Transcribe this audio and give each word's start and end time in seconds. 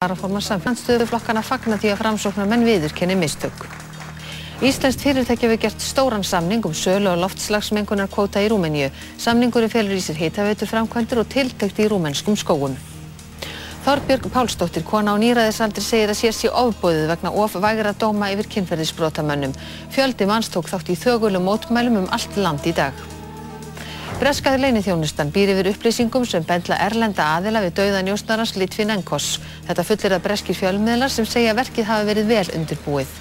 Varaformar 0.00 0.40
samfélagstöðuflokkana 0.40 1.42
fagna 1.44 1.76
því 1.76 1.90
að 1.92 1.98
framsóknar 2.00 2.46
menn 2.48 2.62
viðurkenni 2.64 3.18
mistök. 3.20 3.66
Íslenskt 4.64 5.04
fyrirtæki 5.04 5.44
hefur 5.44 5.60
gert 5.60 5.84
stóran 5.84 6.24
samning 6.24 6.64
um 6.64 6.72
sölu 6.72 7.10
og 7.10 7.20
loftslagsmengunar 7.20 8.08
kvóta 8.08 8.40
í 8.40 8.48
Rúmeníu. 8.48 8.88
Samningurinn 9.20 9.68
felur 9.68 9.92
í 9.92 10.00
sér 10.00 10.16
hitaveitur 10.22 10.72
framkvæmdur 10.72 11.20
og 11.20 11.28
tiltækt 11.36 11.84
í 11.84 11.90
rúmenskum 11.92 12.40
skóum. 12.40 12.80
Þorbjörg 13.84 14.32
Pálsdóttir, 14.32 14.88
kona 14.88 15.12
á 15.12 15.20
nýræðisaldri, 15.20 15.84
segir 15.84 16.16
að 16.16 16.20
sér 16.24 16.36
sé 16.38 16.48
ofbóðið 16.48 17.08
vegna 17.12 17.36
of 17.36 17.60
vægra 17.60 17.92
dóma 17.92 18.32
yfir 18.32 18.48
kynferðisbrotamönnum. 18.56 19.52
Fjöldi 19.92 20.24
manns 20.24 20.48
tók 20.48 20.72
þátt 20.72 20.96
í 20.96 20.96
þögulum 20.96 21.44
mótmælum 21.44 22.06
um 22.06 22.12
allt 22.16 22.40
land 22.40 22.64
í 22.64 22.72
dag. 22.72 22.96
Breskaði 24.20 24.60
leinithjónustan 24.60 25.30
býr 25.32 25.54
yfir 25.54 25.70
upplýsingum 25.70 26.26
sem 26.28 26.44
bendla 26.44 26.76
erlenda 26.84 27.24
aðila 27.38 27.62
við 27.64 27.78
dauða 27.78 28.02
njósnarans 28.04 28.52
Litvin 28.60 28.92
Enkos. 28.92 29.38
Þetta 29.64 29.84
fullir 29.88 30.12
að 30.12 30.26
breskir 30.26 30.58
fjölmiðlar 30.58 31.14
sem 31.14 31.24
segja 31.24 31.54
verkið 31.56 31.88
hafi 31.88 32.08
verið 32.10 32.28
vel 32.28 32.44
undirbúið. 32.58 33.14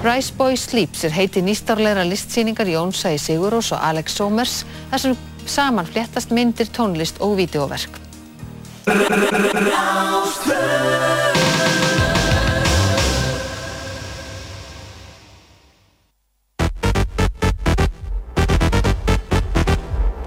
Rise 0.00 0.32
Boy 0.38 0.56
Sleeps 0.56 1.04
er 1.04 1.12
heiti 1.12 1.44
nýstárleira 1.44 2.06
listsýningar 2.08 2.72
Jónsa 2.72 3.12
í 3.12 3.20
Sigurós 3.20 3.68
og 3.76 3.84
Alex 3.84 4.16
Somers 4.16 4.62
þar 4.88 5.04
sem 5.04 5.20
saman 5.44 5.92
fléttast 5.92 6.32
myndir, 6.32 6.72
tónlist 6.72 7.20
og 7.20 7.36
vídeoverk. 7.36 8.00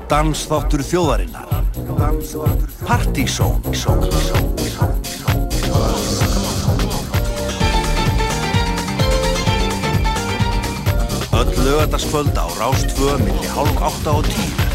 Dansþáttur 0.08 0.84
þjóðarinnar. 0.86 1.48
Partísón. 2.86 3.62
Öll 11.35 11.63
lögataskvöld 11.63 12.38
á 12.38 12.46
Rástvö 12.60 13.18
milli 13.18 13.48
hálf 13.48 13.82
átta 13.82 14.12
og 14.21 14.26
tíu 14.29 14.66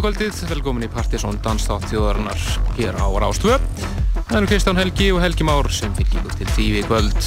Góðkvöldið, 0.00 0.38
velkomin 0.48 0.86
í 0.86 0.88
Partisón 0.88 1.36
Danstátt 1.44 1.82
þjóðarinnar 1.90 2.44
hér 2.78 2.96
á 2.96 3.04
Rástvö. 3.20 3.58
Það 4.14 4.36
eru 4.38 4.48
Kristján 4.48 4.78
Helgi 4.80 5.08
og 5.12 5.20
Helgi 5.20 5.44
Már 5.44 5.68
sem 5.76 5.92
fylgjum 5.98 6.30
til 6.38 6.46
því 6.54 6.68
við 6.78 6.86
kvöld. 6.88 7.18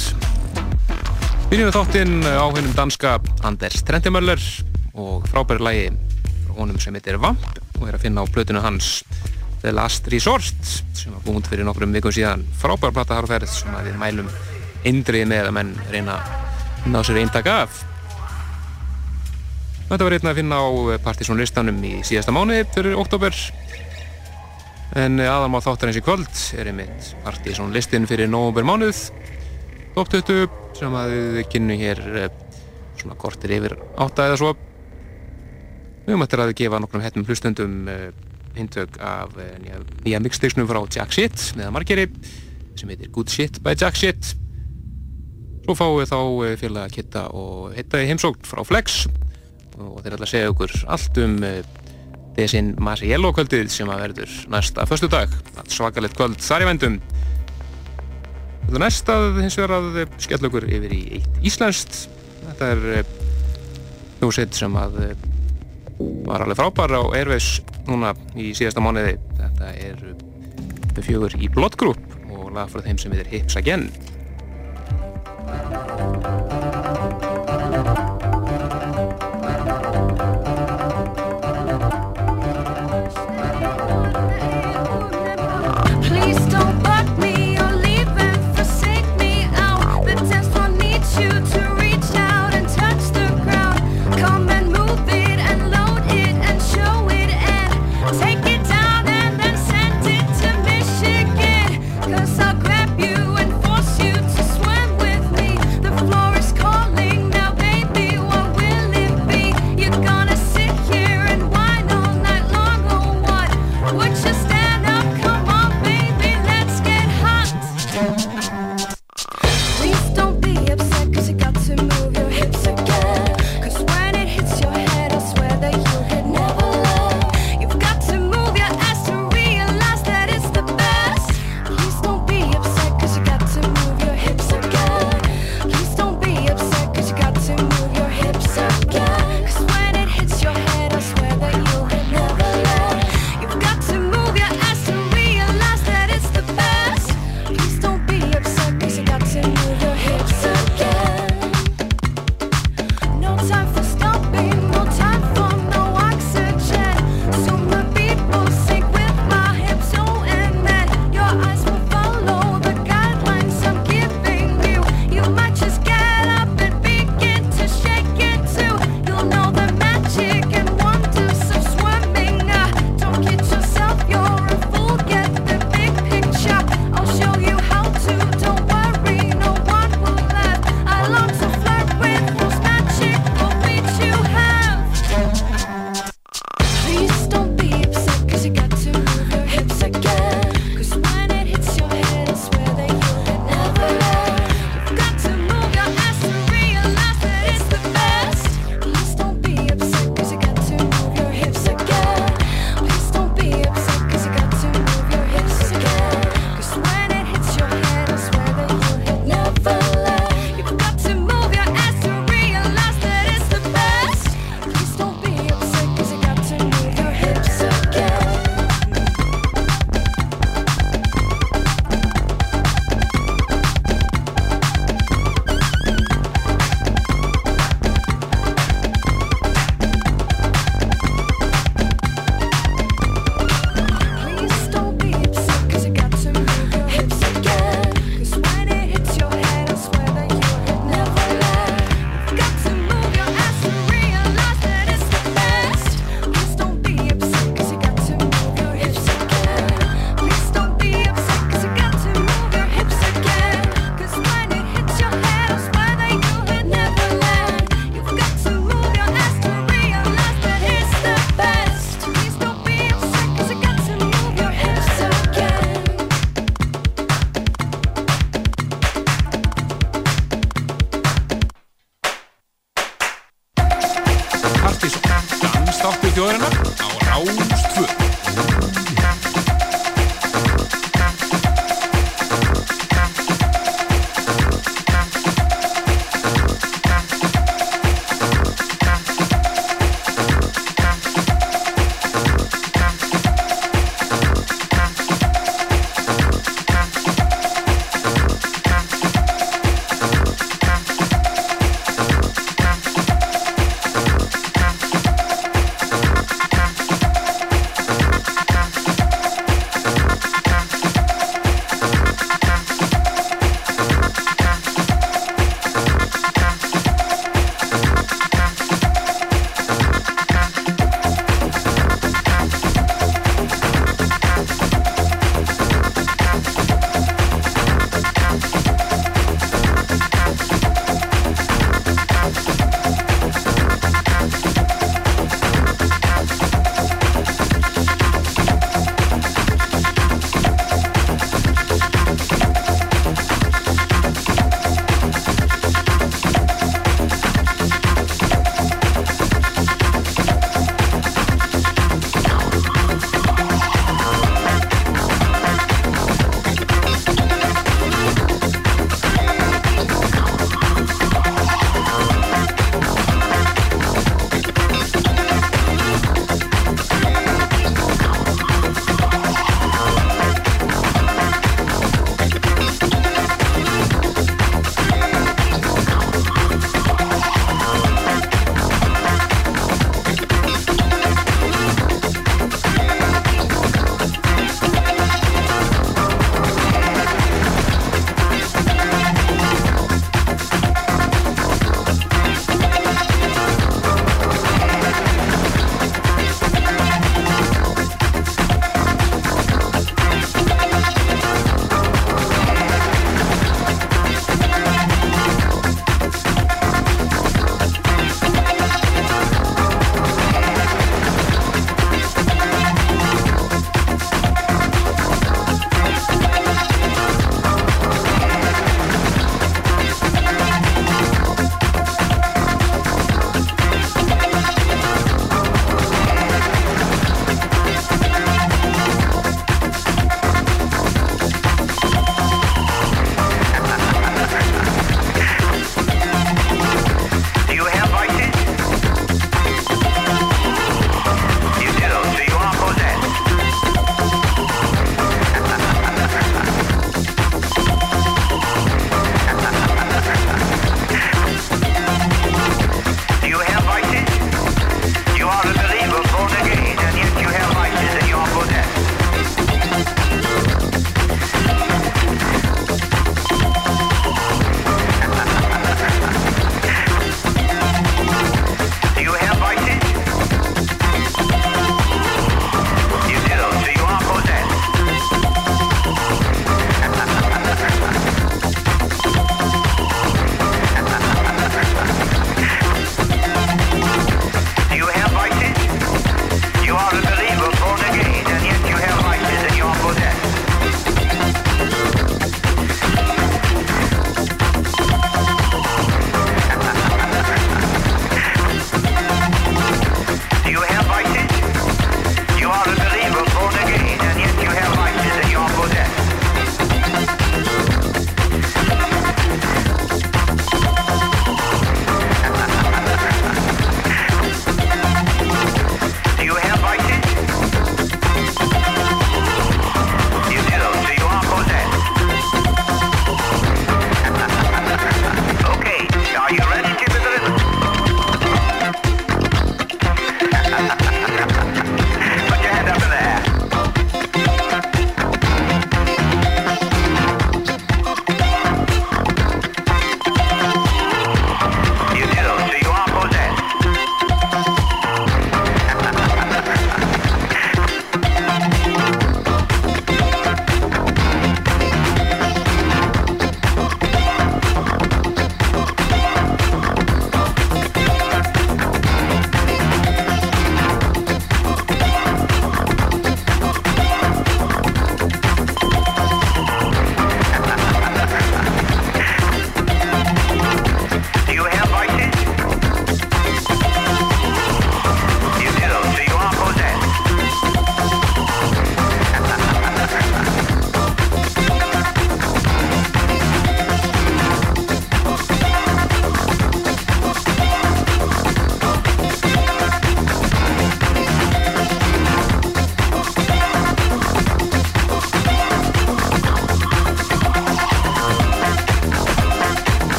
Byrjum 1.52 1.70
við 1.70 1.76
þáttinn 1.76 2.26
á 2.26 2.42
hennum 2.50 2.74
danska 2.74 3.12
Anders 3.46 3.78
Trentimöller 3.86 4.42
og 4.90 5.22
frábæri 5.30 5.62
lægi 5.62 5.86
frá 6.48 6.58
honum 6.58 6.82
sem 6.82 6.98
heitir 6.98 7.20
Vamp 7.22 7.46
og 7.78 7.86
er 7.86 7.94
að 7.94 8.08
finna 8.08 8.26
á 8.26 8.32
blötinu 8.34 8.66
hans 8.66 9.04
The 9.62 9.70
Last 9.70 10.10
Resort 10.10 10.74
sem 10.98 11.14
var 11.14 11.22
búin 11.28 11.46
fyrir 11.46 11.70
nokkrum 11.70 11.94
vikum 11.94 12.10
síðan. 12.10 12.42
Frábæri 12.58 12.98
platta 12.98 13.22
harferð 13.22 13.54
sem 13.54 13.82
við 13.86 14.02
mælum 14.02 14.34
eindriði 14.82 15.30
með 15.30 15.52
að 15.52 15.58
menn 15.60 15.76
reyna 15.94 16.18
að 16.18 16.90
ná 16.90 17.04
sér 17.06 17.22
eintaka 17.22 17.60
af. 17.68 17.84
Þetta 19.84 20.06
var 20.06 20.16
einnig 20.16 20.30
að 20.30 20.38
finna 20.40 20.58
á 20.64 20.68
partysónlistanum 21.04 21.82
í 21.84 21.94
síðasta 22.08 22.32
mánuði 22.32 22.64
fyrir 22.72 22.94
oktober 22.96 23.36
en 24.96 25.20
aðalmá 25.20 25.60
þáttarins 25.60 25.98
í 25.98 26.02
kvöld 26.04 26.40
er 26.56 26.70
einmitt 26.70 27.10
partysónlistin 27.24 28.06
fyrir 28.08 28.30
nógumber 28.32 28.64
mánuð 28.64 29.10
top 29.94 30.08
20 30.10 30.46
sem 30.74 30.94
að 30.98 31.12
við 31.36 31.48
kynnu 31.52 31.76
hér 31.78 32.00
eh, 32.22 32.30
svona 32.98 33.16
kortir 33.20 33.52
yfir 33.58 33.76
átta 34.00 34.30
eða 34.30 34.38
svo. 34.40 34.54
Við 36.04 36.24
eftir 36.24 36.42
að 36.42 36.54
gefa 36.58 36.80
nokkrum 36.82 37.04
hettum 37.04 37.26
hlustundum 37.28 37.76
hindtök 38.56 38.96
eh, 38.98 39.04
af 39.04 39.36
eh, 39.38 39.52
nýja, 39.62 39.82
nýja 40.06 40.22
mixteksnum 40.24 40.70
frá 40.70 40.80
Jack 40.88 41.14
Shit 41.14 41.50
með 41.58 41.70
margeri 41.76 42.08
sem 42.74 42.90
heitir 42.90 43.12
Good 43.14 43.30
Shit 43.30 43.60
by 43.62 43.76
Jack 43.76 44.00
Shit. 44.00 44.32
Svo 45.64 45.76
fáum 45.78 46.00
við 46.00 46.10
þá 46.10 46.18
félag 46.60 46.88
að 46.88 46.96
kitta 46.98 47.28
og 47.36 47.76
hitta 47.76 48.02
í 48.02 48.08
heimsókn 48.10 48.48
frá 48.48 48.64
Flex 48.66 49.04
og 49.78 50.00
þeir 50.02 50.16
ætla 50.16 50.28
að 50.28 50.32
segja 50.34 50.52
okkur 50.52 50.76
allt 50.94 51.20
um 51.24 51.36
þessin 52.34 52.74
Masi 52.82 53.10
Yellow 53.10 53.34
kvöldið 53.34 53.70
sem 53.72 53.90
að 53.90 54.04
verður 54.08 54.34
næsta 54.50 54.86
förstu 54.90 55.10
dag 55.10 55.32
svakalegt 55.70 56.18
kvöld 56.18 56.42
þar 56.42 56.64
í 56.64 56.70
vendum 56.72 56.98
Þetta 58.64 58.78
er 58.78 58.80
næst 58.80 59.10
að 59.12 59.40
hins 59.42 59.56
vegar 59.60 59.74
að 59.76 60.14
skella 60.24 60.48
okkur 60.48 60.64
yfir 60.72 60.92
í 60.96 61.00
eitt 61.18 61.34
íslenskt. 61.44 61.98
Þetta 62.46 62.70
er 62.72 62.80
hljómsveit 64.22 64.54
uh, 64.54 64.56
sem 64.56 64.78
að 64.80 64.96
var 66.24 66.46
alveg 66.46 66.58
frábær 66.58 66.96
á 66.96 67.02
Airways 67.12 67.58
núna 67.86 68.14
í 68.32 68.54
síðasta 68.56 68.82
mánuði. 68.82 69.18
Þetta 69.36 69.74
er 69.84 71.04
fjögur 71.04 71.36
í 71.36 71.52
Blood 71.52 71.76
Group 71.76 72.00
og 72.32 72.50
lag 72.56 72.72
frá 72.72 72.82
þeim 72.86 72.98
sem 73.02 73.14
heitir 73.14 73.30
Hips 73.34 73.60
Again 73.60 73.90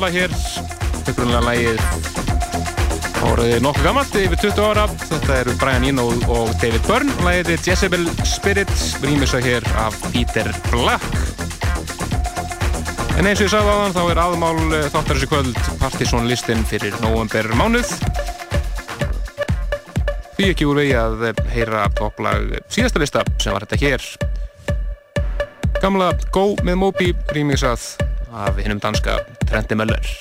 hljóðballa 0.00 0.16
hér. 0.16 0.32
Upprunlega 1.10 1.40
lægið 1.44 1.80
áraðið 3.20 3.58
nokkuð 3.64 3.84
gammalt 3.84 4.14
yfir 4.16 4.38
20 4.40 4.60
ára. 4.64 4.84
Þetta 5.02 5.34
eru 5.36 5.54
Brian 5.60 5.84
Eno 5.84 6.06
og 6.32 6.52
David 6.62 6.86
Byrne. 6.86 7.16
Lægið 7.26 7.50
er 7.52 7.66
Jezebel 7.68 8.06
Spirit 8.24 8.72
rýmisa 9.04 9.40
hér 9.44 9.66
af 9.82 9.98
Peter 10.08 10.48
Black. 10.70 11.04
En 13.18 13.28
eins 13.28 13.42
og 13.42 13.44
ég 13.44 13.52
sagði 13.52 13.74
á 13.76 13.80
þann 13.82 13.96
þá 13.98 14.00
er 14.06 14.20
aðmál 14.22 14.60
þáttar 14.94 15.18
þessi 15.18 15.28
kvöld 15.28 15.60
Partiðsson 15.82 16.30
listin 16.30 16.64
fyrir 16.70 16.96
november 17.02 17.50
mánuð 17.58 17.90
því 20.38 20.46
ekki 20.54 20.68
úr 20.70 20.80
vegi 20.80 20.94
að 20.96 21.26
heyra 21.52 21.82
topplag 21.98 22.56
síðasta 22.72 23.02
lista 23.02 23.26
sem 23.36 23.52
var 23.52 23.68
þetta 23.68 23.82
hér. 23.84 24.08
Gamla 25.82 26.14
Go 26.32 26.54
með 26.64 26.80
Moby 26.86 27.12
rýmisað 27.36 27.84
af 28.32 28.56
hinnum 28.62 28.80
danska 28.80 29.18
Trent 29.50 29.72
Møller. 29.74 30.19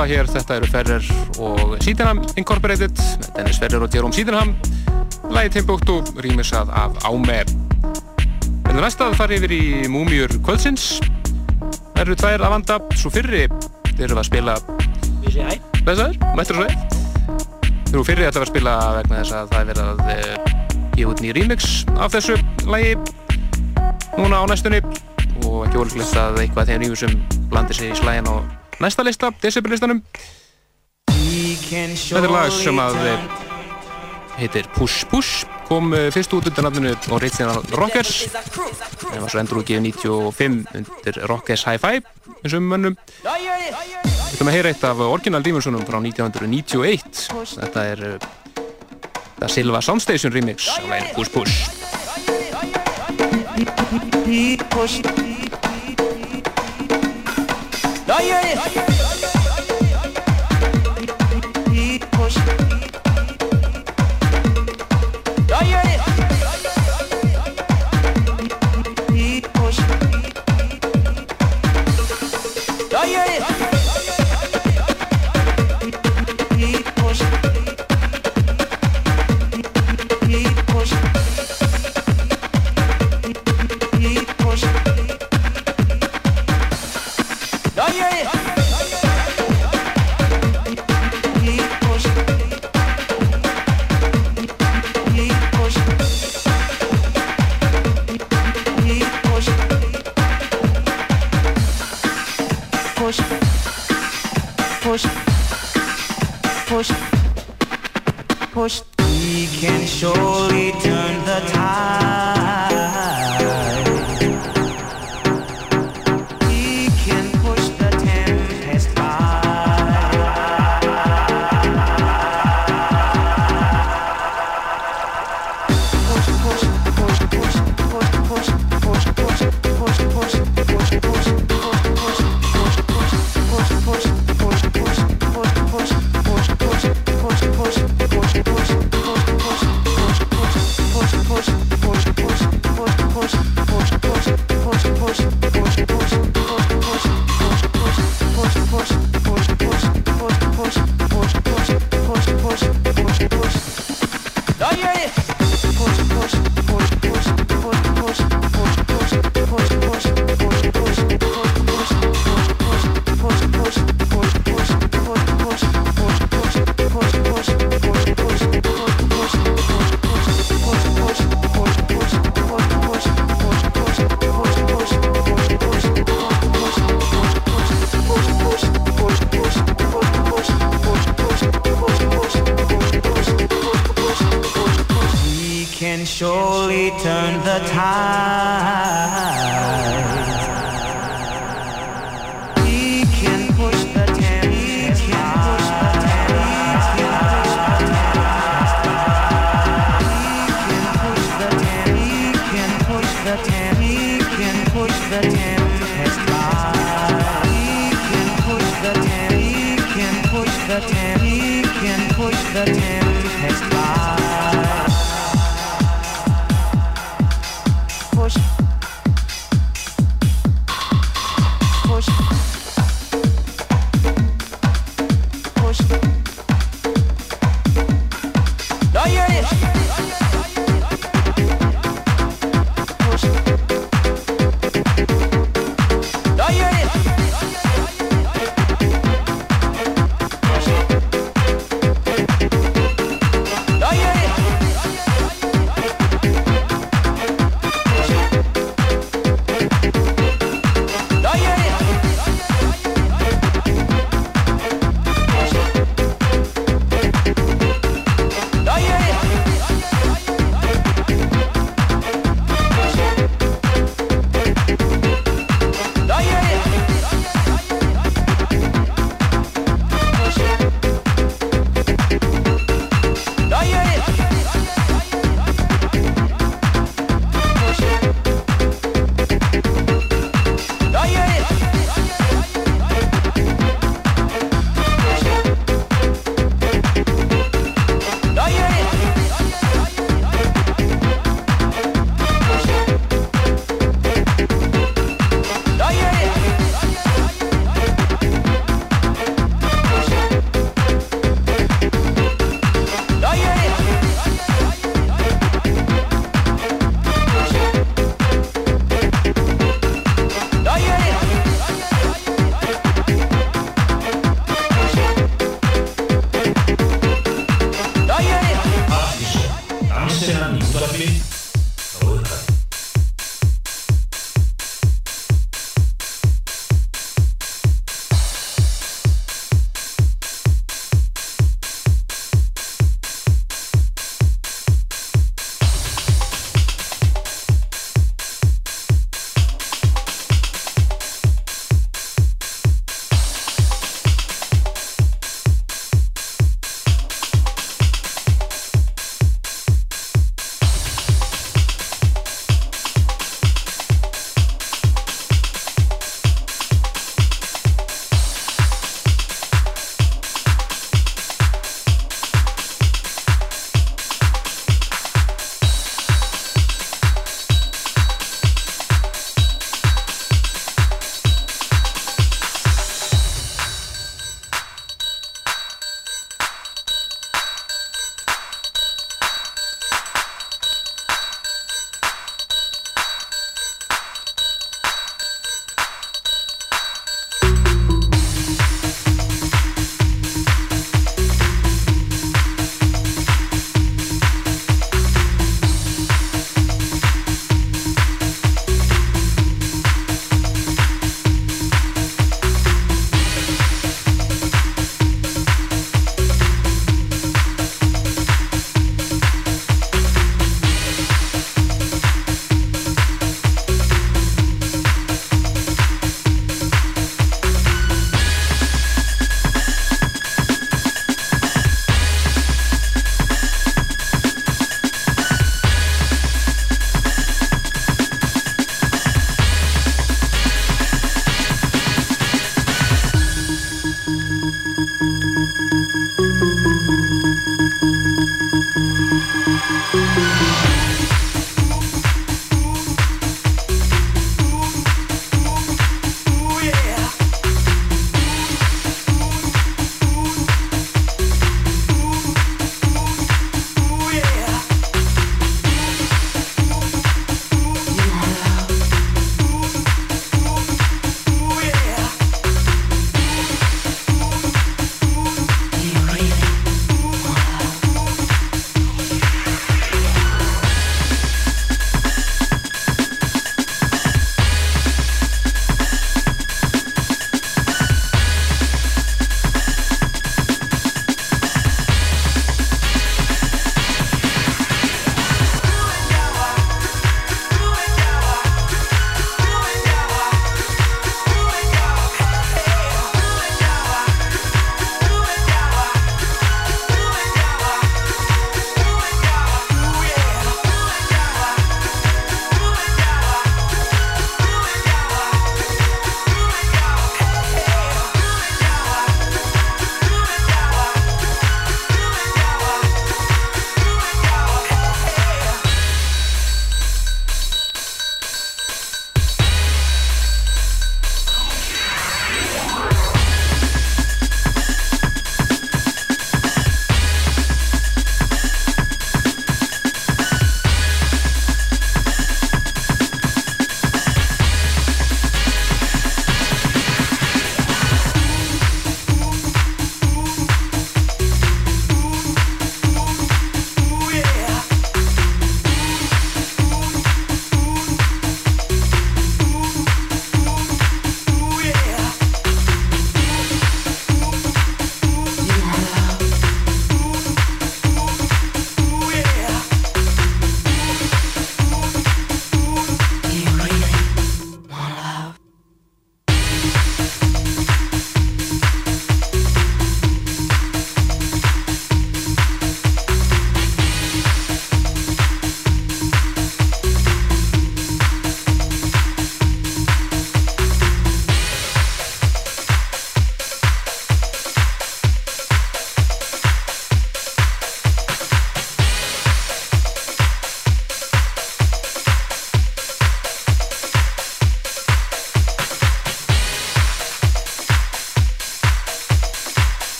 Hljópalla 0.00 0.16
hér, 0.16 0.28
þetta 0.32 0.56
eru 0.56 0.68
Ferrer 0.70 1.06
og 1.44 1.72
Sydenham 1.84 2.20
Incorporated, 2.40 3.00
Dennis 3.36 3.58
Ferrer 3.60 3.82
og 3.84 3.92
Jerome 3.92 4.14
Sydenham, 4.16 4.54
lægi 5.28 5.50
Timbuktu, 5.58 5.98
rýmisað 6.16 6.70
af 6.72 6.94
Áme. 7.04 7.42
En 8.64 8.76
það 8.76 8.80
næsta 8.80 9.08
þarf 9.18 9.34
yfir 9.36 9.52
í 9.52 9.88
Múmiur 9.92 10.32
Kvöldsins. 10.40 11.00
Það 11.92 12.00
eru 12.04 12.16
tvær 12.16 12.44
að 12.46 12.54
vanda, 12.54 12.78
svo 12.96 13.12
fyrri 13.12 13.42
þeir 13.90 14.06
eru 14.06 14.20
að 14.22 14.28
spila 14.30 14.54
Þessar, 15.84 16.16
mættur 16.36 16.60
og 16.60 16.64
sveið. 16.64 16.78
Þeir 17.90 17.92
eru 17.92 18.04
fyrri 18.08 18.24
að 18.24 18.32
það 18.32 18.40
var 18.40 18.46
að 18.46 18.52
spila 18.54 18.76
vegna 18.96 19.18
þess 19.18 19.34
að 19.36 19.52
það 19.52 19.60
er 19.60 19.68
verið 19.72 19.90
að 19.90 20.00
eh, 20.14 20.54
gefa 20.94 21.12
út 21.12 21.24
nýja 21.24 21.36
remix 21.36 21.68
af 21.98 22.14
þessu 22.14 22.38
lægi 22.70 22.96
núna 24.16 24.40
á 24.40 24.44
næstunni 24.48 24.80
og 25.44 25.66
ekki 25.66 25.82
orðilegt 25.84 26.16
að 26.16 26.40
eitthvað 26.46 26.72
þegar 26.72 26.82
nýjum 26.86 26.98
sem 27.04 27.20
blandir 27.52 27.80
sig 27.80 27.92
í 27.92 28.00
slægin 28.00 28.32
á 28.32 28.59
næsta 28.80 29.04
lista, 29.04 29.28
Decibel-listanum. 29.42 30.00
Þetta 31.70 32.24
er 32.24 32.32
lag 32.32 32.50
sem 32.54 32.78
að 32.82 32.96
eh, 33.06 33.18
heitir 34.40 34.64
Push 34.74 35.06
Push, 35.10 35.44
kom 35.68 35.92
eh, 35.94 36.08
fyrst 36.14 36.32
út 36.34 36.46
undir 36.48 36.64
nafninu 36.66 36.92
Original 37.14 37.60
Rockers, 37.78 38.14
það 38.32 39.20
var 39.20 39.30
svo 39.30 39.40
endur 39.42 39.60
útgifið 39.62 39.82
95 39.92 40.56
undir 40.80 41.14
Rockers 41.30 41.62
Hi-Fi, 41.68 41.94
og 42.40 42.46
mönnum. 42.64 42.94
Við 43.22 44.32
ætlum 44.32 44.50
að 44.50 44.56
heyra 44.56 44.70
eitt 44.72 44.84
af 44.88 44.96
Original 45.06 45.42
Dimensionum 45.44 45.84
frá 45.86 45.98
1991, 46.00 47.20
þetta 47.60 47.80
er 47.92 47.98
það 48.08 49.46
eh, 49.46 49.52
Silva 49.58 49.80
Soundstation 49.84 50.32
remix 50.34 50.58
af 50.74 50.84
læginu 50.88 51.12
Push 51.20 51.30
Push. 54.74 55.39
Push 58.20 58.28
Now 58.28 58.36
you're 58.36 58.50
it. 58.50 58.58
Push. 58.74 58.89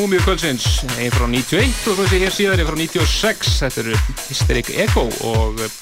Múmiu 0.00 0.22
kvöldsins, 0.24 0.64
einn 0.96 1.12
frá 1.12 1.26
91 1.28 1.88
og 1.92 1.98
sé 2.08 2.18
hér 2.22 2.32
síðar 2.32 2.60
einn 2.62 2.68
frá 2.70 2.76
96. 2.78 3.50
Þetta 3.60 3.82
eru 3.82 3.96
Hysteric 4.30 4.70
Echo 4.72 5.02
og 5.28 5.60
uh, 5.60 5.74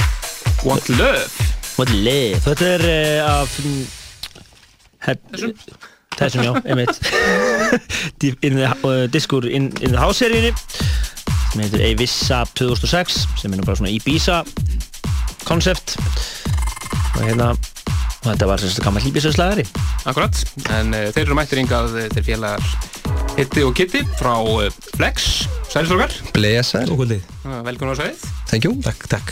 What 0.66 0.88
Love. 0.90 1.46
What 1.76 1.92
Love. 1.94 2.40
Þetta 2.42 2.66
er 2.72 2.84
uh, 2.88 3.28
af... 3.36 3.54
Hef, 5.06 5.22
Þessum? 5.30 5.54
Þessum, 6.16 6.44
já, 6.48 6.50
einmitt. 6.66 6.98
In 8.48 8.58
the, 8.58 8.72
uh, 8.82 9.06
diskur 9.06 9.46
in, 9.46 9.70
in 9.86 9.94
the 9.94 10.02
House-seríunni 10.02 10.50
sem 11.52 11.62
heitir 11.62 11.86
Eivissa 11.86 12.42
2006 12.58 13.22
sem 13.38 13.54
er 13.54 13.62
nú 13.62 13.68
bara 13.68 13.78
svona 13.78 13.94
Ibiza 13.94 14.42
koncept 15.46 15.94
og 17.14 17.22
hérna 17.22 17.52
og 17.54 18.32
þetta 18.32 18.50
var 18.50 18.66
semst 18.66 18.82
gammal 18.82 19.06
Ibiza-slagari 19.06 19.68
Akkurat, 20.10 20.42
en 20.74 20.90
uh, 20.90 21.06
þeir 21.14 21.28
eru 21.28 21.38
mættir 21.38 21.62
yngað 21.62 22.00
þeir 22.16 22.32
félagar 22.32 22.72
Hitti 23.38 23.62
og 23.62 23.74
Kitty 23.78 24.00
frá 24.18 24.32
uh, 24.42 24.64
Flex, 24.96 25.28
Sælislokkar, 25.70 26.14
Blesar, 26.34 26.88
Ókvöldið. 26.90 27.22
velkomin 27.66 27.94
á 27.94 27.96
sæðið. 28.00 28.24
thank 28.50 28.64
you 28.66 28.72
Takk, 28.82 29.04
takk. 29.12 29.30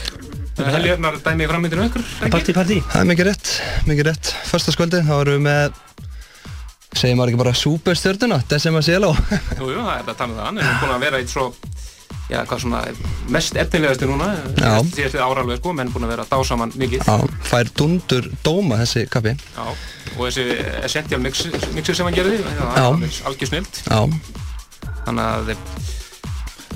Helgarnar 0.56 1.18
dæmi 1.24 1.44
í 1.44 1.48
frammyndinu 1.50 1.84
ykkur? 1.90 2.04
Parti, 2.32 2.54
parti 2.56 2.78
Það 2.86 3.00
er 3.02 3.08
mikið 3.10 3.28
rétt, 3.28 3.50
mikið 3.90 4.06
rétt 4.08 4.30
Förstaskvöldi, 4.48 5.02
þá 5.04 5.12
erum 5.18 5.34
við 5.34 5.42
með 5.48 5.82
segir 6.96 7.18
maður 7.18 7.32
ekki 7.34 7.40
bara 7.42 7.52
superstjörnuna 7.60 8.38
Decima 8.48 8.80
Cielo 8.86 9.10
Jú, 9.58 9.66
jú, 9.74 9.82
það 9.82 9.98
er 9.98 10.06
að 10.06 10.14
tala 10.22 10.30
um 10.30 10.38
það, 10.38 10.46
hann 10.46 10.62
er 10.62 10.78
búin 10.80 10.94
að 10.96 11.04
vera 11.04 11.20
eitt 11.20 11.34
svo, 11.34 11.48
já, 12.30 12.40
hvað 12.46 12.62
svona, 12.64 12.80
mest 13.32 13.56
efnilegastu 13.60 14.08
núna, 14.10 14.32
Já. 14.58 14.72
síðast 14.92 15.14
við 15.18 15.22
áralveg, 15.26 15.60
sko, 15.62 15.72
menn 15.78 15.92
búin 15.94 16.06
að 16.08 16.14
vera 16.14 16.24
að 16.26 16.32
dá 16.34 16.38
saman 16.48 16.72
mikið. 16.74 17.04
Já, 17.06 17.16
fær 17.50 17.70
dundur 17.78 18.30
dóma 18.46 18.80
þessi 18.82 19.06
kappi 19.12 19.36
Já, 19.36 19.66
og 20.16 20.22
þessi 20.26 20.46
essential 20.84 21.20
mix, 21.22 21.44
mixir 21.76 21.94
sem 21.98 22.06
hann 22.08 22.16
gerði, 22.18 22.40
það 22.46 22.80
Já. 22.80 22.88
er 22.90 23.20
algjör 23.30 23.52
snilt, 23.52 23.82
Já, 23.86 24.00
þannig 25.06 25.24
að 25.30 25.56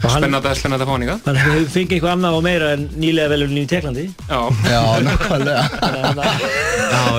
Og 0.00 0.08
hann- 0.08 0.22
spennandi, 0.24 0.50
spennandi 0.56 0.84
að 0.84 0.88
fá 0.88 0.92
hann 0.94 1.02
ykkar. 1.04 1.18
Þannig 1.26 1.42
að 1.44 1.56
við 1.58 1.66
fengið 1.74 1.90
eitthvað 1.98 2.12
annað 2.14 2.36
og 2.38 2.42
meira 2.46 2.68
en 2.72 2.84
nýlega 3.02 3.28
velurinn 3.34 3.58
í 3.60 3.64
Teklandi 3.68 4.04
Já, 4.30 4.38
já, 4.64 4.80
nákvæmlega. 5.04 5.64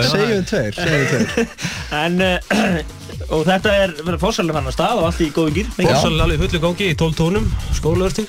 Segjum 0.10 0.46
tveir, 0.50 0.74
segjum 0.80 1.28
tveir 1.30 1.48
En 1.94 2.18
uh, 2.26 2.42
og 3.30 3.44
þetta 3.48 3.74
er 3.84 3.94
fórsalega 4.22 4.58
hann 4.60 4.70
að 4.72 4.76
stað 4.78 5.02
og 5.02 5.08
allt 5.10 5.22
í 5.22 5.30
góðum 5.36 5.56
gýr 5.58 5.68
Fórsal 5.78 6.22
alveg 6.26 6.40
fullu 6.46 6.62
gangi 6.66 6.88
í 6.92 6.96
12 7.00 7.18
tónum, 7.20 7.50
skólaverting. 7.78 8.28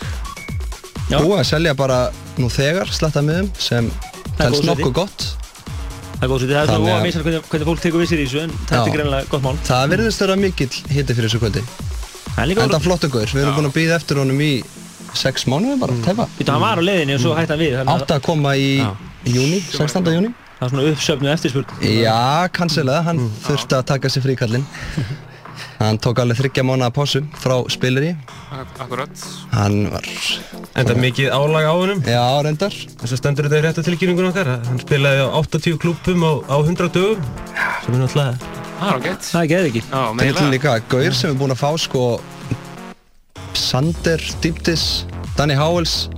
Já. 1.10 1.18
Búið 1.20 1.38
að 1.42 1.46
selja 1.50 1.74
bara 1.76 2.00
nú 2.40 2.48
þegar 2.52 2.90
slatta 2.94 3.22
miðum 3.24 3.48
sem 3.60 3.90
telst 4.38 4.64
nokkuð 4.68 4.92
gott. 4.96 5.26
Það 6.16 6.22
er 6.22 6.30
góð 6.30 6.38
svo, 6.42 6.48
það 6.52 6.60
er 6.62 6.68
svona 6.70 6.78
að- 6.78 6.92
óa 6.92 7.00
hvernig, 7.02 7.48
hvernig 7.50 7.66
fólk 7.68 7.80
tekur 7.82 8.00
vissir 8.04 8.20
í 8.22 8.26
þessu 8.28 8.42
en 8.44 8.52
þetta 8.68 8.86
er 8.86 8.94
greinlega 8.96 9.28
gott 9.32 9.42
mál. 9.42 9.56
Það 9.66 9.88
virðist 9.96 10.20
vera 10.22 10.36
mikill 10.36 10.70
hiti 10.70 11.14
fyrir 11.18 11.28
þessu 11.28 11.40
kvöldi. 11.42 11.62
Það 12.32 12.42
er 12.44 12.48
líka 12.52 12.62
Enda 12.62 12.78
voru, 12.78 12.84
flottu 12.86 13.08
guður, 13.12 13.32
við 13.34 13.42
erum 13.42 13.56
búin 13.58 13.68
að 13.68 13.74
býða 13.76 13.96
eftir 13.98 14.16
honum 14.22 14.38
í 14.40 14.52
sex 15.14 15.44
mánuði 15.50 15.78
bara, 15.82 15.92
tæpa. 16.06 16.28
Býta 16.38 16.52
hann 16.54 16.62
var 16.62 16.78
á 16.78 16.82
leiðinni 16.86 17.14
og 17.18 17.20
svo 17.20 17.34
hætti 17.36 17.52
hann 17.52 17.58
við 17.60 17.74
Átt 17.92 18.14
að 18.14 18.22
koma 18.22 18.54
í 18.56 18.78
júni, 19.26 19.58
16. 19.74 20.06
júni 20.14 20.32
það 20.62 20.68
er 20.68 20.72
svona 20.76 20.86
uppsöfnu 20.94 21.30
eftirspurn 21.34 21.90
Já, 21.90 22.48
kansilega, 22.54 23.02
hann 23.10 23.18
þurfti 23.42 23.74
að 23.80 23.84
taka 23.90 24.10
sér 24.14 24.22
fríkallinn 24.28 24.66
Hann 25.82 25.98
tók 25.98 26.20
alveg 26.22 26.38
þryggja 26.38 26.62
mánuða 26.64 26.92
pásu 26.94 27.20
frá 27.42 27.56
spileri 27.70 28.12
ak- 28.54 28.76
akkurat. 28.84 29.22
Hann 29.50 29.88
var, 29.90 30.04
Enda 30.78 30.94
mikið 30.94 31.32
álag 31.34 31.66
á 31.66 31.74
honum. 31.74 32.00
já, 32.06 32.22
reyndar 32.46 32.70
Þess 32.70 33.12
að 33.16 33.18
stendur 33.18 33.48
þetta 33.48 33.58
í 33.58 33.64
rétta 33.66 33.82
tilkynningun 33.86 34.28
okkar. 34.30 34.50
Hann 34.68 34.78
spilaði 34.78 35.24
á 35.26 35.28
80 35.42 35.78
klúppum 35.82 36.22
á, 36.22 36.32
á 36.46 36.56
100 36.62 36.88
dögum. 36.94 37.26
Sem 37.82 37.94
er 37.94 38.00
náttúrulega... 38.04 38.38
Það 38.78 38.86
er 38.86 39.00
ágætt. 39.00 39.26
Það 39.32 39.42
er 39.42 39.50
geðið 39.52 39.68
ekki 39.72 39.82
Já, 39.82 40.00
Til 40.06 40.16
meðlega. 40.22 40.50
líka, 40.54 40.76
Gaur 40.94 41.18
sem 41.18 41.30
er 41.34 41.38
búinn 41.42 41.54
að 41.56 41.62
fá 41.64 41.70
sko 41.82 42.04
Sander, 43.58 44.22
Dýptis, 44.42 44.84
Danny 45.36 45.54
Howells 45.58 46.08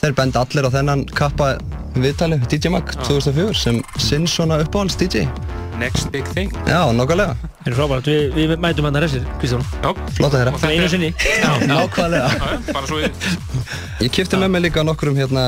Þeir 0.00 0.14
benda 0.18 0.42
allir 0.44 0.66
á 0.68 0.70
þennan 0.74 1.04
kappa 1.16 1.54
viðtali, 1.96 2.38
DJ 2.50 2.72
Mag 2.74 2.90
2004 3.06 3.54
sem 3.56 3.80
sinn 4.02 4.26
svona 4.30 4.60
uppáhalds 4.64 4.98
DJ 5.00 5.28
Next 5.78 6.08
big 6.10 6.26
thing. 6.34 6.50
Já, 6.66 6.90
nokkulega, 6.90 7.36
Það 7.62 7.68
er 7.70 7.74
frábært, 7.76 8.08
við, 8.10 8.32
við 8.34 8.52
mætum 8.64 8.88
hann 8.88 8.96
að 8.98 9.04
refsir, 9.04 9.26
Kristján. 9.38 9.62
Já, 9.84 9.92
flotta 10.16 10.40
þeirra 10.40 10.52
Það 10.58 10.72
er 10.72 10.74
einu 10.74 10.88
sinni 10.90 11.10
Nákvæmlega. 11.70 12.48
Bara 12.72 12.88
svo 12.90 12.98
við, 12.98 13.28
Ég 14.02 14.14
kipti 14.14 14.40
með 14.40 14.50
mig 14.56 14.64
líka 14.66 14.82
nokkrum 14.86 15.18
hérna 15.18 15.44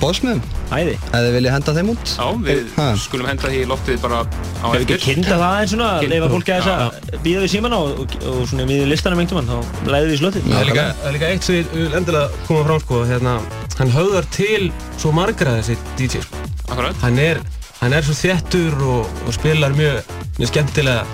bóðsmiðum, 0.00 0.38
Æði 0.72 0.92
ef 0.96 1.12
þið 1.12 1.34
viljið 1.34 1.52
henda 1.54 1.72
þeim 1.76 1.88
út 1.92 2.12
já, 2.14 2.26
við 2.46 2.60
Ha. 2.78 2.86
skulum 2.96 3.26
henda 3.28 3.50
því 3.52 3.58
í 3.60 3.66
loftið 3.68 3.98
bara 4.00 4.20
á 4.24 4.24
Hefur 4.64 4.78
ekki 4.80 4.94
eftir. 4.96 5.02
kynnt 5.04 5.28
að 5.34 5.42
það 5.44 5.56
eins 5.60 5.72
svona, 5.74 5.88
Kynnt. 6.00 6.12
leifa 6.14 6.28
fólki 6.32 6.54
að 6.54 6.62
þess 6.64 6.72
að 6.74 7.18
býða 7.26 7.42
við 7.44 7.50
síman 7.54 7.76
og, 7.76 7.90
og, 8.00 8.14
og 8.32 8.38
svona 8.48 8.66
við 8.70 8.84
listanum 8.88 9.20
einhvern 9.24 9.40
mann, 9.44 9.50
þá 9.52 9.90
læðum 9.92 10.08
við 10.08 10.14
í 10.16 10.20
slotið 10.22 10.46
Það 10.48 10.60
er 10.62 10.70
líka, 10.70 10.86
er 11.04 11.16
líka 11.18 11.28
eitt 11.34 11.44
sem 11.48 11.58
ég 11.60 11.74
vil 11.74 11.98
endilega 12.00 12.42
koma 12.48 12.64
fram 12.70 12.80
sko, 12.86 13.02
hérna, 13.12 13.34
hann 13.78 13.92
höfðar 13.98 14.30
til 14.32 14.70
svo 14.96 15.12
margra 15.12 15.56
þessi 15.60 15.76
DJ 16.00 16.22
sko. 16.24 16.40
Akkurat. 16.70 16.96
Hann 17.04 17.18
er, 17.20 17.42
hann 17.82 17.92
er 17.92 18.02
svo 18.08 18.16
þéttur 18.16 18.78
og, 18.88 19.10
og 19.28 19.36
spilar 19.36 19.76
mjög, 19.76 20.00
mjög 20.40 20.48
skemmtilega 20.48 21.04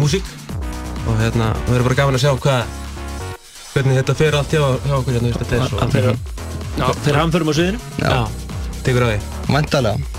músík 0.00 0.24
og 1.04 1.18
hérna, 1.20 1.52
það 1.68 1.76
er 1.76 1.86
bara 1.90 1.98
gaman 2.00 2.16
að 2.16 2.24
sjá 2.24 2.32
hvað 2.40 2.64
hvernig 3.74 3.98
þetta 4.00 4.14
fer 4.16 4.38
allt 4.38 4.54
hjá, 4.54 4.62
hjá 4.86 4.94
okkur 4.96 5.18
hérna, 5.18 6.14
þetta 6.78 7.08
er 7.10 7.18
Hann 7.18 7.22
hamförum 7.26 7.50
á 7.50 7.54
sviðinu 7.54 7.78
Já, 8.02 8.18
tekur 8.86 9.06
á 9.06 9.08
því 9.12 9.54
Væntalega 9.54 10.14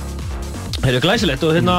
Það 0.85 0.95
er 0.99 1.01
glæsilegt 1.01 1.43
og 1.47 1.53
hérna, 1.55 1.75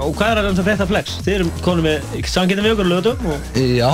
og 0.00 0.14
hvað 0.16 0.38
er 0.40 0.46
sem 0.56 0.64
frétta 0.64 0.84
flex? 0.88 1.16
Þið 1.26 1.34
erum 1.34 1.48
konum 1.64 1.84
með 1.84 2.06
samkynna 2.30 2.62
við 2.64 2.72
okkur 2.72 2.88
lögatum 2.88 3.26
og, 3.34 3.58
Já, 3.58 3.90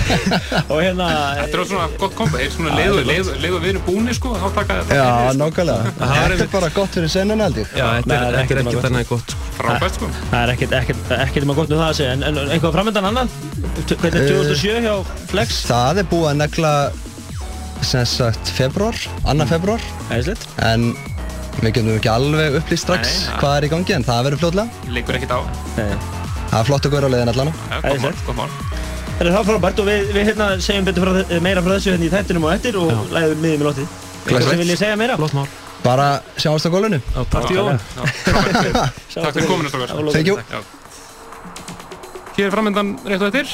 og 0.72 0.80
hérna 0.80 1.06
Þetta 1.38 1.60
er 1.60 1.68
svona 1.70 1.86
gott 2.00 2.16
kompa, 2.18 2.40
þeir 2.40 2.50
svona 2.56 2.74
leiðu, 2.80 3.04
leiðu, 3.06 3.36
leiðu 3.44 3.60
við 3.62 3.70
erum 3.74 3.86
búinir 3.86 4.18
sko, 4.18 4.34
þá 4.40 4.48
taka 4.56 4.80
þetta 4.80 4.98
já, 4.98 5.06
sko. 5.06 5.38
nákvæmlega 5.44 5.94
Þetta 6.16 6.48
er 6.48 6.52
bara 6.56 6.72
gott 6.80 6.98
fyrir 6.98 7.14
senuna 7.14 7.46
held 7.46 7.62
ég 7.62 7.70
Já, 7.70 7.86
þetta 8.00 8.18
er, 8.18 8.26
er 8.26 8.38
þetta 8.40 8.58
er 8.58 8.64
ekkert 8.64 8.90
annað 8.90 9.08
gott 9.12 9.36
sko. 9.36 9.48
frábært 9.60 10.00
sko. 10.00 10.10
Það 10.32 10.38
er 10.42 10.54
ekkert, 10.56 10.76
ekkert, 10.80 11.16
ekkert 11.20 11.46
um 11.46 11.54
að 11.54 11.62
gott 11.62 11.74
með 11.74 11.84
það 11.84 11.92
að 11.92 11.98
segja 12.00 12.18
en, 12.18 12.44
einhvað 12.48 12.78
framöndan 12.80 13.10
annað? 13.12 13.40
Hvernig 13.94 14.20
er 14.24 14.30
2007 14.32 14.86
hjá 14.88 14.94
Flex? 15.30 15.64
Það 15.70 16.02
er 16.02 16.10
búið 16.10 16.30
að 16.32 16.40
negla 16.42 16.74
sem 17.88 18.04
sagt 18.08 18.50
februar, 18.56 18.96
annan 19.28 19.48
februar 19.50 19.82
Æðislegt 20.12 20.46
en 20.64 20.90
við 21.60 21.70
getum 21.76 21.90
ekki 21.94 22.10
alveg 22.12 22.58
upplýst 22.60 22.86
strax 22.86 23.10
Nei, 23.14 23.26
ja. 23.28 23.38
hvað 23.42 23.56
er 23.58 23.66
í 23.66 23.70
gangi 23.74 23.96
en 23.96 24.06
það 24.06 24.22
verður 24.28 24.42
fljótlega 24.42 24.94
Leikur 24.96 25.18
ekkert 25.18 25.34
á. 25.36 25.40
Nei. 25.78 25.96
Það 26.50 26.58
er 26.60 26.68
flott 26.70 26.88
að 26.88 26.94
góra 26.96 27.10
á 27.10 27.12
leiðin 27.14 27.32
allan 27.34 27.50
mál, 27.52 27.80
Æðislegt. 27.80 28.22
gott 28.28 28.38
mál. 28.38 28.48
Það 29.14 29.26
er 29.26 29.32
það 29.36 29.50
frábært 29.50 29.82
og 29.82 29.90
við, 29.90 30.06
við 30.16 30.30
hérna 30.30 30.48
segjum 30.68 30.88
betur 30.88 31.06
frá, 31.06 31.40
meira 31.46 31.62
frá 31.64 31.74
þessu 31.76 31.92
hérna 31.94 32.08
í 32.08 32.12
þættinum 32.14 32.46
og 32.48 32.54
eftir 32.56 32.78
og 32.82 33.12
læðum 33.14 33.44
miðum 33.44 33.62
í 33.62 33.68
lótið 33.68 33.98
Hvað 34.24 34.48
sem 34.48 34.62
viljið 34.64 34.80
segja 34.82 34.96
meira? 34.98 35.18
Flott 35.20 35.36
mál 35.38 35.46
Bara 35.84 36.08
sjáumst 36.40 36.66
á 36.66 36.70
gólunu 36.74 36.98
Á 37.14 37.20
partíóin 37.30 37.78
Já, 37.78 38.08
frábært. 38.24 38.96
Takk 39.14 39.36
fyrir 39.36 39.52
kominu 39.52 40.73
Hér 42.34 42.50
framöndan 42.50 42.96
rétt 43.06 43.22
og 43.22 43.30
eftir. 43.30 43.50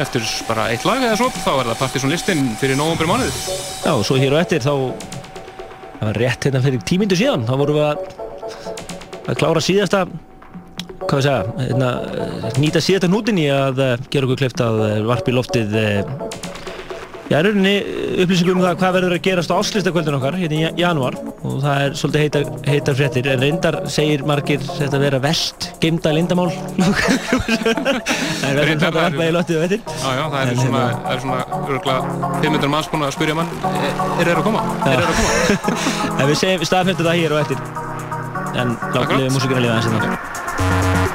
Eftir 0.00 0.24
bara 0.48 0.70
eitt 0.72 0.86
lag 0.88 1.02
eða 1.02 1.18
svo, 1.20 1.28
þá 1.34 1.50
er 1.52 1.68
það 1.70 1.80
Partiðsson 1.82 2.14
listin 2.14 2.46
fyrir 2.60 2.78
nógumbur 2.78 3.10
mánuð. 3.10 3.36
Já, 3.84 3.92
og 3.92 4.04
svo 4.08 4.16
hér 4.18 4.34
og 4.34 4.40
eftir 4.40 4.64
þá 4.64 4.72
það 6.04 6.06
var 6.08 6.20
rétt 6.20 6.46
hérna 6.48 6.62
fyrir 6.64 6.86
tímindu 6.88 7.18
síðan 7.18 7.44
þá 7.48 7.54
vorum 7.60 7.78
við 7.78 7.86
að, 7.88 8.06
að 9.24 9.38
klára 9.40 9.62
síðasta 9.64 10.04
hvað 11.04 11.18
við 11.18 11.26
segja 11.26 11.54
hérna, 11.60 11.90
nýta 12.60 12.82
síðasta 12.84 13.10
hnútin 13.10 13.40
í 13.40 13.46
að 13.52 13.80
eh, 13.84 13.94
gera 14.12 14.28
okkur 14.28 14.40
kleift 14.40 14.62
að 14.64 14.80
eh, 14.88 14.98
varpa 15.08 15.32
í 15.32 15.36
loftið 15.36 15.76
eh, 15.80 16.00
Já, 17.30 17.38
í 17.40 17.44
rauninni 17.46 17.70
eh, 17.80 18.22
upplýsingum 18.24 18.58
um 18.60 18.64
það 18.66 18.74
hvað 18.82 18.92
verður 18.98 19.14
að 19.16 19.22
gerast 19.24 19.48
á 19.48 19.56
áslistakvöldin 19.56 20.16
okkar 20.18 20.34
hérna 20.36 20.56
í 20.58 20.60
ja- 20.60 20.72
janúar 20.76 21.14
og 21.40 21.54
það 21.62 21.76
er 21.86 21.94
svolítið 21.96 22.20
heitar, 22.24 22.44
heitar 22.68 22.94
fréttir. 22.98 23.28
En 23.32 23.40
reyndar 23.40 23.78
segir 23.94 24.24
margir 24.28 24.60
þetta 24.66 25.00
vera 25.00 25.20
verst 25.24 25.70
geimda 25.80 26.12
lindamál 26.12 26.50
við 26.52 26.84
þetta 28.44 28.60
það 28.60 28.60
er- 28.60 28.98
varpa 28.98 29.24
í 29.24 29.32
loftið 29.38 29.56
á 29.56 29.64
eftir. 29.64 29.80
Já, 29.88 30.10
já, 30.20 30.24
það 30.34 30.40
er 30.42 30.46
svona, 30.60 30.82
hérna- 30.84 31.00
það 31.00 31.12
er 31.14 31.20
svona 31.24 31.40
örgulega 31.64 32.00
500 32.44 32.72
manns 32.76 32.92
búin 32.92 33.06
að 33.08 33.16
spyrja 33.16 33.38
mann 33.40 33.50
Er 33.64 34.24
þeir 34.28 34.36
að 34.42 34.46
koma? 34.50 34.60
Er 34.84 35.00
þeir 35.00 35.08
að 35.08 35.16
koma? 35.16 35.32
En 36.20 36.26
við 36.28 36.36
segjum 36.44 36.68
staðfestum 36.68 37.08
það 37.08 37.20
hér 37.24 37.32
og 37.32 37.40
eftir. 37.40 37.58
En 38.54 38.68
Akkurat. 38.76 39.16
við 39.18 39.32
músíkina 39.34 39.64
lífa 39.64 39.80
aðeins 39.80 41.14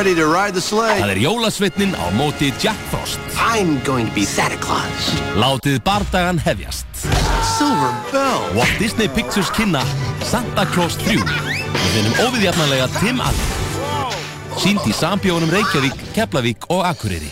ready 0.00 0.14
to 0.14 0.26
ride 0.26 0.54
the 0.54 0.60
sleigh. 0.60 0.96
Það 1.02 1.10
er 1.12 1.18
jólasveitnin 1.20 1.90
á 1.92 2.08
móti 2.16 2.48
Jack 2.62 2.78
Frost. 2.88 3.20
I'm 3.36 3.76
going 3.84 4.08
to 4.08 4.14
be 4.16 4.24
Santa 4.24 4.56
Claus. 4.56 5.10
Látið 5.36 5.76
bardagan 5.84 6.40
hefjast. 6.40 6.88
Silver 7.44 7.92
Bell. 8.08 8.40
Walt 8.56 8.72
Disney 8.80 9.10
Pictures 9.12 9.50
kynna 9.52 9.82
Santa 10.24 10.64
Claus 10.72 10.96
3 11.04 11.20
og 11.20 11.84
finnum 11.92 12.16
óviðjafnanlega 12.24 12.88
Tim 12.96 13.20
Allen. 13.20 13.52
Sýnd 14.56 14.88
í 14.88 14.96
sambjónum 14.96 15.52
Reykjavík, 15.52 16.00
Keflavík 16.16 16.64
og 16.72 16.86
Akureyri. 16.88 17.28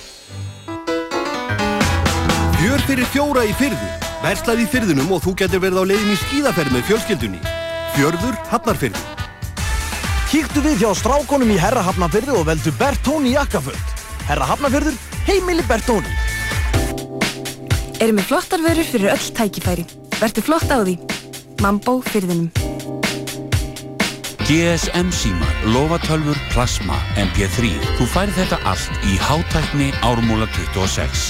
Fjör 2.59 2.85
fyrir 2.85 3.09
fjóra 3.15 3.49
í 3.49 3.55
fyrði. 3.57 3.95
Verslað 4.21 4.67
í 4.67 4.69
fyrðunum 4.69 5.15
og 5.17 5.25
þú 5.25 5.39
getur 5.41 5.65
verið 5.65 5.81
á 5.81 5.85
leiðin 5.89 6.13
í 6.13 6.21
skíðaferð 6.27 6.77
með 6.77 6.91
fjölskyldunni. 6.91 7.41
Fjörður 7.97 8.37
Hafnarfyrði. 8.53 9.18
Kíktu 10.29 10.61
við 10.61 10.83
hjá 10.83 10.91
strákonum 10.93 11.49
í 11.49 11.57
Herra 11.57 11.81
Hafnarfyrði 11.87 12.35
og 12.37 12.43
veldu 12.45 12.69
Bertóni 12.77 13.31
jakkaföld. 13.33 13.93
Herra 14.29 14.45
Hafnarfyrður, 14.51 14.97
heimili 15.25 15.63
Bertóni. 15.65 16.11
Erum 17.97 18.19
við 18.21 18.27
flottar 18.29 18.61
vörur 18.61 18.85
fyrir 18.85 19.15
öll 19.15 19.31
tækifæri. 19.39 19.87
Vertu 20.21 20.45
flott 20.45 20.69
á 20.69 20.85
því. 20.85 20.99
Mambó 21.65 21.95
fyrðinum. 22.05 22.51
GSM 24.45 25.09
símar, 25.17 25.55
lofatölfur, 25.73 26.37
plasma, 26.53 27.01
MP3. 27.17 27.73
Þú 27.97 28.11
færi 28.13 28.37
þetta 28.37 28.61
allt 28.69 29.09
í 29.09 29.17
hátækni 29.25 29.89
ármúla 30.05 30.51
26. 30.59 31.25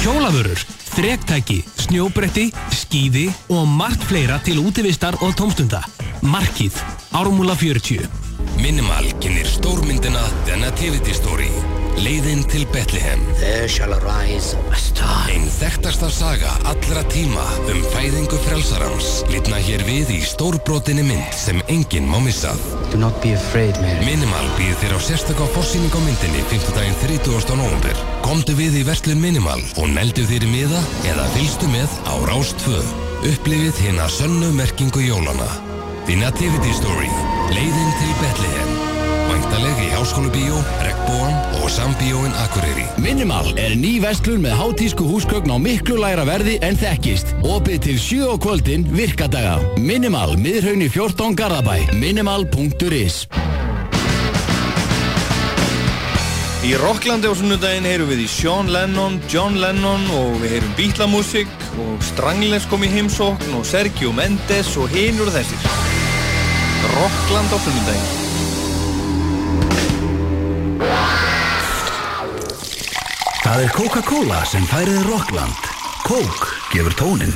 Hjólavörur, 0.00 0.64
þrektæki, 0.94 1.60
snjóbretti, 1.84 2.48
skíði 2.72 3.28
og 3.52 3.68
margt 3.68 4.08
fleira 4.08 4.40
til 4.48 4.62
útivistar 4.64 5.20
og 5.20 5.36
tómstunda. 5.36 5.84
Markið, 6.24 6.80
ármúla 7.12 7.52
40. 7.52 8.19
Minimal 8.62 9.06
kynir 9.20 9.46
stórmyndina 9.46 10.20
The 10.44 10.56
Nativity 10.56 11.14
Story. 11.14 11.48
Leiðin 11.96 12.42
til 12.44 12.66
Bethlehem. 12.72 13.22
There 13.40 13.68
shall 13.68 13.94
arise 13.96 14.56
a 14.68 14.76
star. 14.76 15.30
Einn 15.32 15.46
þekktasta 15.48 16.10
saga 16.12 16.52
allra 16.68 17.00
tíma 17.08 17.46
um 17.72 17.80
fæðingu 17.94 18.36
frelsarans 18.44 19.08
litna 19.32 19.56
hér 19.64 19.84
við 19.88 20.12
í 20.18 20.20
stórbrotinni 20.28 21.06
mynd 21.08 21.32
sem 21.36 21.62
enginn 21.72 22.08
má 22.10 22.18
missað. 22.20 22.60
Do 22.92 23.00
not 23.00 23.16
be 23.24 23.32
afraid, 23.38 23.80
Mary. 23.80 24.04
Minimal 24.04 24.52
býð 24.60 24.76
þér 24.84 24.96
á 24.96 25.00
sérstakka 25.08 25.48
fórsýning 25.56 25.96
á 25.96 26.00
myndinni 26.04 26.44
5. 26.52 26.76
daginn 26.76 27.00
30. 27.00 27.56
november. 27.56 28.04
Komdu 28.28 28.56
við 28.60 28.82
í 28.82 28.86
verslun 28.92 29.24
Minimal 29.24 29.64
og 29.80 29.88
neldu 29.96 30.28
þér 30.28 30.44
í 30.44 30.54
miða 30.58 30.84
eða 31.08 31.28
fylgstu 31.32 31.72
með 31.72 32.00
á 32.04 32.14
Rás 32.28 32.52
2. 32.68 32.80
Upplifið 33.32 33.84
hérna 33.88 34.12
sönnu 34.12 34.52
merkingu 34.52 35.08
jólana. 35.08 35.48
The 36.04 36.20
Nativity 36.20 36.76
Story. 36.76 37.08
Leiðin 37.50 37.90
til 37.98 38.10
Bethlehem. 38.20 38.74
Væntaleg 39.30 39.78
í 39.82 39.88
Háskólubíó, 39.90 40.58
Regnbóan 40.84 41.34
og 41.58 41.70
Sambíóin 41.70 42.34
Akureyri. 42.44 42.84
Minimal 43.02 43.50
er 43.58 43.74
ný 43.78 43.96
vestlun 44.02 44.42
með 44.44 44.54
hátísku 44.60 45.06
húsgögn 45.06 45.50
á 45.50 45.58
miklu 45.58 45.98
læra 45.98 46.26
verði 46.28 46.58
en 46.66 46.78
þekkist. 46.78 47.34
Opið 47.42 47.82
til 47.86 47.98
7 47.98 48.30
á 48.30 48.36
kvöldin 48.38 48.86
virkadaga. 48.94 49.58
Minimal, 49.78 50.36
miðraunni 50.38 50.86
14 50.90 51.34
Garðabæ. 51.38 51.90
Minimal.is 51.98 53.26
Í 56.60 56.74
Rocklandi 56.76 57.26
á 57.26 57.34
sunnudaginn 57.34 57.88
heyrum 57.88 58.10
við 58.12 58.26
í 58.26 58.30
Sean 58.30 58.68
Lennon, 58.70 59.16
John 59.32 59.56
Lennon 59.58 60.06
og 60.12 60.38
við 60.42 60.58
heyrum 60.58 60.74
bítlamúsík 60.78 61.54
og 61.80 62.02
Strangles 62.04 62.68
kom 62.70 62.84
í 62.84 62.92
heimsókn 62.92 63.56
og 63.58 63.64
Sergio 63.66 64.12
Mendes 64.14 64.76
og 64.76 64.92
hinur 64.92 65.32
þessir. 65.32 65.79
Rockland 66.96 67.50
á 67.52 67.58
sunnudaginn. 67.60 68.08
Það 73.44 73.62
er 73.64 73.70
Coca-Cola 73.74 74.44
sem 74.46 74.64
færið 74.70 75.02
Rockland. 75.10 75.70
Coke 76.06 76.48
gefur 76.72 76.94
tónin. 76.94 77.34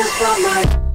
If 0.00 0.87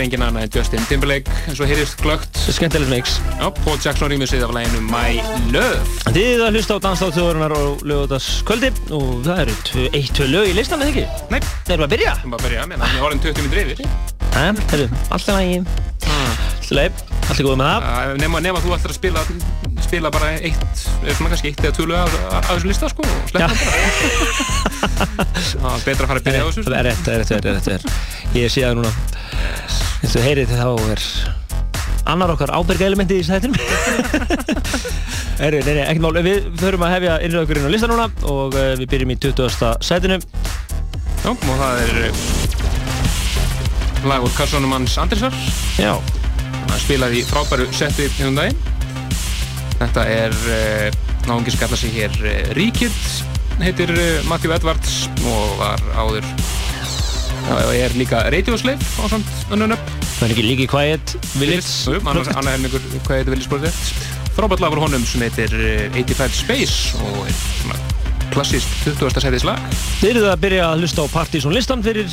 er 0.00 0.06
engin 0.06 0.22
annað 0.24 0.46
en 0.46 0.52
Justin 0.56 0.86
Timberlake 0.88 1.34
eins 1.50 1.60
og 1.60 1.68
heyrist 1.68 2.00
glögt. 2.00 2.38
Skemmtilegt 2.56 2.90
mix. 2.92 3.18
Já, 3.36 3.46
Paul 3.64 3.78
Jackson 3.84 4.10
rýmur 4.12 4.28
sig 4.30 4.42
af 4.42 4.54
læginu 4.54 4.80
My 4.88 5.20
Love. 5.52 5.82
Þið 6.14 6.44
að 6.46 6.56
hlusta 6.56 6.78
á 6.80 6.84
Danstáttjóðurinnar 6.86 7.54
og 7.56 7.84
lögutaskvöldi 7.86 8.72
og 8.96 9.20
það 9.26 9.42
eru 9.44 9.54
eitt, 9.90 10.12
tvö 10.16 10.28
lög 10.30 10.50
í 10.50 10.56
listan, 10.56 10.82
eða 10.84 10.94
ekki? 10.94 11.28
Nei. 11.34 11.40
Það 11.66 11.76
eru 11.76 11.86
að 11.86 11.94
byrja? 11.96 12.16
Það 12.16 12.24
er 12.24 12.32
bara 12.32 12.40
að 12.40 12.48
byrja, 12.48 12.66
menn, 12.72 12.86
er 12.88 13.06
orðin 13.06 13.22
20 13.26 13.46
minnir 13.46 13.62
yfir. 13.66 13.78
Það 14.30 14.76
eru 14.78 14.88
alltaf 15.10 15.34
lægi. 15.36 15.58
Alltaf 16.10 16.76
leið, 16.78 17.04
alltaf 17.26 17.44
góð 17.44 17.56
með 17.60 17.70
það. 17.70 17.80
Uh, 17.90 18.14
nema, 18.22 18.42
nema 18.46 18.62
þú 18.64 18.74
ættir 18.76 18.92
að 18.94 18.98
spila, 19.00 19.24
spila 19.84 20.12
bara 20.14 20.32
eitt, 20.38 20.84
svona 21.18 21.32
kannski 21.34 21.50
eitt 21.50 21.64
eða 21.64 21.76
tvö 21.76 21.88
lög 21.90 22.18
af, 22.30 22.46
þessu 22.52 22.70
lista, 22.70 22.90
sko, 22.92 23.02
og 23.04 23.32
sleppa 23.32 23.50
það 23.58 23.64
bara. 23.66 25.26
Er 25.74 25.84
betra 25.88 26.06
að 26.06 26.12
fara 26.12 26.20
að 26.22 26.28
byrja 26.30 26.40
á 26.40 26.48
þessu. 26.48 26.68
Er 26.70 26.86
rétt, 26.88 27.02
það 27.02 27.16
er 27.16 27.24
rétt, 27.24 27.32
það 27.32 27.40
er 27.40 27.48
rétt, 27.50 27.64
það 27.66 27.74
er 27.74 27.80
rétt. 27.80 28.38
Ég 28.38 28.54
sé 28.54 28.62
það 28.62 28.78
núna. 28.78 29.09
Eins 30.00 30.16
og 30.16 30.24
heyrið 30.24 30.52
þá 30.56 30.66
er 30.94 31.02
annar 32.10 32.32
okkar 32.34 32.52
ábyrga 32.54 32.86
elementi 32.88 33.18
í 33.20 33.24
þættinum. 33.26 33.58
Herri, 35.40 35.60
nei, 35.64 35.74
nei, 35.76 35.84
ekkert 35.84 36.04
mál. 36.04 36.20
Við 36.24 36.48
förum 36.60 36.84
að 36.86 36.94
hefja 36.96 37.18
innröðkurinn 37.26 37.68
á 37.68 37.72
lista 37.72 37.90
núna 37.90 38.06
og 38.28 38.56
uh, 38.56 38.72
við 38.80 38.88
byrjum 38.92 39.14
í 39.14 39.18
20. 39.20 39.68
sætinu. 39.84 40.18
Já, 41.20 41.30
og 41.30 41.44
það 41.46 41.82
er 41.84 41.92
uh, 42.08 42.10
lag 44.10 44.24
úr 44.24 44.34
Karsónum 44.36 44.74
hans 44.76 44.96
Andrisar. 45.00 45.36
Já. 45.80 45.92
Það 46.70 46.78
spilaði 46.84 47.20
í 47.20 47.26
frábæru 47.28 47.68
setti 47.76 48.08
í 48.08 48.24
hún 48.24 48.38
daginn. 48.40 48.60
Þetta 49.80 50.06
er 50.12 50.32
uh, 50.44 50.88
náðungi 51.28 51.54
sem 51.54 51.62
kallar 51.62 51.80
sig 51.80 51.92
hér 51.96 52.12
Ríkid, 52.56 52.96
heitir 53.60 53.92
Matthew 54.28 54.56
Edwards 54.56 55.04
og 55.28 55.60
var 55.60 55.84
áður 56.00 56.24
og 57.48 57.74
er 57.74 57.94
líka 57.98 58.22
Radio 58.30 58.56
Slave 58.60 58.84
á 59.00 59.04
samt 59.10 59.30
önnunöpp. 59.52 59.92
Það 60.18 60.26
er 60.26 60.34
ekki 60.34 60.46
líki 60.46 60.66
Quiet 60.70 61.14
Village. 61.40 62.00
Annar, 62.00 62.26
annar 62.36 62.56
helmingur 62.56 62.82
Quiet 63.06 63.30
Village 63.30 63.48
Project. 63.48 64.10
Frábært 64.36 64.62
lag 64.62 64.74
frá 64.74 64.84
honum 64.84 65.06
sem 65.08 65.24
heitir 65.24 65.54
uh, 65.56 65.96
85 65.96 66.44
Space 66.44 67.00
og 67.00 67.24
er 67.26 67.40
svona 67.62 67.80
klassíst 68.30 68.68
20. 68.84 69.20
sætis 69.22 69.44
lag. 69.46 69.58
Þið 70.00 70.10
eruð 70.12 70.28
að 70.30 70.42
byrja 70.44 70.66
að 70.68 70.84
hlusta 70.84 71.04
á 71.04 71.12
Partizón 71.12 71.56
listan 71.56 71.82
fyrir 71.84 72.12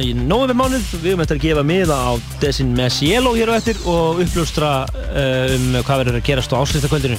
í 0.00 0.12
november 0.14 0.56
mánuð. 0.60 0.92
Við 1.02 1.12
höfum 1.12 1.24
eftir 1.24 1.40
að 1.40 1.46
gefa 1.48 1.64
miða 1.66 1.98
á 1.98 2.12
Desin 2.42 2.70
Mesielo 2.78 3.34
hér 3.36 3.52
á 3.52 3.58
eftir 3.58 3.80
og 3.88 4.22
uppljóstra 4.24 4.70
uh, 4.86 5.56
um 5.56 5.80
hvað 5.80 6.04
verður 6.04 6.20
að 6.20 6.28
gerast 6.30 6.54
á 6.54 6.60
áslýstakvöldinu. 6.60 7.18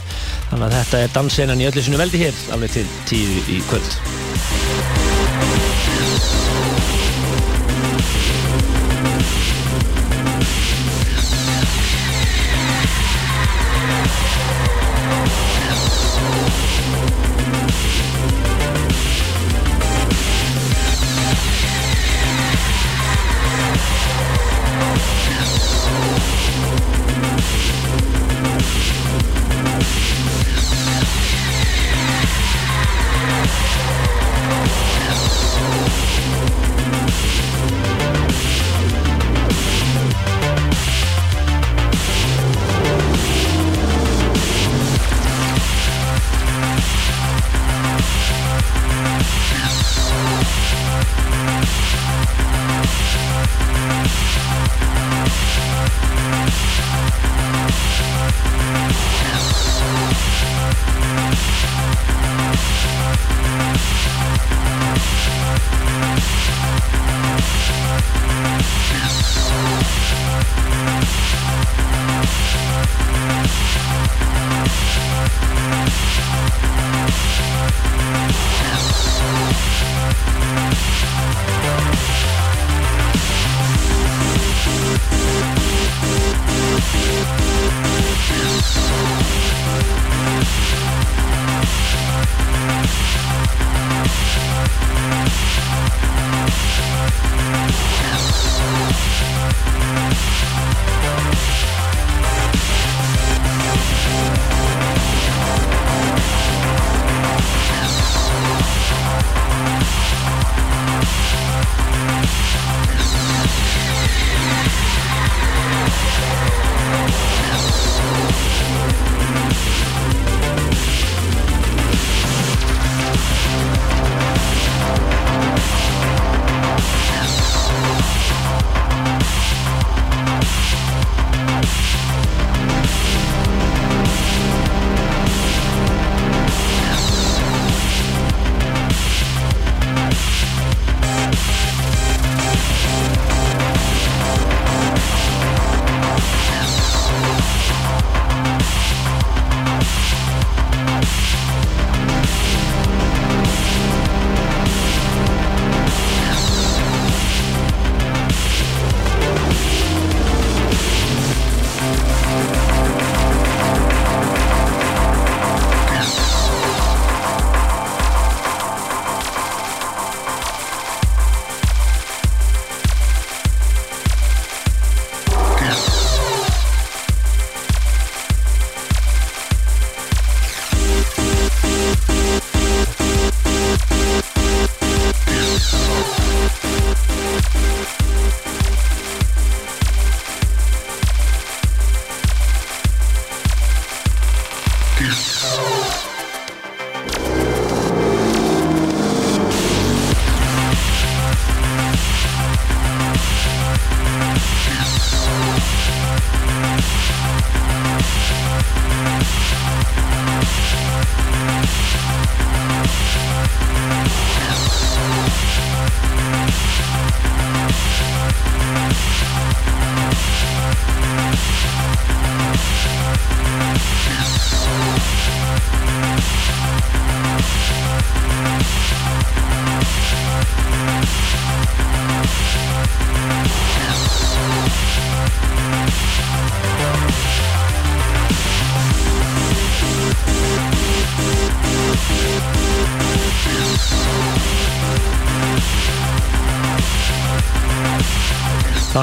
Þannig 0.54 0.70
að 0.70 0.80
þetta 0.80 1.04
er 1.04 1.14
dansenan 1.18 1.62
í 1.62 1.70
öllu 1.70 1.86
sinu 1.86 2.02
veldi 2.02 2.24
hér 2.24 2.42
alveg 2.56 2.80
til 2.80 2.88
tíu 3.12 3.44
í 3.52 3.62
kvöld. 3.70 4.59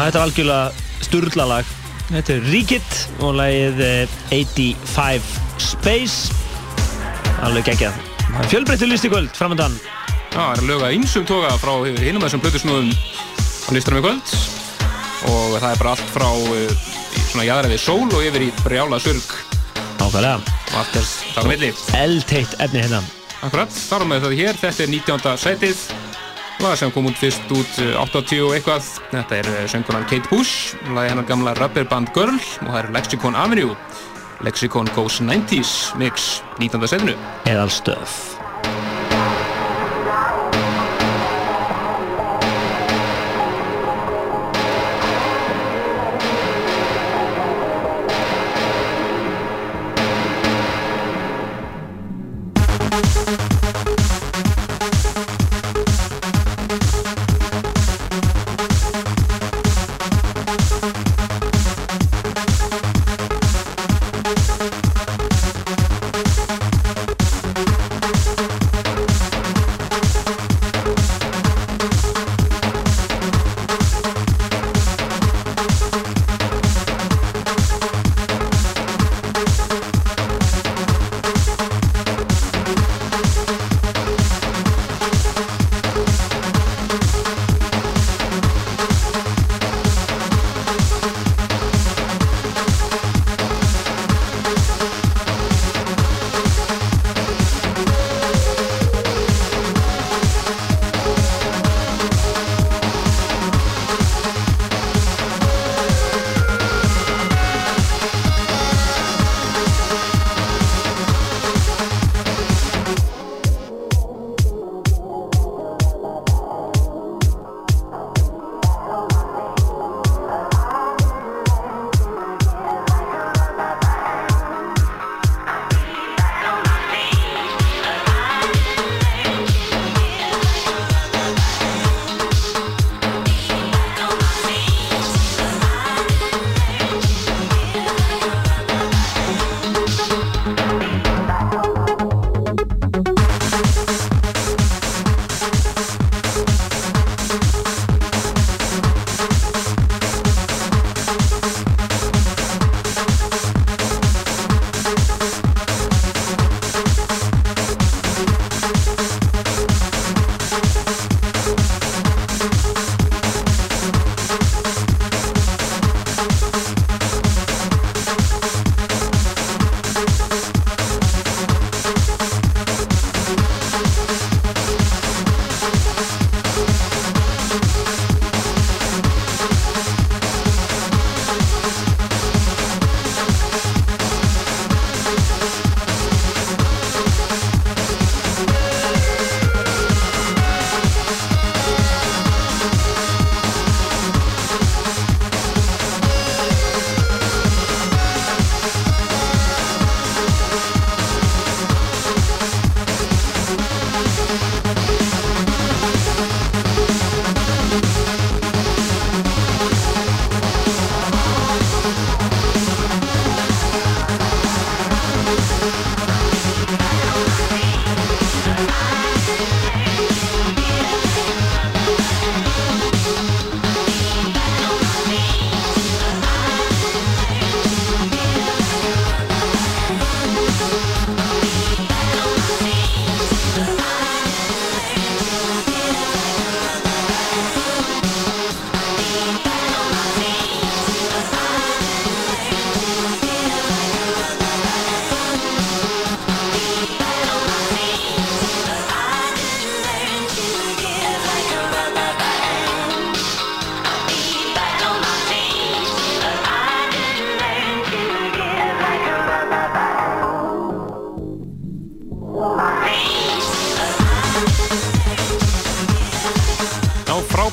Þetta 0.04 0.18
er 0.18 0.24
algjörlega 0.26 1.06
sturlalag. 1.06 1.74
Þetta 2.06 2.34
er 2.36 2.44
Ríkitt 2.52 2.96
og 3.24 3.34
lagið 3.38 3.80
eh, 3.82 4.16
85 4.34 5.30
Space. 5.62 6.34
Alveg 7.46 7.66
geggjað. 7.70 7.96
Það 8.26 8.50
fjölbreyttu 8.52 8.88
listi 8.90 9.10
kvöld 9.12 9.32
framöndan. 9.36 9.74
Já, 10.36 10.36
það 10.36 10.52
er 10.52 10.60
að 10.60 10.68
löga 10.70 10.92
einsum 10.92 11.24
toga 11.28 11.54
frá 11.60 11.72
hinum 12.02 12.24
þessum 12.26 12.42
blötusnúðum 12.44 12.90
á 12.92 13.68
listanum 13.72 14.02
í 14.02 14.04
kvöld 14.04 14.34
og 15.26 15.54
það 15.56 15.70
er 15.70 15.78
bara 15.80 15.92
allt 15.94 16.10
frá 16.12 16.28
í 16.36 16.64
svona 17.30 17.46
jæðra 17.48 17.78
sól 17.80 18.04
og 18.04 18.20
yfir 18.26 18.44
í 18.46 18.50
brjála 18.60 18.98
surg 19.02 19.30
Nákvæmlega. 19.96 20.34
og 20.42 20.76
allt 20.82 20.98
er 21.00 21.06
þar 21.32 21.48
á 21.48 21.50
milli. 21.50 21.70
Eldteitt 21.96 22.58
efni 22.60 22.82
hérna. 22.84 23.00
Akkurat, 23.46 23.72
þar 23.72 24.04
á 24.04 24.06
með 24.12 24.26
það 24.26 24.36
hér, 24.42 24.60
þetta 24.60 24.84
er 24.84 24.92
19. 24.92 25.38
sætið 25.40 25.80
lag 26.62 26.76
sem 26.78 26.92
kom 26.92 27.08
út 27.08 27.18
fyrst 27.20 27.50
út 27.52 27.80
uh, 27.84 28.02
80 28.04 28.44
og 28.46 28.54
eitthvað 28.56 28.86
þetta 29.10 29.40
er 29.40 29.50
uh, 29.50 29.58
söngunan 29.70 30.06
Kate 30.08 30.30
Bush 30.30 30.76
lagi 30.94 31.12
hennar 31.12 31.28
gamla 31.28 31.56
rubberband 31.58 32.12
Girl 32.16 32.36
og 32.36 32.70
það 32.70 32.80
er 32.82 32.92
Lexicon 32.96 33.36
Avenue 33.36 33.76
Lexicon 34.46 34.88
Goes 34.96 35.20
90s 35.24 35.96
mix 36.00 36.40
19. 36.60 36.88
sætinu 36.88 37.16
Eðalstöf. 37.48 38.35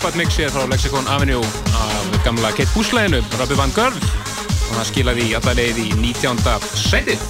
Frábært 0.04 0.20
mixið 0.20 0.50
frá 0.52 0.64
Lexicon 0.68 1.06
Avenue 1.08 1.40
af 1.80 2.16
gamla 2.26 2.50
Kate 2.52 2.68
Bush-læginu, 2.74 3.22
Robbie 3.40 3.56
Van 3.56 3.72
Girl 3.72 3.96
og 3.96 4.74
það 4.76 4.88
skilaði 4.90 5.28
í 5.30 5.36
alla 5.38 5.54
leið 5.56 5.78
í 5.80 5.86
19. 5.96 6.42
setið. 6.76 7.22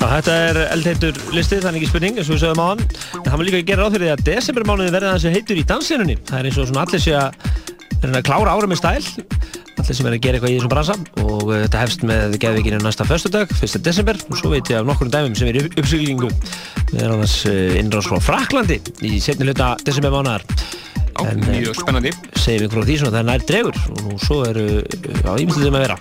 Já, 0.00 0.06
þetta 0.08 0.36
er 0.46 0.58
eldheitur 0.72 1.18
listið, 1.36 1.60
það 1.66 1.68
er 1.68 1.76
ekki 1.82 1.88
spurning, 1.90 2.16
eins 2.16 2.30
og 2.30 2.36
við 2.38 2.40
sögum 2.46 2.62
á 2.64 2.66
hann. 2.70 2.80
En 3.18 3.26
það 3.26 3.36
má 3.36 3.44
líka 3.44 3.60
gera 3.68 3.84
ráð 3.84 3.96
fyrir 3.98 4.06
því 4.06 4.12
að 4.14 4.22
desembermánuði 4.30 4.94
verða 4.94 5.10
þessi 5.18 5.32
heitur 5.34 5.60
í 5.60 5.64
dansinunni. 5.68 6.16
Það 6.30 6.38
er 6.40 6.48
eins 6.48 6.60
og 6.62 6.68
svona 6.70 6.84
allir 6.86 7.02
sé 7.04 7.12
að 7.18 7.50
reyna 8.06 8.22
að 8.22 8.26
klára 8.30 8.54
ára 8.56 8.70
með 8.72 8.80
stæl, 8.80 9.26
allir 9.82 9.98
sem 9.98 10.08
er 10.08 10.16
að 10.16 10.22
gera 10.24 10.38
eitthvað 10.40 10.54
í 10.54 10.56
þessum 10.56 10.72
bransa 10.72 10.96
og 11.26 11.44
uh, 11.50 11.58
þetta 11.66 11.82
hefst 11.84 12.06
með 12.08 12.38
geðvikinu 12.46 12.80
næsta 12.86 13.08
föstudag, 13.10 13.52
1. 13.60 13.76
desember 13.84 14.22
og 14.30 14.40
svo 14.40 14.54
veit 14.54 14.72
ég 14.72 14.80
af 14.80 14.88
nokkur 14.88 15.12
dæmum 15.12 15.36
sem 15.36 15.50
er 15.52 15.60
í 15.60 15.66
upp- 15.66 15.76
uppsiglingu. 15.82 16.32
Við 16.94 17.04
erum 17.04 17.18
annars 17.20 17.36
uh, 17.50 17.76
innráðs 17.82 18.08
frá 18.08 18.20
Fraklandi 18.32 18.80
í 19.04 19.18
setni 19.24 19.48
hluta 19.50 19.74
desembermánuðar. 19.84 20.46
Mjög 21.22 21.76
spennandi. 21.78 22.12
segjum 22.34 22.66
ykkur 22.68 22.82
á 22.82 22.86
því 22.88 22.96
svona 23.00 23.14
það 23.14 23.20
er 23.20 23.28
nær 23.28 23.44
dregur. 23.48 23.78
Og 24.00 24.24
svo 24.24 24.40
eru 24.48 24.66
já, 24.82 25.30
ímyndið 25.30 25.68
að 25.70 25.78
vera. 25.78 25.98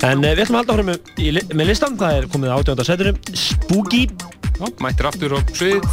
En 0.00 0.24
eh, 0.24 0.32
við 0.32 0.46
ætlum 0.46 0.56
að 0.56 0.62
halda 0.62 0.76
áfram 0.76 0.90
með, 0.90 1.66
listan 1.68 1.98
það 2.00 2.16
er 2.20 2.30
komið 2.32 2.54
átjönda 2.56 2.86
setinu. 2.88 3.12
Spooky. 3.36 4.06
Já, 4.60 4.66
mættir 4.84 5.08
aftur 5.08 5.36
á 5.36 5.40
svið, 5.56 5.86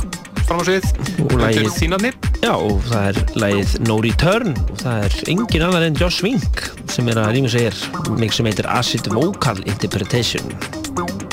fram 0.48 0.62
á 0.62 0.64
svið. 0.68 0.89
Og 1.24 1.38
lagið 1.39 1.70
þínarnir 1.78 2.18
Já, 2.43 2.54
og 2.54 2.82
það 2.88 3.08
er 3.10 3.22
lagið 3.43 3.78
No 3.88 4.00
Return. 4.04 4.58
Og 4.68 4.82
það 4.84 5.06
er 5.08 5.20
engin 5.34 5.68
annar 5.68 5.88
en 5.88 6.00
Josh 6.00 6.26
Wink 6.26 6.68
sem 6.91 7.08
er 7.12 7.22
að 7.24 7.34
rýma 7.38 7.52
segir 7.52 8.18
mig 8.20 8.36
sem 8.36 8.48
heitir 8.48 8.70
Acid 8.72 9.12
Vocal 9.16 9.64
Interpretation 9.66 11.26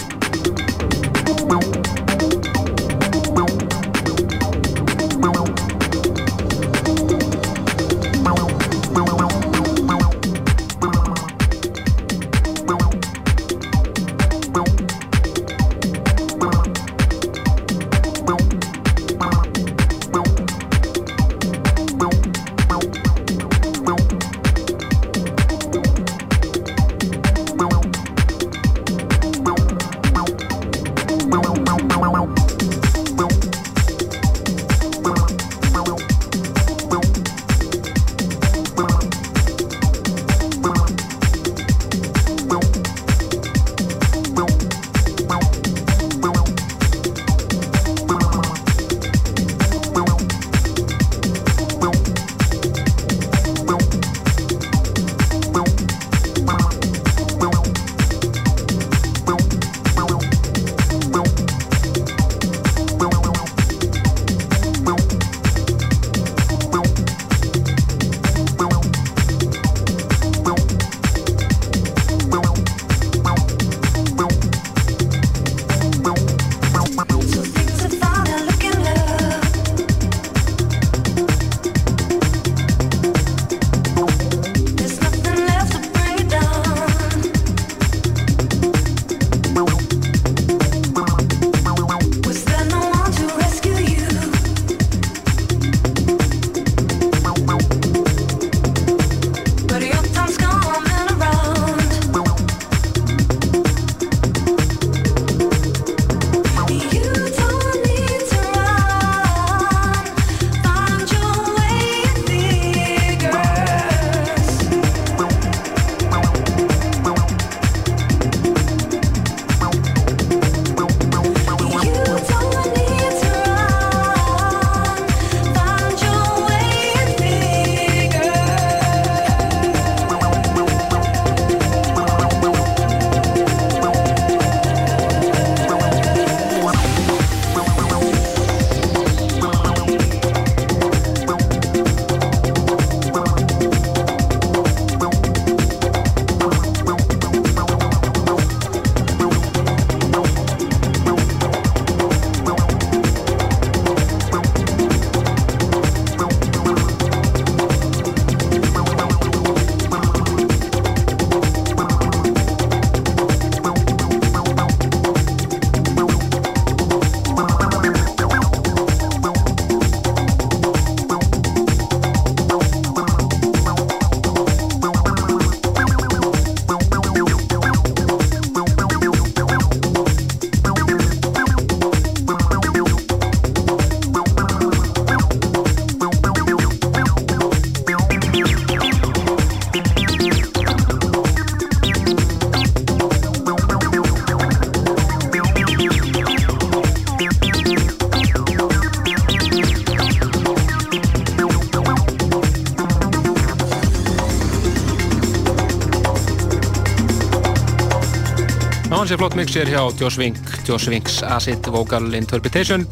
mixer 209.44 209.68
hjá 209.68 209.82
Josh 210.00 210.16
Wink 210.16 210.38
Josh 210.64 210.88
Winks 210.88 211.22
Acid 211.22 211.66
Vocal 211.68 212.14
Interpretation. 212.16 212.86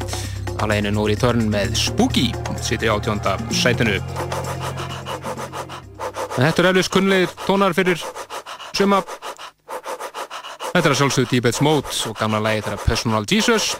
Á 0.61 0.69
leginu 0.69 0.91
nú 0.93 1.05
í 1.09 1.15
törn 1.17 1.47
með 1.49 1.73
Spooky 1.79 2.27
sittir 2.61 2.93
á 2.93 3.01
tjónda 3.01 3.39
sætinu. 3.49 3.95
En 6.37 6.45
þetta 6.45 6.61
er 6.61 6.69
eflis 6.69 6.91
kunnlegir 6.93 7.33
tónar 7.47 7.73
fyrir 7.73 7.97
suma. 8.77 9.01
Þetta 10.75 10.83
er 10.83 10.93
að 10.93 10.99
sjálfsögðu 11.01 11.31
Deepets 11.31 11.63
Mode 11.65 11.89
og 12.11 12.17
gamla 12.21 12.43
lagi 12.43 12.61
þeirra 12.67 12.85
Personal 12.85 13.25
Jesus. 13.25 13.73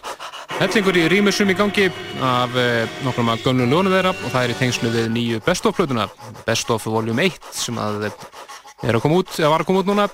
Hellingur 0.57 0.97
í 0.97 1.05
rýmisum 1.13 1.53
í 1.53 1.57
gangi 1.57 1.91
af 2.25 2.57
eh, 2.57 2.89
nokkrum 3.05 3.29
að 3.35 3.45
gömlu 3.45 3.69
lónu 3.69 3.93
þeirra 3.93 4.15
og 4.15 4.29
það 4.33 4.43
er 4.47 4.55
í 4.55 4.61
tengslu 4.63 4.93
við 4.95 5.11
nýju 5.13 5.43
Best 5.45 5.69
of 5.69 5.77
plötuna 5.77 6.09
Best 6.47 6.73
of 6.73 6.89
Volume 6.89 7.29
1 7.29 7.37
sem 7.53 7.77
að 7.77 8.09
er 8.83 8.97
að 8.97 9.03
koma 9.05 9.21
út, 9.21 9.37
eða 9.37 9.53
var 9.53 9.63
að 9.63 9.69
koma 9.69 9.83
út 9.83 9.93
núna 9.93 10.09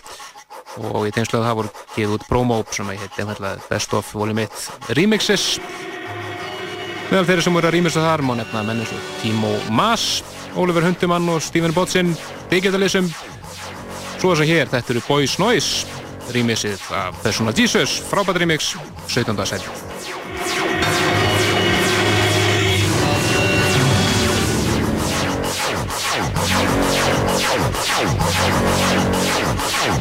og 0.79 1.07
í 1.07 1.13
að 1.13 1.31
það 1.31 1.55
voru 1.59 1.71
gefið 1.95 2.15
út 2.15 2.25
promo 2.29 2.59
sem 2.71 2.89
að 2.89 3.03
heiti 3.03 3.23
einfallega 3.23 3.69
Best 3.69 3.93
of 3.97 4.13
Volume 4.15 4.47
1 4.47 4.95
Remixes 4.97 5.45
meðal 7.09 7.25
þeirri 7.27 7.45
sem 7.45 7.57
voru 7.57 7.69
að 7.69 7.75
remixa 7.77 8.05
þar 8.05 8.25
má 8.25 8.33
nefna 8.39 8.63
menn 8.67 8.83
eins 8.83 8.93
og 8.95 9.11
Timo 9.21 9.53
Maas 9.73 10.07
Oliver 10.59 10.85
Hundimann 10.87 11.29
og 11.29 11.41
Stephen 11.43 11.75
Botsin 11.75 12.15
Digitalism 12.51 13.11
svo 14.19 14.33
þess 14.33 14.43
að 14.43 14.51
hér, 14.51 14.71
þetta 14.73 14.95
eru 14.95 15.05
Boys 15.07 15.37
Noise 15.41 16.33
remixið 16.33 16.89
af 16.93 17.17
Personal 17.23 17.55
Jesus 17.57 17.99
frábært 18.09 18.43
remix, 18.43 18.75
17. 19.07 19.45
sæti 19.49 19.79
Reach 27.99 28.01
out, 28.01 28.19
touch 28.23 29.03
me. 29.03 29.08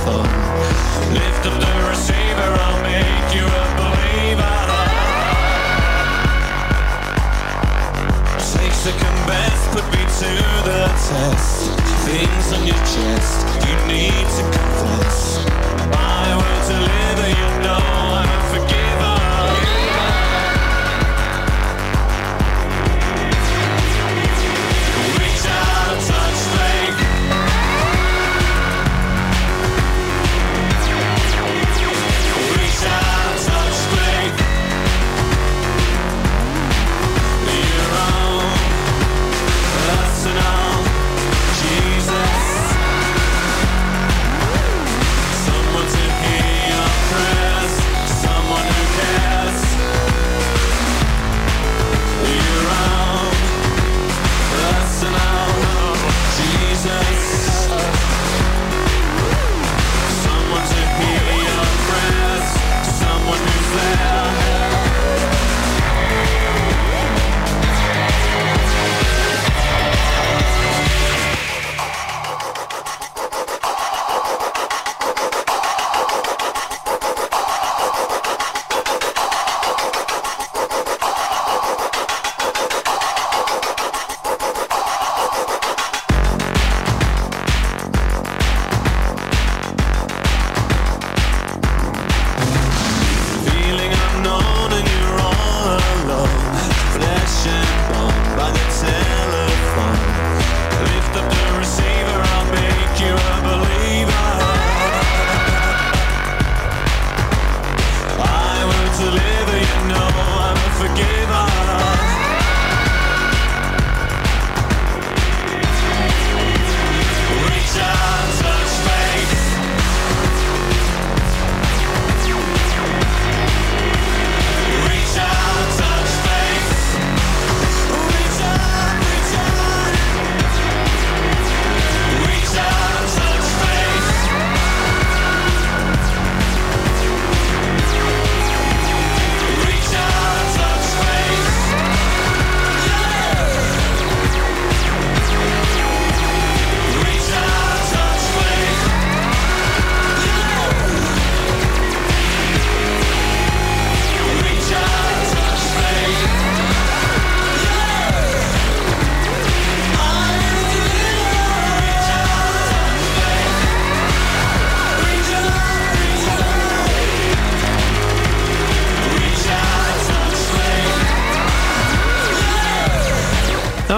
Me 0.00 1.20
to 10.20 10.30
the 10.64 10.84
test. 11.08 11.70
Things 12.06 12.46
on 12.52 12.62
your 12.66 12.82
chest, 12.92 13.46
you 13.66 13.74
need 13.88 14.26
to 14.36 14.42
confess. 14.42 15.44
I 15.92 16.36
will 16.36 16.62
deliver, 16.68 17.28
you 17.28 17.48
know 17.64 17.80
I'm 17.80 18.28
a 18.28 18.60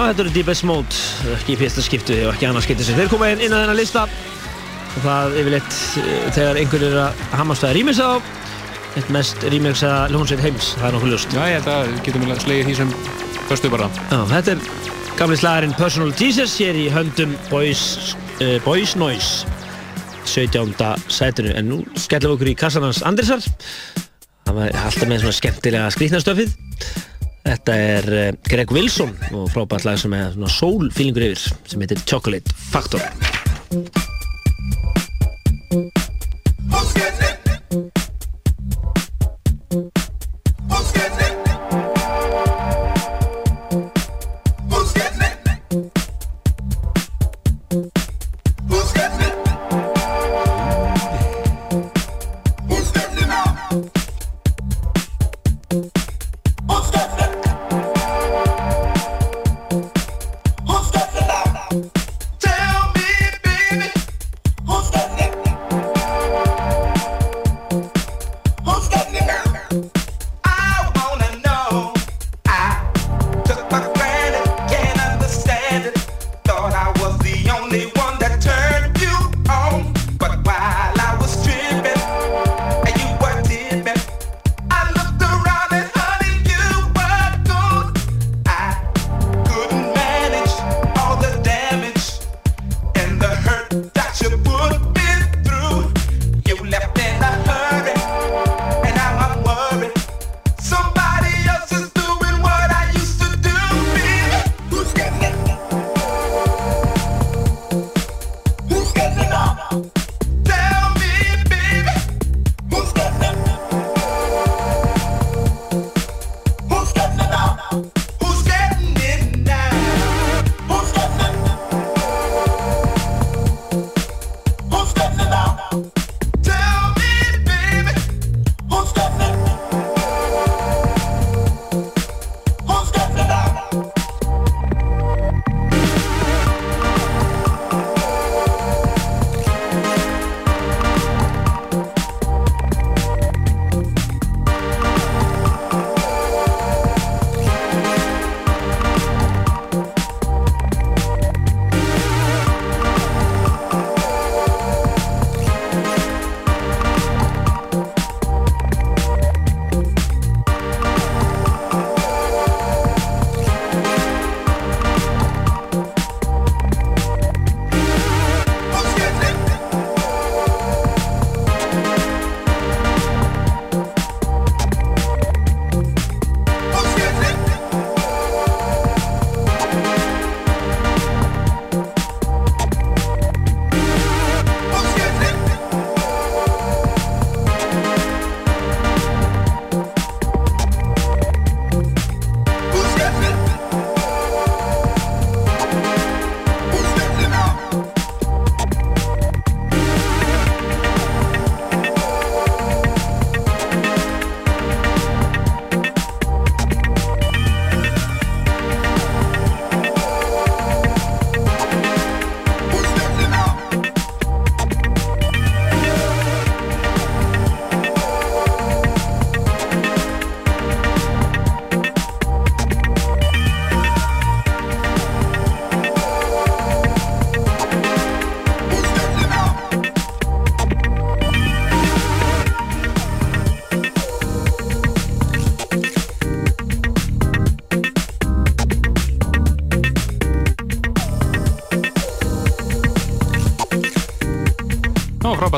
þetta 0.09 0.23
eru 0.25 0.33
Deepest 0.35 0.65
Mode, 0.67 1.01
ekki 1.37 1.55
í 1.55 1.59
fyrsta 1.59 1.83
skiptu 1.85 2.15
og 2.27 2.33
ekki 2.33 2.47
annað 2.49 2.67
skiptu 2.67 2.87
sem 2.87 2.97
þeir 2.99 3.11
koma 3.11 3.31
inn, 3.33 3.43
inn 3.43 3.55
á 3.55 3.61
þennan 3.61 3.79
lista 3.79 4.05
og 4.05 5.01
það 5.03 5.37
yfirleitt 5.41 5.77
eh, 6.03 6.25
þegar 6.37 6.61
einhver 6.61 6.87
er 6.89 6.97
að 7.07 7.23
hamast 7.39 7.67
að 7.67 7.75
rýmisa 7.79 8.09
á 8.09 8.15
eitt 8.93 9.09
mest 9.13 9.45
rýmiksa 9.49 9.91
hljónsveit 10.11 10.43
heims, 10.43 10.73
það 10.77 10.87
er 10.87 10.95
nokkuð 10.97 11.13
ljóst. 11.15 11.33
Já, 11.33 11.43
ég 11.49 11.69
að 11.71 11.93
getum 12.05 12.25
við 12.27 12.41
slegið 12.43 12.67
því 12.69 12.75
sem 12.77 12.91
förstu 13.47 13.71
bara. 13.73 13.87
Já, 14.11 14.19
þetta 14.29 14.53
er 14.53 14.67
gamli 15.17 15.37
slagurinn 15.37 15.75
Personal 15.77 16.13
Jesus 16.17 16.53
hér 16.61 16.77
í 16.77 16.87
höndum 16.93 17.33
Boys, 17.49 18.13
uh, 18.41 18.57
Boys 18.65 18.95
Noise 18.99 19.49
17. 20.25 20.73
sætinu 21.11 21.53
en 21.57 21.69
nú 21.69 21.79
skellum 21.99 22.33
við 22.33 22.37
okkur 22.37 22.51
í 22.53 22.55
kassanans 22.57 23.01
Andrisar 23.05 23.43
hann 24.47 24.57
var 24.57 24.73
alltaf 24.85 25.09
með 25.09 25.23
svona 25.23 25.37
skemmtilega 25.37 25.91
skrýtnastöfið 25.93 26.53
þetta 27.43 27.75
er 27.75 28.09
uh, 28.11 28.23
Greg 28.47 28.71
Wilson 28.75 29.13
og 29.35 29.49
frábært 29.53 29.87
lag 29.87 29.99
sem 30.01 30.15
er 30.17 30.31
svona 30.35 30.51
soul 30.51 30.89
feelingur 30.93 31.27
yfir 31.31 31.43
sem 31.67 31.83
heitir 31.83 32.03
Chocolate 32.07 32.55
Factor 32.71 33.03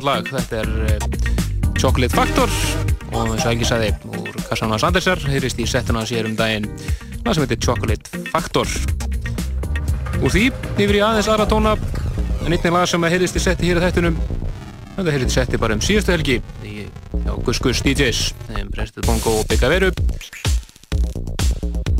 frábært 0.05 0.29
lag. 0.29 0.29
Þetta 0.29 0.61
er 0.61 0.69
uh, 0.85 1.73
Chocolate 1.79 2.15
Factor 2.15 2.51
og 3.15 3.31
eins 3.31 3.45
og 3.45 3.49
Helgi 3.49 3.67
sagði 3.67 3.91
úr 4.11 4.37
Kassan 4.49 4.71
Hans 4.73 4.85
Andersar 4.85 5.21
heyrist 5.29 5.59
í 5.61 5.67
settuna 5.69 6.05
sér 6.07 6.27
um 6.29 6.35
daginn. 6.37 6.67
Lag 7.25 7.35
sem 7.35 7.45
heitir 7.45 7.61
Chocolate 7.63 8.23
Factor. 8.31 8.69
Úr 10.21 10.31
því 10.31 10.49
yfir 10.77 10.99
í 10.99 11.03
aðeins 11.03 11.29
aðra 11.31 11.47
tóna 11.49 11.75
en 12.45 12.51
einnig 12.53 12.73
lag 12.73 12.87
sem 12.89 13.07
heyrist 13.09 13.37
í 13.37 13.43
setti 13.43 13.69
hér 13.69 13.81
að 13.81 13.89
þættunum 13.89 14.19
þetta 14.95 15.15
heyrist 15.15 15.31
í 15.31 15.35
setti 15.39 15.61
bara 15.61 15.75
um 15.75 15.83
síðustu 15.83 16.13
helgi 16.13 16.39
í 16.63 16.85
Gus 17.45 17.61
Gus 17.63 17.81
DJs 17.85 18.21
þeim 18.49 18.69
Brestið 18.73 19.09
Bongo 19.09 19.39
og 19.41 19.49
Bigga 19.49 19.71
Veru. 19.73 19.91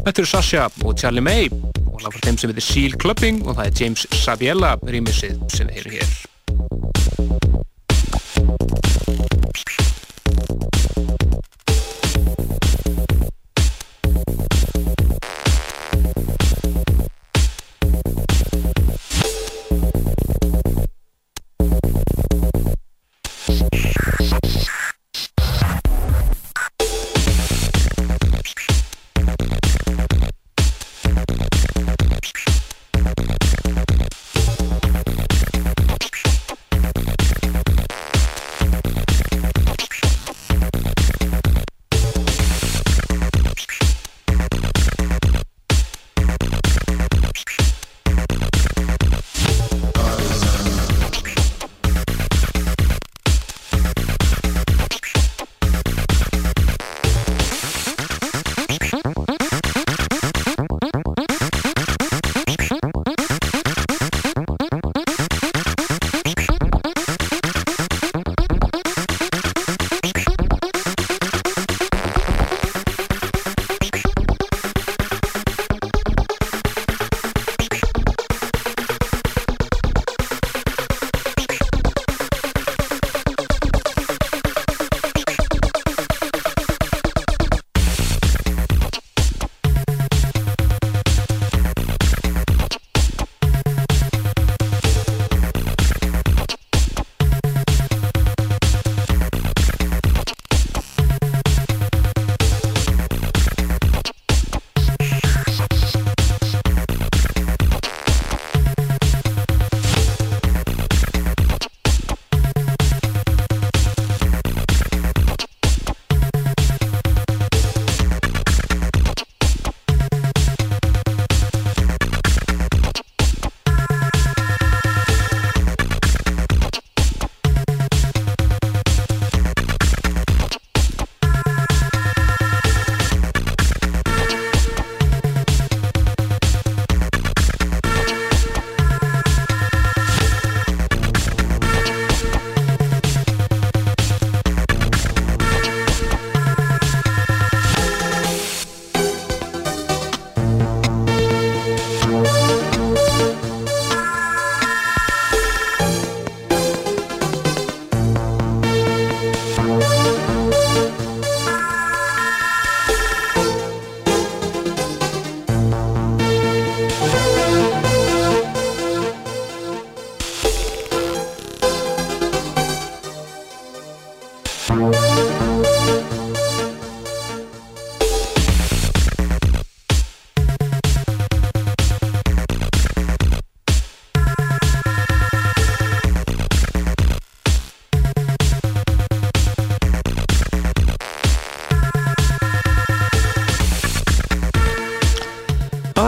Þetta 0.06 0.20
eru 0.22 0.30
Sasha 0.30 0.68
og 0.86 1.00
Charlie 1.00 1.24
May. 1.26 1.50
Og 1.96 2.04
lag 2.04 2.12
frá 2.12 2.28
þeim 2.28 2.38
sem 2.38 2.52
heitir 2.52 2.66
Seal 2.66 2.98
Clubbing 3.00 3.46
og 3.46 3.56
það 3.56 3.70
er 3.70 3.80
James 3.80 4.08
Sabiella 4.20 4.76
rýmisið 4.84 5.40
sem 5.54 5.72
við 5.72 5.85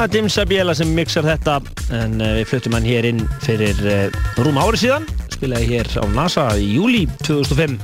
Það 0.07 0.13
er 0.13 0.21
Dim 0.21 0.27
Sabiela 0.31 0.73
sem 0.77 0.91
mixar 0.95 1.25
þetta. 1.27 1.57
En 1.91 2.13
uh, 2.21 2.29
við 2.37 2.45
fluttum 2.47 2.77
hann 2.77 2.85
hér 2.87 3.03
inn 3.09 3.17
fyrir 3.43 3.79
uh, 3.83 4.05
rúm 4.39 4.55
ári 4.55 4.77
síðan. 4.79 5.03
Spilaði 5.33 5.65
hér 5.73 5.89
á 5.99 6.07
NASA 6.15 6.45
í 6.55 6.69
júli 6.77 7.01
2005 7.27 7.75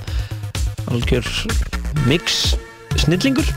algjör 0.94 1.28
mix 2.08 2.54
snillingur. 3.04 3.50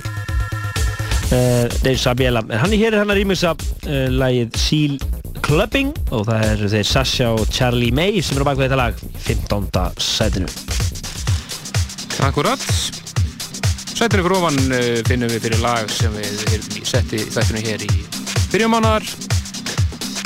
Uh, 1.30 1.70
Dave 1.84 1.94
Sabiela 1.94 2.43
hann 2.43 2.74
er 2.74 2.80
hér 2.80 2.97
hann 2.98 3.14
að 3.14 3.20
rýmisa 3.20 3.52
lagið 3.86 4.59
Seal 4.59 4.98
Clubbing. 5.47 5.94
Og 6.10 6.26
það 6.26 6.48
eru 6.48 6.72
þeir 6.74 6.90
Sasha 6.90 7.30
og 7.36 7.47
Charlie 7.55 7.94
May 7.94 8.18
sem 8.18 8.34
eru 8.34 8.48
bakvið 8.51 8.66
þetta 8.66 8.80
lag 8.82 8.98
í 8.98 9.12
15. 9.28 10.02
sætinu. 10.09 10.51
Akkurat. 12.26 12.66
Sætinu 13.94 14.26
fyrir 14.26 14.38
ofan 14.40 14.60
finnum 15.06 15.30
við 15.36 15.47
fyrir 15.47 15.62
lag 15.62 15.86
sem 16.02 16.18
við 16.18 16.47
erum 16.51 16.78
í 16.82 16.86
þættinu 16.90 17.66
hér 17.70 17.86
í 17.86 18.05
byrjamánar 18.56 19.04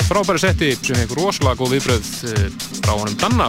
frábæri 0.07 0.39
setti 0.39 0.67
sem 0.79 0.95
hefur 1.01 1.19
rosalega 1.19 1.57
góð 1.59 1.73
viðbröð 1.73 2.11
uh, 2.29 2.45
frá 2.77 2.93
honum 2.93 3.17
Danna. 3.19 3.47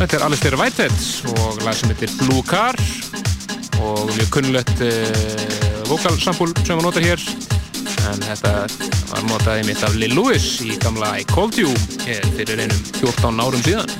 Þetta 0.00 0.16
er 0.16 0.24
Alistair 0.26 0.56
Whitehead 0.58 0.96
og 1.36 1.60
lag 1.62 1.78
sem 1.78 1.92
heitir 1.92 2.10
Blue 2.18 2.42
Car 2.48 2.74
og 3.78 4.10
mjög 4.10 4.32
kunnulegt 4.34 4.82
uh, 4.82 4.90
vokalsampul 5.86 6.50
sem 6.64 6.74
hann 6.74 6.82
notar 6.88 7.06
hér. 7.06 7.22
En 8.10 8.26
þetta 8.26 8.56
var 9.12 9.24
notað 9.30 9.60
einmitt 9.60 9.86
af 9.86 9.94
Lil 9.94 10.18
Louis 10.18 10.50
í 10.66 10.74
gamla 10.82 11.14
I 11.20 11.30
Called 11.30 11.62
You 11.62 11.70
hér 12.08 12.26
fyrir 12.34 12.66
einum 12.66 12.82
14 12.98 13.46
árum 13.46 13.66
síðan 13.68 13.98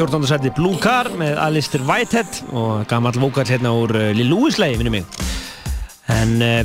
14. 0.00 0.24
sæti 0.24 0.48
Blue 0.56 0.78
Car 0.80 1.10
með 1.12 1.34
Alistair 1.44 1.82
Whitehead 1.84 2.38
og 2.56 2.86
gammal 2.88 3.12
vókall 3.20 3.44
hérna 3.50 3.74
úr 3.76 3.92
uh, 3.92 4.06
Lil 4.16 4.30
Louis 4.32 4.56
lagi, 4.56 4.78
minnum 4.80 4.94
mig. 4.96 5.18
En 6.08 6.40
uh, 6.40 6.62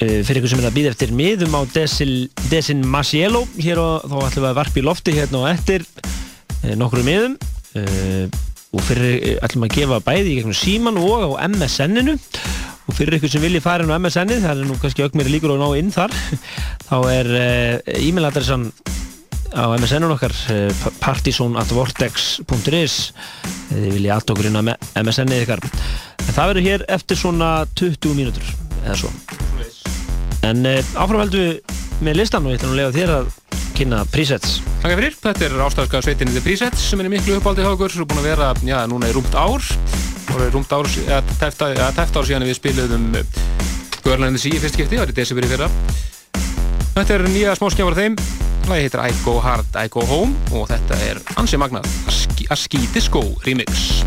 fyrir 0.00 0.40
ykkur 0.40 0.48
sem 0.54 0.62
er 0.62 0.70
að 0.70 0.78
býða 0.78 0.94
eftir 0.94 1.12
miðum 1.12 1.58
á 1.60 1.68
Desil, 1.74 2.14
Desin 2.48 2.80
Masiello 2.88 3.44
hér 3.58 3.82
og 3.82 4.08
þá 4.08 4.16
ætlum 4.30 4.46
við 4.46 4.48
að 4.48 4.58
varpa 4.62 4.80
í 4.80 4.86
lofti 4.86 5.16
hérna 5.18 5.42
og 5.42 5.50
eftir 5.50 5.84
nokkru 6.80 7.04
miðum 7.04 7.36
uh, 7.36 8.24
og 8.72 8.88
fyrir 8.88 9.36
ætlum 9.44 9.68
að 9.68 9.76
gefa 9.76 10.02
bæði 10.08 10.32
í 10.32 10.38
gegnum 10.38 10.56
síman 10.56 10.96
og 11.04 11.36
á 11.36 11.44
MSN-inu 11.50 12.16
og 12.16 12.96
fyrir 12.96 13.18
ykkur 13.18 13.34
sem 13.34 13.44
vilji 13.44 13.60
fara 13.60 13.84
inn 13.84 13.92
á 13.92 14.00
MSN-ið, 14.00 14.46
það 14.46 14.54
er 14.54 14.70
nú 14.70 14.80
kannski 14.80 15.04
aukmeri 15.04 15.36
líkur 15.36 15.58
að 15.58 15.66
ná 15.66 15.68
inn 15.82 15.92
þar 15.92 16.16
þá 16.88 16.96
er 17.12 17.34
e-mailadressan 17.98 18.70
á 19.58 19.66
MSN-un 19.74 20.14
okkar 20.14 20.34
eh, 20.54 20.70
partizon.vortex.is 21.02 22.94
eða 23.68 23.82
þið 23.82 23.92
viljið 23.96 24.12
allt 24.14 24.30
okkur 24.32 24.48
inn 24.48 24.58
á 24.58 24.62
MSN-ið 25.02 25.42
ykkar. 25.44 25.60
En 26.22 26.32
það 26.36 26.50
verður 26.52 26.68
hér 26.68 26.84
eftir 26.94 27.18
svona 27.18 27.50
20 27.78 28.14
mínútur 28.16 28.46
eða 28.84 28.96
svo. 29.02 29.10
En 30.46 30.62
uh, 30.62 30.78
áfram 30.94 31.24
heldum 31.24 31.42
við 31.42 31.54
með 32.04 32.20
listan 32.20 32.46
og 32.46 32.54
ég 32.54 32.60
ætla 32.60 32.70
nú 32.70 32.76
að 32.76 32.80
lega 32.80 32.94
þér 32.94 33.10
að 33.16 33.26
kynna 33.78 34.02
presets. 34.12 34.58
Takk 34.82 34.94
fyrir, 34.94 35.14
þetta 35.18 35.46
er 35.48 35.56
ástafska 35.66 36.02
sveitinni 36.06 36.34
The 36.36 36.42
Presets 36.44 36.88
sem 36.90 37.02
er 37.02 37.10
miklu 37.10 37.38
uppáldi 37.38 37.66
hjá 37.66 37.72
okkur, 37.72 37.94
svo 37.94 38.06
búin 38.08 38.22
að 38.22 38.30
vera, 38.30 38.52
já, 38.66 38.78
núna 38.90 39.10
í 39.10 39.14
rúmt 39.14 39.34
ár. 39.34 39.62
Og 40.28 40.42
er 40.44 40.52
rúmt 40.54 40.74
ár, 40.74 40.90
eða 41.06 41.22
tæft 41.40 42.18
ár, 42.18 42.26
síðan 42.26 42.46
við 42.46 42.58
spiluðum 42.58 43.08
Görlandis 44.04 44.46
í 44.48 44.54
fyrst 44.56 44.78
skipti, 44.78 44.96
það 44.96 45.04
var 45.04 45.12
í 45.12 45.16
desember 45.18 45.46
í 45.46 45.50
fyrra. 45.50 45.70
Þetta 46.94 47.18
er 47.18 47.26
nýja 47.30 47.58
smáskjáfar 47.58 47.98
af 47.98 48.02
þeim 48.02 48.47
Lagi 48.66 48.88
heitir 48.88 49.04
I 49.06 49.14
Go 49.24 49.38
Hard, 49.40 49.70
I 49.78 49.88
Go 49.92 50.02
Home 50.10 50.34
og 50.50 50.66
þetta 50.72 50.98
er 51.06 51.22
ansi 51.38 51.60
magnað 51.60 51.86
Aski 52.50 52.80
Disco 52.94 53.22
Remix 53.46 54.02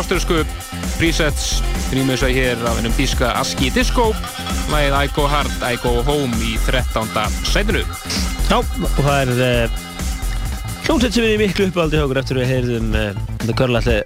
er 0.00 0.06
áströðsku 0.06 0.44
presets 0.96 1.60
Rýmur 1.92 2.16
sig 2.16 2.32
hér 2.32 2.60
af 2.64 2.78
hennum 2.78 2.92
þíska 2.96 3.34
Aski 3.36 3.68
Disco. 3.74 4.14
Lægið 4.70 4.94
I 4.96 5.10
Go 5.12 5.26
Hard, 5.28 5.50
I 5.66 5.76
Go 5.82 6.00
Home 6.06 6.36
í 6.40 6.54
13. 6.64 7.10
sætinu. 7.44 7.82
Já, 8.48 8.60
og 8.60 9.00
það 9.02 9.18
er 9.18 9.32
uh, 9.34 9.80
hljómsveit 10.86 11.16
sem 11.16 11.26
er 11.26 11.34
í 11.34 11.40
miklu 11.42 11.68
uppáldi 11.68 11.98
hjá 11.98 12.06
okkur 12.06 12.20
eftir 12.22 12.38
að 12.38 12.44
við 12.44 12.52
heyrðum 12.54 12.96
uh, 12.96 13.20
The 13.44 13.56
Girl 13.58 13.80
at 13.80 13.88
the 13.90 13.98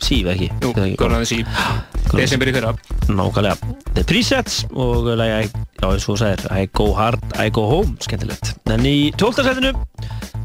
Sea, 0.00 0.24
ekki? 0.32 0.50
Jú, 0.64 0.72
Girl 0.98 1.14
at 1.14 1.22
the 1.22 1.30
Sea. 1.30 1.46
Desember 2.18 2.50
í 2.50 2.56
fyrra. 2.56 2.74
Nákvæmlega. 3.06 3.74
The 3.94 4.06
Presets 4.08 4.64
og 4.72 5.12
lagi, 5.20 5.50
já 5.78 5.86
eins 5.92 6.08
og 6.08 6.16
þú 6.16 6.20
sagðir 6.24 6.48
I 6.56 6.70
Go 6.74 6.90
Hard, 6.98 7.22
I 7.38 7.52
Go 7.54 7.68
Home, 7.70 7.94
skemmtilegt. 8.02 8.56
En 8.72 8.88
í 8.88 9.12
12. 9.20 9.44
setinu 9.46 9.76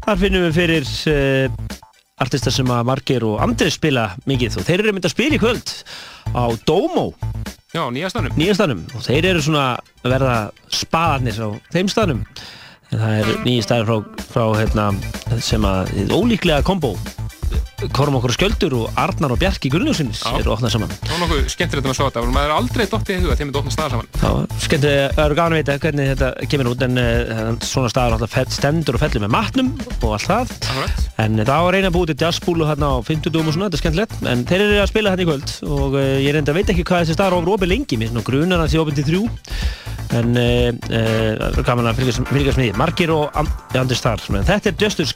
þar 0.06 0.22
finnum 0.22 0.46
við 0.46 0.60
fyrir 0.60 0.92
uh, 1.10 1.65
artistar 2.22 2.54
sem 2.54 2.70
að 2.72 2.86
Marger 2.88 3.26
og 3.28 3.40
Andri 3.44 3.68
spila 3.72 4.08
mikið. 4.28 4.60
Og 4.60 4.68
þeir 4.68 4.82
eru 4.82 4.94
myndið 4.96 5.10
að 5.10 5.16
spila 5.16 5.36
í 5.36 5.42
kvöld 5.42 5.72
á 6.32 6.44
Domo 6.68 7.10
Já, 7.74 7.82
nýjastanum 7.92 8.32
nýjastanum 8.38 8.84
og 8.96 9.02
þeir 9.04 9.26
eru 9.32 9.42
svona 9.44 9.64
að 9.76 10.12
verða 10.14 10.36
spaðarnir 10.72 11.40
á 11.44 11.48
þeim 11.74 11.90
staðnum. 11.92 12.22
En 12.94 13.02
það 13.02 13.18
er 13.18 13.42
nýja 13.44 13.66
staðar 13.66 13.90
frá, 13.90 14.22
frá 14.30 14.44
hérna, 14.62 14.86
sem 15.44 15.66
að 15.68 15.90
ólíklega 16.14 16.64
kombo 16.64 16.94
Kormákur 17.94 18.32
Skjöldur 18.34 18.74
og 18.78 18.98
Arnar 18.98 19.34
og 19.34 19.40
Bjarki 19.40 19.70
Gunnljósins 19.72 20.22
eru 20.32 20.52
opnað 20.54 20.74
saman. 20.74 20.92
Það 21.02 21.12
var 21.12 21.22
nokkuð 21.22 21.50
skemmtilegt 21.52 21.86
um 21.86 21.92
að 21.92 21.98
sjá 21.98 22.04
þetta 22.06 22.24
maður 22.34 22.50
er 22.50 22.54
aldrei 22.56 22.84
dottið 22.90 23.16
í 23.16 23.24
huga 23.24 23.36
þeim 23.38 23.50
er 23.50 23.56
dottið 23.56 23.74
staðar 23.74 23.94
saman? 23.94 24.08
Já, 24.22 24.60
skemmti, 24.64 24.92
það 25.16 25.22
eru 25.24 25.38
gana 25.38 25.56
að 25.56 25.60
vita 25.60 25.76
hvernig 25.84 26.10
þetta 26.12 26.30
kemur 26.52 26.70
út 26.72 26.84
en 26.86 27.00
uh, 27.02 27.50
svona 27.66 27.92
staðar 27.92 28.16
alltaf 28.16 28.54
stendur 28.56 28.98
og 28.98 29.02
fellur 29.04 29.24
með 29.26 29.32
matnum 29.36 29.72
og 30.00 30.16
allt 30.16 30.30
það. 30.30 30.54
En 31.22 31.40
það 31.42 31.66
var 31.66 31.76
reyna 31.76 31.90
að 31.90 31.96
búið 31.96 32.12
til 32.12 32.26
jazzbúlu 32.26 32.68
hérna 32.68 32.92
á 32.92 32.96
50 33.06 33.34
dúum 33.34 33.50
og 33.50 33.56
svona, 33.56 33.70
þetta 33.70 33.78
er 33.78 33.84
skemmtilegt 33.84 34.30
en 34.32 34.46
þeir 34.48 34.64
eru 34.66 34.78
að 34.82 34.90
spila 34.92 35.12
hérna 35.14 35.26
í 35.26 35.28
kvöld 35.30 35.56
og 35.76 35.98
uh, 35.98 36.06
ég 36.22 36.36
reynda 36.36 36.54
að 36.54 36.60
veit 36.60 36.72
ekki 36.74 36.86
hvað 36.86 37.04
þessi 37.04 37.18
staðar 37.18 37.38
ofur 37.40 37.56
opið 37.56 37.72
lengi 37.72 38.00
mér 38.00 38.24
grunar 38.26 38.64
að 38.64 38.72
því 38.72 38.82
opið 38.82 39.00
til 39.00 39.06
þrjú 39.10 39.24
en 40.16 40.36
það 40.36 41.56
er 41.58 41.66
gaman 41.66 41.88
að 41.90 41.98
fylgjast 42.00 42.32
með 42.32 42.60
því. 42.60 42.68
Margir 42.78 43.12
og 43.14 43.38
and, 43.38 43.50
andri 43.76 43.98
starf 43.98 44.28
en 44.30 44.46
þetta 44.46 44.70
er 44.70 44.78
Justus 44.80 45.12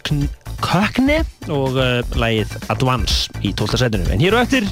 Kökne 0.61 1.23
og 1.49 1.79
lagið 2.21 2.57
Advance 2.69 3.31
í 3.41 3.55
12. 3.55 3.81
setinu 3.81 4.11
en 4.13 4.23
hér 4.23 4.37
og 4.37 4.45
eftir, 4.45 4.69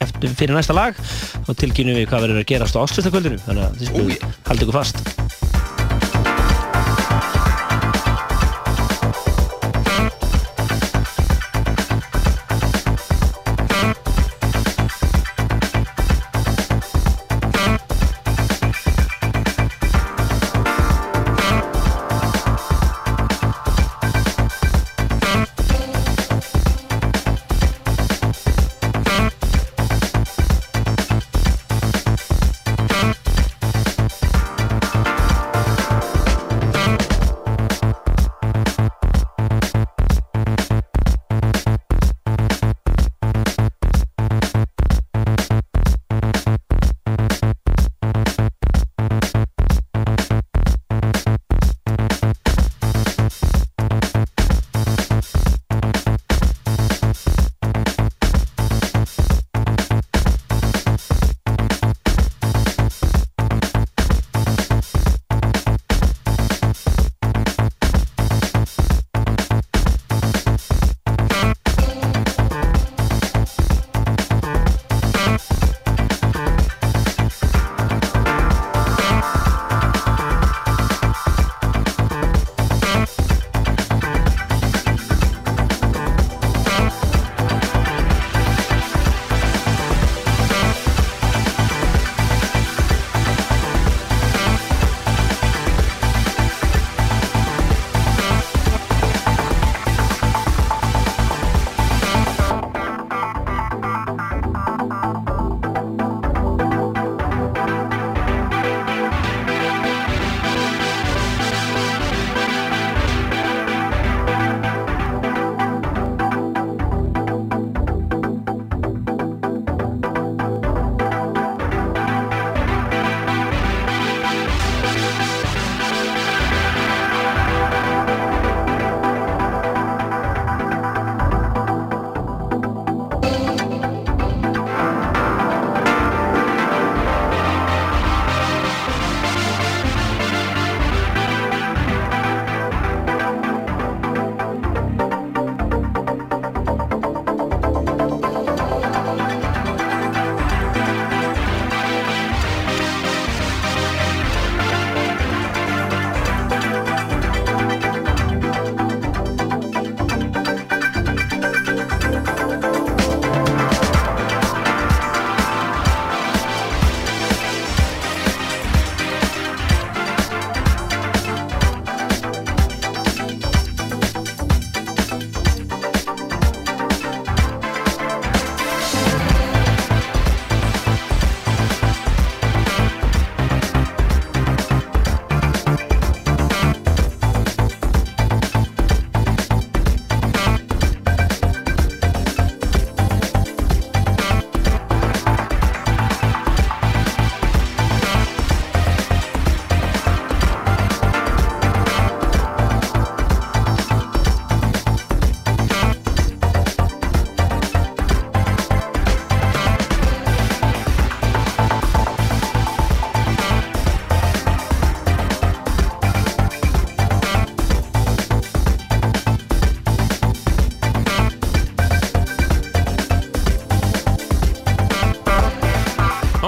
eftir, 0.00 0.32
fyrir 0.32 0.56
næsta 0.56 0.76
lag 0.76 0.98
þá 0.98 1.52
tilkynum 1.62 1.98
við 1.98 2.08
hvað 2.10 2.28
verður 2.28 2.42
að 2.42 2.50
gerast 2.52 2.78
á 2.78 2.82
áslustakvöldinu 2.84 3.42
þannig 3.44 3.66
að 3.68 3.80
þið 3.80 3.92
spilum 3.92 4.36
haldið 4.48 4.68
ykkur 4.68 4.78
fast 4.80 5.75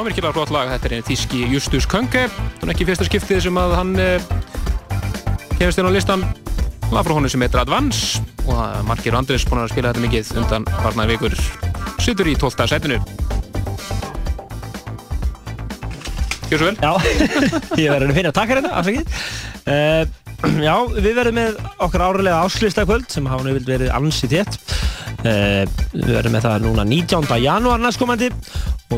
virkilega 0.08 0.32
flott 0.32 0.52
lag, 0.54 0.70
þetta 0.72 0.88
er 0.88 0.92
einn 0.96 1.04
þíski 1.04 1.38
Justus 1.52 1.86
Könge, 1.88 2.22
er 2.32 2.70
ekki 2.72 2.86
fyrsta 2.88 3.04
skiptið 3.04 3.42
sem 3.44 3.58
að 3.60 3.74
hann 3.76 3.90
eh, 4.00 4.22
kemist 5.58 5.80
inn 5.80 5.88
á 5.88 5.92
listan 5.92 6.22
lag 6.88 7.04
frá 7.04 7.12
honum 7.12 7.28
sem 7.28 7.42
heitir 7.44 7.60
Advance 7.60 8.22
og 8.46 8.54
það 8.54 8.76
er 8.78 8.86
Markir 8.88 9.16
Andris 9.18 9.44
búin 9.44 9.60
að 9.60 9.74
spila 9.74 9.90
þetta 9.92 10.04
mikið 10.06 10.30
undan 10.40 10.64
varnaði 10.80 11.16
vikur 11.16 11.36
sittur 12.00 12.30
í 12.30 12.36
12. 12.40 12.64
setinu 12.72 13.00
Gjör 16.48 16.62
svo 16.62 16.70
vel 16.70 16.78
Já, 16.80 16.92
ég 17.82 17.92
verður 17.92 18.08
að 18.08 18.16
finna 18.16 18.32
að 18.32 18.38
taka 18.38 18.54
hérna, 18.54 18.70
afsakið. 18.80 19.18
Uh, 19.68 20.04
já, 20.64 20.74
við 20.94 21.18
verðum 21.18 21.36
með 21.36 21.58
okkar 21.84 22.06
árlega 22.06 22.38
áslistakvöld 22.46 23.12
sem 23.12 23.28
hafa 23.28 23.44
nú 23.44 23.52
vild 23.58 23.68
verið 23.68 23.92
ansi 23.92 24.30
tétt. 24.32 24.56
Uh, 25.18 25.68
við 25.92 26.14
verðum 26.14 26.38
með 26.38 26.46
það 26.46 26.64
núna 26.64 26.88
19. 26.88 27.28
janúar 27.44 27.84
næstkomandi 27.84 28.30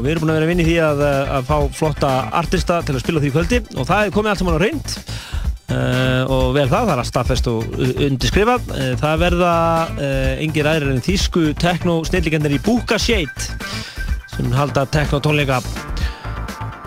og 0.00 0.06
við 0.06 0.14
erum 0.14 0.24
búin 0.24 0.32
að 0.32 0.38
vera 0.38 0.46
að 0.46 0.52
vinna 0.54 0.64
í 0.64 0.68
því 0.70 0.78
að, 0.86 1.02
eh, 1.04 1.34
að 1.36 1.50
fá 1.50 1.56
flotta 1.76 2.12
artista 2.40 2.80
til 2.86 2.94
að 2.96 3.02
spila 3.04 3.20
því 3.20 3.32
kvöldi 3.34 3.58
og 3.76 3.86
það 3.90 4.06
er 4.06 4.14
komið 4.16 4.32
allt 4.32 4.42
saman 4.42 4.56
á 4.56 4.64
reynd. 4.64 4.96
Uh, 5.70 6.24
og 6.26 6.48
vel 6.56 6.64
það, 6.66 6.88
það 6.88 6.92
er 6.96 7.00
að 7.00 7.06
staðfest 7.06 7.46
og 7.46 7.74
undirskrifað. 8.08 8.72
Uh, 8.74 8.88
það 8.98 9.20
verða 9.22 9.52
uh, 9.92 10.32
engir 10.42 10.66
aðrir 10.66 10.96
en 10.96 11.04
þýsku 11.04 11.44
tekno 11.62 12.00
snillikendir 12.08 12.56
í 12.56 12.58
Búka 12.64 12.98
Shade 12.98 13.46
sem 14.32 14.50
halda 14.56 14.88
tekno 14.90 15.20
tónleika 15.22 15.60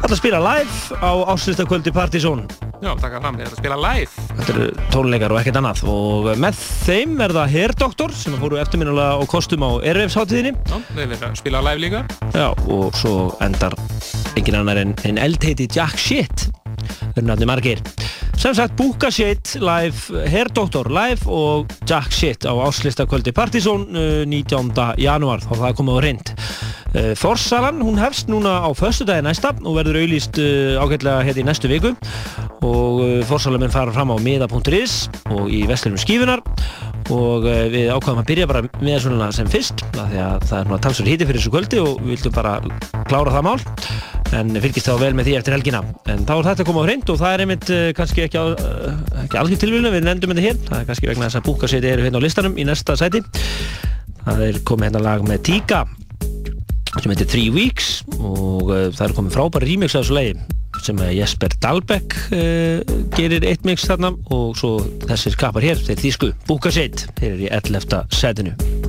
Þetta 0.04 0.20
spila 0.20 0.42
live 0.44 1.00
á 1.00 1.12
áslistakvöldi 1.32 1.94
Partizón. 1.96 2.44
Já, 2.84 2.92
taka 3.00 3.22
fram, 3.24 3.38
þetta 3.40 3.56
spila 3.56 3.78
live 3.80 4.26
Þetta 4.34 4.54
eru 4.58 4.66
tónleikar 4.92 5.32
og 5.32 5.40
ekkert 5.40 5.62
annað 5.62 5.86
og 5.88 6.28
með 6.44 6.60
þeim 6.84 7.16
er 7.24 7.38
það 7.38 7.56
Herdoktor 7.56 8.16
sem 8.20 8.36
fóru 8.42 8.60
eftirminnulega 8.60 9.24
og 9.24 9.32
kostum 9.32 9.64
á 9.64 9.80
Erfsháttíðinni 9.94 10.58
Já, 10.60 10.82
þeir 10.92 11.16
að 11.22 11.40
spila 11.40 11.64
live 11.70 11.86
líka 11.86 12.04
Já, 12.34 12.50
og 12.66 12.96
svo 12.98 13.30
endar 13.46 13.76
engin 14.34 14.56
annar 14.58 14.80
en, 14.82 14.96
en 15.06 15.20
eldheiti 15.22 15.68
Jack 15.70 16.00
Shit. 16.02 16.48
Verður 17.14 17.28
nafni 17.28 17.46
margir. 17.46 17.82
Sem 18.42 18.56
sagt 18.58 18.74
Búka 18.80 19.12
Shit 19.14 19.54
live 19.62 20.26
Herdoktor 20.34 20.90
live 20.90 21.30
og 21.30 21.70
Jack 21.86 22.10
Shit 22.12 22.48
á 22.50 22.54
áslistakvöldi 22.66 23.36
Partizón 23.38 23.86
uh, 23.94 24.24
19. 24.26 24.74
janúar. 24.98 25.46
Þá 25.46 25.54
það 25.54 25.68
er 25.70 25.78
komið 25.78 25.94
á 25.94 26.02
reynd. 26.08 26.34
Uh, 26.94 27.12
Þorsalan, 27.22 27.86
hún 27.86 28.02
hefst 28.02 28.34
núna 28.34 28.60
á 28.66 28.70
föstudagi 28.74 29.24
næsta 29.26 29.54
og 29.62 29.78
verður 29.78 30.02
auðlýst 30.02 30.42
uh, 30.42 30.82
ágætlega 30.82 31.22
hérna 31.30 31.46
í 31.46 31.48
næstu 31.52 31.70
viku. 31.70 31.94
Og 32.66 33.04
uh, 33.06 33.22
Þorsalan 33.30 33.62
mun 33.62 33.78
fara 33.78 33.94
fram 33.94 34.10
á 34.10 34.18
miða.is 34.18 35.04
og 35.30 35.54
í 35.54 35.68
vestlunum 35.70 36.02
skífunar 36.02 36.42
og 37.12 37.46
uh, 37.48 37.66
við 37.74 37.90
ákvaðum 37.92 38.22
að 38.22 38.28
byrja 38.30 38.48
bara 38.50 38.62
með 38.80 39.00
svona 39.04 39.30
sem 39.36 39.50
fyrst 39.52 39.84
því 39.94 40.20
að 40.24 40.46
það 40.50 40.58
er 40.60 40.70
nú 40.70 40.76
að 40.78 40.84
talsur 40.86 41.10
híti 41.10 41.28
fyrir 41.28 41.42
þessu 41.42 41.54
kvöldi 41.54 41.82
og 41.84 42.00
við 42.00 42.14
vildum 42.14 42.36
bara 42.36 42.54
klára 43.10 43.34
það 43.34 43.48
mál. 43.48 43.58
En 44.34 44.56
fylgist 44.64 44.88
þá 44.90 44.94
vel 45.02 45.12
með 45.18 45.28
því 45.28 45.36
eftir 45.40 45.56
helgina. 45.58 45.82
En 46.10 46.24
þá 46.26 46.34
er 46.36 46.48
þetta 46.50 46.64
að 46.64 46.70
koma 46.70 46.86
á 46.86 46.88
hreint 46.88 47.12
og 47.14 47.20
það 47.20 47.36
er 47.36 47.44
einmitt 47.46 47.74
uh, 47.74 47.84
kannski 47.98 48.26
ekki, 48.26 48.40
á, 48.40 48.46
uh, 48.54 49.20
ekki 49.26 49.42
algjör 49.42 49.62
tilvíðinu 49.66 49.94
við 49.94 50.08
nefndum 50.08 50.34
þetta 50.34 50.48
hér, 50.48 50.64
það 50.70 50.80
er 50.80 50.88
kannski 50.90 51.12
vegna 51.12 51.28
þess 51.28 51.42
að 51.42 51.48
búkaseti 51.50 51.92
eru 51.92 52.08
hérna 52.08 52.24
á 52.24 52.26
listanum 52.26 52.58
í 52.58 52.68
næsta 52.70 52.98
sæti. 53.00 53.22
Það 54.24 54.48
er 54.48 54.64
komið 54.66 54.90
hérna 54.90 55.04
lag 55.04 55.28
með 55.28 55.46
Tíka 55.52 55.84
sem 57.02 57.10
heitir 57.10 57.30
Three 57.30 57.54
Weeks 57.54 58.04
og 58.20 58.70
það 58.94 59.08
er 59.08 59.16
komið 59.18 59.38
frábæri 59.38 59.74
remix 59.74 59.96
af 59.98 60.06
þessu 60.06 60.18
lagi 60.20 60.36
sem 60.84 61.04
að 61.04 61.14
Jesper 61.18 61.58
Dahlbeck 61.64 62.18
uh, 62.36 62.96
gerir 63.18 63.46
eitt 63.48 63.68
mix 63.68 63.88
þarna 63.90 64.14
og 64.34 64.58
svo 64.60 64.78
þessir 65.08 65.40
kapar 65.40 65.66
hér, 65.66 65.84
þeir 65.84 66.02
þýsku 66.06 66.34
Búkaseit, 66.50 67.08
þeir 67.20 67.32
eru 67.34 67.46
í 67.48 67.54
11. 67.54 68.02
setinu 68.14 68.83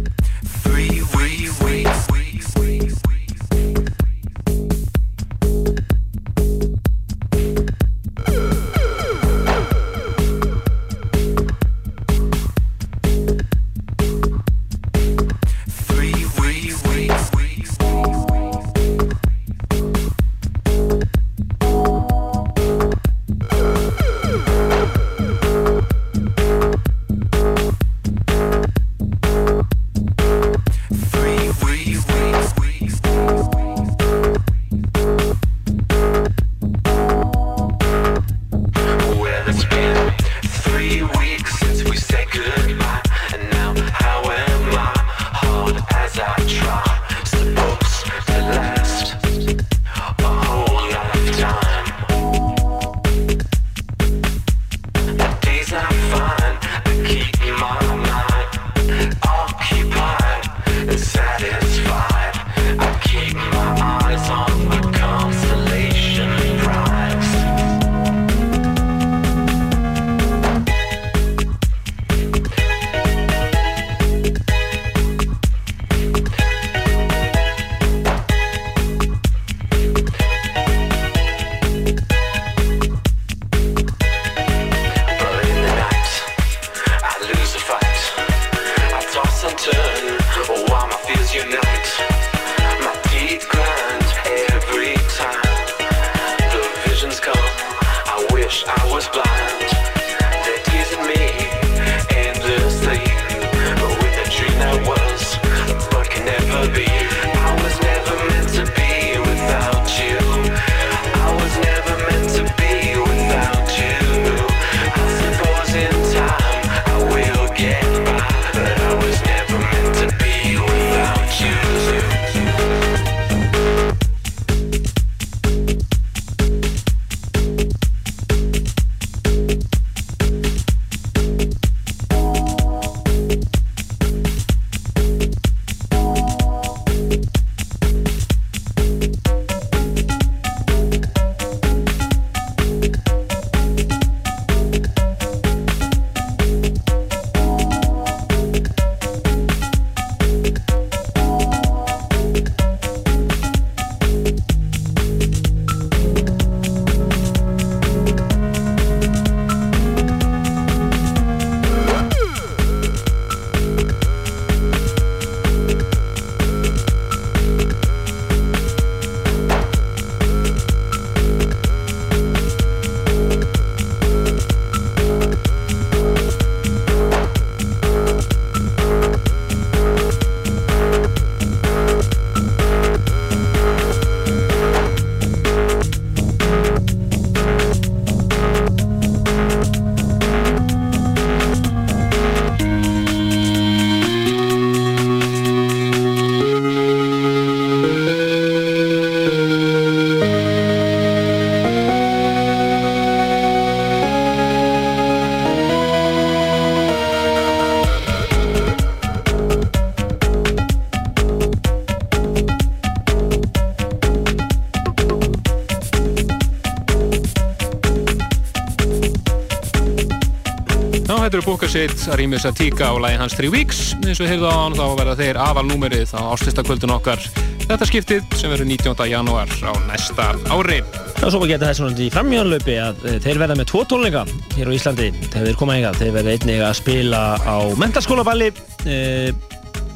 Að 221.75 222.21
rýmis 222.21 222.45
að 222.47 222.61
tíka 222.61 222.87
á 222.87 222.95
lægin 223.03 223.19
hans 223.25 223.35
3 223.35 223.49
Weeks 223.51 223.79
eins 224.05 224.21
og 224.23 224.29
heyrðu 224.31 224.47
á 224.47 224.55
hann 224.55 224.77
þá 224.79 224.85
verða 224.95 225.15
þeir 225.19 225.39
aðalnúmerið 225.43 226.13
á 226.15 226.23
áslistakvöldun 226.31 226.93
okkar 226.95 227.25
þetta 227.65 227.89
skiptið 227.91 228.37
sem 228.39 228.53
verður 228.53 228.69
19. 228.71 229.09
janúar 229.11 229.51
á 229.59 229.73
næsta 229.89 230.29
ári 230.55 230.77
Já, 231.19 231.27
svo 231.33 231.43
geta 231.51 231.67
þess 231.67 231.81
svona 231.81 231.99
í 231.99 232.07
framhjóðanlaupi 232.15 232.77
að 232.79 233.03
eh, 233.11 233.19
þeir 233.25 233.43
verða 233.43 233.57
með 233.59 233.69
tvo 233.73 233.83
tónleika 233.91 234.23
hér 234.55 234.71
á 234.71 234.77
Íslandi 234.77 235.11
þegar 235.17 235.49
þeir 235.49 235.59
koma 235.65 235.77
hingað. 235.81 235.99
Þeir 235.99 236.15
verða 236.15 236.37
einnig 236.37 236.63
að 236.63 236.75
spila 236.79 237.23
á 237.43 237.57
mentaskólaballi 237.83 238.51
e, 238.87 238.99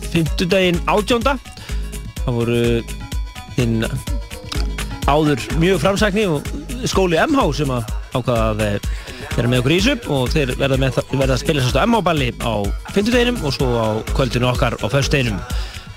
50 0.09 0.51
daginn 0.51 0.83
átjónda. 0.91 1.37
Það 2.25 2.39
voru 2.41 2.63
þinn 3.55 3.87
áður 5.07 5.47
mjög 5.63 5.83
framsækni 5.85 6.27
og 6.33 6.55
skóli 6.91 7.23
MH 7.23 7.47
sem 7.61 7.77
að 7.77 7.93
ákvaða 8.17 8.49
að 8.49 8.88
eh, 9.39 9.43
vera 9.43 9.51
með 9.55 9.63
okkur 9.63 9.75
í 9.75 9.81
þessu 9.81 10.13
og 10.19 10.33
þeir 10.35 10.53
verða, 10.59 10.79
með, 10.83 10.99
verða 11.15 11.37
að 11.37 11.43
spila 11.45 11.63
sérstu 11.65 11.83
MH-balli 11.87 12.29
á 12.43 12.53
50 12.95 13.15
deginum 13.15 13.39
og 13.47 13.55
svo 13.55 13.69
á 13.79 13.87
kvöldinu 14.13 14.51
okkar 14.51 14.77
á 14.83 14.87
föstudeginum. 14.91 15.39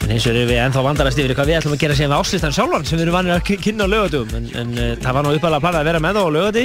En 0.01 0.09
hins 0.15 0.25
vegar 0.25 0.39
erum 0.41 0.49
við 0.49 0.59
ennþá 0.63 0.81
vandarast 0.85 1.19
yfir 1.21 1.35
hvað 1.37 1.49
við 1.51 1.57
ætlum 1.59 1.75
að 1.75 1.81
gera 1.83 1.97
síðan 1.97 2.13
við 2.13 2.21
áslistan 2.23 2.53
sjálfan 2.55 2.85
sem 2.89 2.97
við 2.97 3.03
erum 3.05 3.17
vanir 3.19 3.35
að 3.35 3.43
ky- 3.49 3.59
kynna 3.61 3.85
á 3.85 3.93
lögatugum 3.93 4.31
en, 4.39 4.47
en 4.57 4.71
uh, 4.77 4.93
það 5.03 5.13
var 5.17 5.27
nú 5.27 5.33
uppalega 5.37 5.59
að 5.59 5.65
plana 5.67 5.81
að 5.83 5.89
vera 5.91 6.01
með 6.01 6.17
þá 6.17 6.21
á 6.25 6.35
lögati 6.37 6.63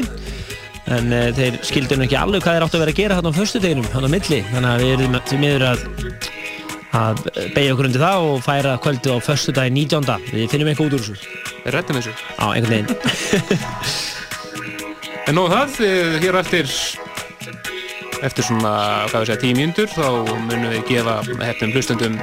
en 0.97 1.13
uh, 1.13 1.27
þeir 1.37 1.59
skildu 1.69 1.99
nú 2.01 2.07
ekki 2.07 2.17
alveg 2.17 2.47
hvað 2.47 2.57
þeir 2.57 2.65
áttu 2.67 2.79
að 2.81 2.85
vera 2.87 2.95
að 2.97 3.01
gera 3.03 3.19
þarna 3.19 3.33
á 3.37 3.39
föstudeginum, 3.41 3.91
þarna 3.93 4.09
á 4.09 4.15
milli 4.17 4.41
þannig 4.55 4.71
að 4.73 4.85
við 4.87 4.95
erum 4.97 5.19
því 5.29 5.41
miður 5.45 5.67
að 5.69 5.85
að 6.97 7.23
beigja 7.53 7.75
okkur 7.75 7.91
undir 7.91 8.05
það 8.07 8.27
og 8.31 8.39
færa 8.47 8.77
kvöldu 8.81 9.13
á 9.13 9.19
föstudagi 9.21 9.75
19. 9.75 10.07
Við 10.33 10.49
finnum 10.55 10.71
eitthvað 10.73 10.87
út 10.89 10.97
úr 10.97 11.05
þessu. 11.05 11.35
Við 11.67 11.75
rettum 11.77 11.99
þessu. 12.01 12.15
Já, 12.17 12.47
einhvern 12.57 12.73
veginn. 12.73 13.67
En 15.27 15.35
nóg 15.35 15.51
það, 15.51 15.81
eh, 15.83 16.17
hér 16.23 16.37
eftir 16.39 16.71
eftir 18.25 18.47
svona, 18.47 19.07
hvað 19.11 19.25
við 19.25 19.27
segja, 19.27 19.41
tíu 19.43 19.57
mínútur 19.59 19.89
þá 19.91 20.07
munum 20.47 20.71
við 20.71 20.87
gefa 20.89 21.17
hefnum 21.43 21.75
hlustundum 21.75 22.15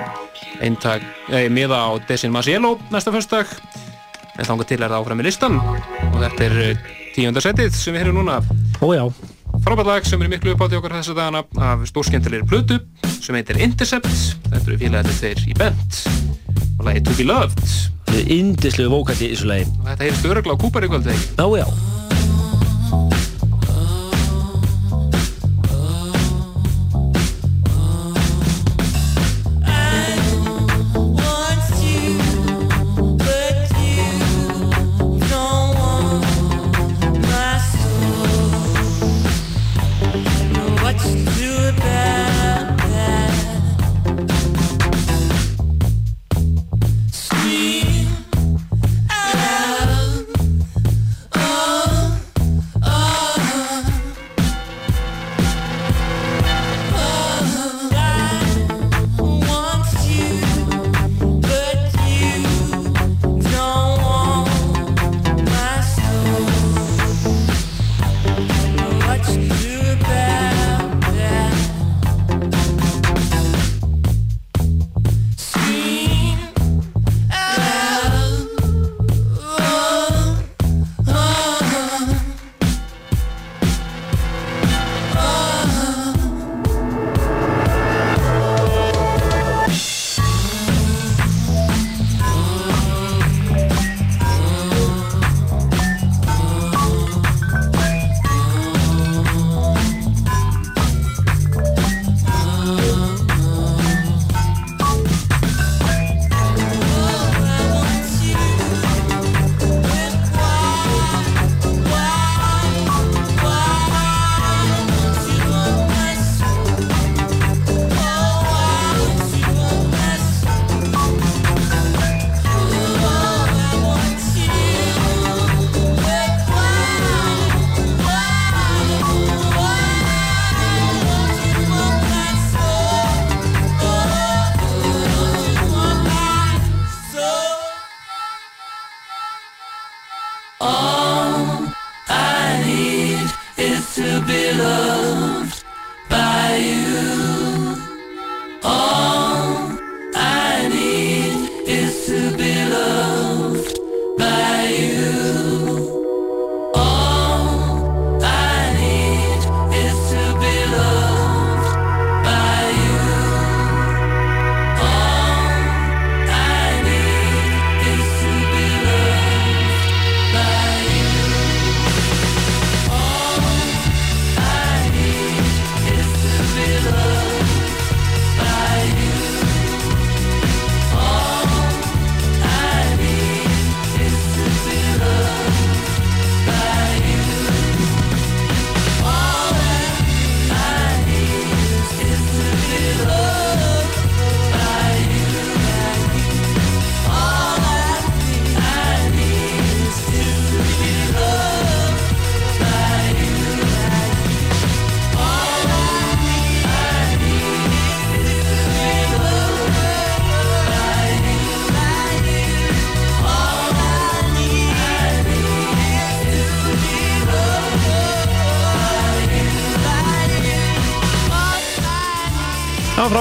eintak, 0.64 1.04
eða 1.28 1.52
miða 1.52 1.80
á 1.84 1.92
Desin 2.08 2.32
Masiello 2.32 2.78
næsta 2.94 3.12
föstudag. 3.12 3.52
En 4.40 4.48
þangað 4.48 4.72
til 4.72 4.80
er 4.82 4.90
það 4.90 4.98
áfram 5.02 5.22
í 5.22 5.28
listan 5.28 5.60
og 5.60 6.18
þetta 6.18 6.48
er 6.48 6.58
eh, 6.64 6.82
tíunda 7.14 7.44
setið 7.44 7.76
sem 7.76 7.94
við 7.94 8.06
heyrum 8.06 8.22
núna. 8.22 8.40
Ó 8.82 8.88
já. 8.96 9.06
Frábært 9.64 9.92
lag 9.92 10.08
sem 10.08 10.22
er 10.24 10.32
miklu 10.32 10.56
uppátt 10.56 10.74
í 10.74 10.80
okkar 10.80 10.96
þessa 10.98 11.14
dagana 11.20 11.44
af 11.60 11.86
stórskemmtilegri 11.92 12.48
plötu 12.48 12.80
sem 13.20 13.36
heitir 13.36 13.60
Intercept. 13.62 14.10
Þetta 14.48 14.64
eru 14.64 14.80
félagarnir 14.82 15.20
þeir 15.20 15.48
í 15.52 15.58
bent. 15.60 16.04
Og 16.80 16.88
lagið 16.88 17.10
To 17.10 17.18
Be 17.20 17.28
Loved. 17.30 17.66
Þetta 18.08 18.20
er 18.24 18.38
indislegu 18.40 18.96
vókætti 18.96 19.28
í 19.30 19.34
þessu 19.36 19.52
lagi. 19.52 19.74
þetta 19.92 20.08
heyrist 20.08 20.30
öruglega 20.32 20.58
á 20.58 20.64
Kúpar 20.64 20.88
í 20.88 20.94
kvöld 20.94 21.06
þegar 21.06 21.20
ekki? 21.20 21.36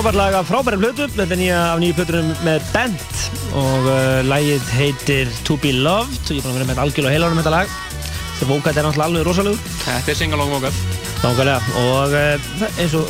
Frábært 0.02 0.18
lag 0.18 0.34
af 0.34 0.48
frábæri 0.48 0.78
plötu, 0.80 1.04
þetta 1.14 1.30
er 1.30 1.38
nýja 1.38 1.58
af 1.62 1.78
nýju 1.78 1.94
plötunum 1.94 2.30
með 2.42 2.64
Bent 2.72 3.20
og 3.54 3.84
uh, 3.86 4.18
lagið 4.26 4.64
heitir 4.74 5.30
To 5.46 5.54
Be 5.62 5.70
Loved. 5.76 6.26
Og 6.26 6.32
ég 6.34 6.40
er 6.40 6.42
búin 6.42 6.50
að 6.50 6.56
vera 6.56 6.66
með 6.66 6.72
þetta 6.72 6.82
algjörlega 6.88 7.14
heilarum 7.14 7.38
þetta 7.38 7.54
lag. 7.54 7.68
Þetta 8.32 8.48
vókætt 8.48 8.80
er 8.80 8.84
náttúrulega 8.88 9.06
alveg 9.06 9.22
rosalegur 9.28 9.60
Þetta 9.84 10.10
er 10.10 10.16
singalong 10.18 10.50
vókall 10.50 10.74
Nákvæmlega. 11.22 11.60
Og 11.84 12.10
uh, 12.18 12.34
eins 12.82 12.94
og 12.98 13.04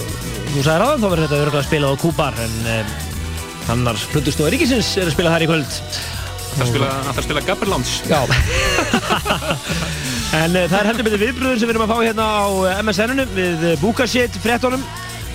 þú 0.51 0.61
sagði 0.67 0.79
ráðan 0.83 1.01
þá 1.01 1.07
verður 1.07 1.25
þetta 1.25 1.41
örgulega 1.47 1.69
spilað 1.71 1.93
á 1.97 2.03
Kúbar 2.03 2.35
en 2.45 2.57
uh, 2.75 2.85
annars 3.73 4.05
Plutustói 4.13 4.53
Ríkisins 4.53 4.89
er 5.01 5.09
að 5.09 5.17
spila 5.17 5.33
þær 5.33 5.45
í 5.47 5.49
kvöld. 5.49 5.73
Það 6.59 6.67
spila, 6.75 6.89
að 7.09 7.25
spila 7.25 7.41
Gabber 7.47 7.69
Lounge 7.73 7.93
Já. 8.05 8.21
En 10.43 10.51
uh, 10.57 10.69
það 10.69 10.79
er 10.83 10.89
heldur 10.91 11.07
betur 11.09 11.25
viðbröður 11.25 11.59
sem 11.63 11.69
við 11.71 11.75
erum 11.79 11.87
að 11.87 11.93
fá 11.95 11.99
hérna 12.05 12.25
á 12.29 12.45
uh, 12.53 12.85
MSN-unu 12.85 13.25
við 13.33 13.57
uh, 13.71 13.81
Búkarshit 13.81 14.35
fréttonum 14.45 14.85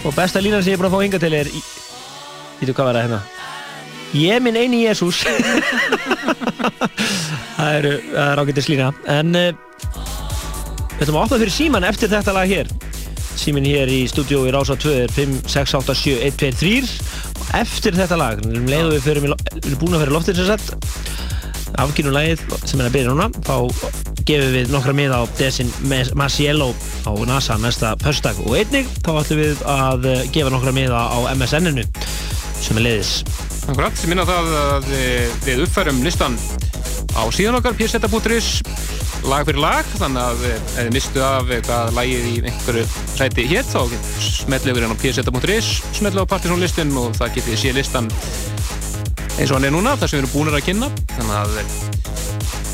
og 0.06 0.16
besta 0.16 0.44
línan 0.44 0.64
sem 0.64 0.74
ég 0.74 0.78
er 0.78 0.82
búin 0.82 0.92
að 0.92 0.96
fá 0.96 1.04
hinga 1.06 1.20
til 1.24 1.34
er 1.34 1.50
Vítu 2.58 2.74
hvað 2.74 2.88
var 2.90 2.98
það 2.98 3.06
hérna? 3.06 3.22
Ég 4.18 4.42
minn 4.42 4.58
eini 4.58 4.86
Jésús 4.86 5.24
Það 7.58 7.74
er, 7.74 7.86
það 8.14 8.32
er 8.32 8.40
ágættis 8.42 8.68
lína. 8.70 8.88
En 9.10 9.34
uh, 9.34 9.48
við 10.94 11.08
ætlum 11.08 11.18
að 11.18 11.24
opna 11.24 11.40
fyrir 11.42 11.54
síman 11.56 11.88
eftir 11.88 12.12
þetta 12.12 12.36
lag 12.36 12.52
hér. 12.52 12.70
Símin 13.38 13.66
hér 13.66 13.90
í 13.90 14.04
stúdíó 14.10 14.44
í 14.46 14.54
Rása 14.54 14.78
2 14.78 14.94
er 15.06 15.14
5, 15.14 15.40
6, 15.50 15.74
8, 15.80 15.96
7, 15.98 16.18
1, 16.28 16.38
2, 16.38 16.52
3 16.62 16.84
og 17.42 17.56
eftir 17.62 17.98
þetta 17.98 18.20
lag 18.20 18.42
um 18.46 18.70
við 18.70 19.00
fyrir, 19.06 19.26
við 19.26 19.34
erum 19.64 19.82
búin 19.82 19.98
að 19.98 20.06
fyrir 20.06 20.16
loftin 20.18 20.38
sem 20.38 20.52
sett 20.52 20.68
afkynum 21.82 22.14
lagið 22.14 22.46
sem 22.64 22.82
er 22.82 22.90
að 22.92 22.96
byrja 23.00 23.16
núna. 23.16 23.30
Þá 23.46 24.07
gefum 24.28 24.54
við 24.56 24.72
nokkra 24.74 24.94
miða 24.98 25.22
á 25.22 25.24
Desin 25.40 25.70
Masiello 26.20 26.70
á 27.08 27.12
NASA 27.30 27.58
næsta 27.62 27.94
pörstak 28.02 28.40
og 28.46 28.56
einnig 28.60 28.88
þá 29.06 29.12
ætlum 29.22 29.42
við 29.42 29.62
að 29.72 30.08
eh, 30.12 30.24
gefa 30.36 30.52
nokkra 30.54 30.74
miða 30.76 31.02
á 31.08 31.18
MSN-inu 31.36 31.86
sem 32.62 32.80
er 32.82 32.86
leiðis 32.90 33.12
Akkurat, 33.68 33.98
sem 34.00 34.10
minna 34.14 34.24
það 34.28 34.54
að 34.62 34.86
við- 34.94 35.34
við 35.48 35.64
uppfærum 35.66 35.98
listan 36.06 36.38
á 37.18 37.24
síðan 37.36 37.58
okkar 37.60 37.76
pseta.is 37.80 38.50
lag 39.28 39.44
fyrir 39.48 39.60
lag 39.60 39.88
þannig 39.98 40.22
að 40.24 40.44
eh, 40.48 40.58
ef 40.58 40.78
þið 40.86 40.92
mistu 40.96 41.24
af 41.26 41.50
hvað 41.68 41.94
lagið 41.98 42.28
í 42.32 42.36
einhverju 42.48 42.86
sæti 43.18 43.48
hétt 43.50 43.72
þá 43.74 43.82
smetlum 44.24 44.78
við 44.78 44.86
hérna 44.86 44.96
á 44.96 45.02
pseta.is 45.02 45.72
smetlum 45.98 46.28
á 46.28 46.32
partysónlistin 46.36 46.94
og 47.02 47.16
það 47.18 47.34
getið 47.40 47.60
sé 47.64 47.74
listan 47.76 48.12
eins 49.38 49.52
og 49.52 49.58
hann 49.60 49.68
er 49.70 49.74
núna 49.76 49.98
þar 50.00 50.10
sem 50.10 50.18
við 50.20 50.24
erum 50.24 50.34
búinir 50.34 50.56
að 50.58 50.64
kynna. 50.66 50.88
Þannig 51.14 51.36
að 51.38 51.97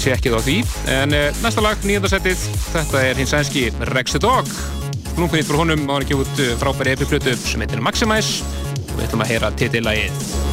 sé 0.04 0.14
ekki 0.16 0.34
þá 0.34 0.40
því. 0.44 0.56
En 0.94 1.16
eh, 1.16 1.44
næsta 1.44 1.64
lag, 1.64 1.80
nýjönda 1.88 2.12
setið 2.12 2.48
þetta 2.74 3.04
er 3.10 3.22
hins 3.22 3.34
sænski 3.36 3.68
Rex 3.94 4.16
the 4.16 4.22
Dog. 4.24 4.50
Glungpinnit 5.14 5.48
fyrir 5.48 5.62
honum 5.64 5.86
á 5.88 5.96
hann 5.96 6.08
ekki 6.08 6.20
út 6.20 6.44
eh, 6.44 6.56
frábæri 6.60 6.98
epiplötu 6.98 7.38
sem 7.40 7.64
heitir 7.64 7.84
Maximize. 7.84 8.44
Og 8.90 8.98
við 8.98 9.08
ætlum 9.08 9.26
að 9.26 9.34
heyra 9.34 9.54
titillagið 9.58 10.53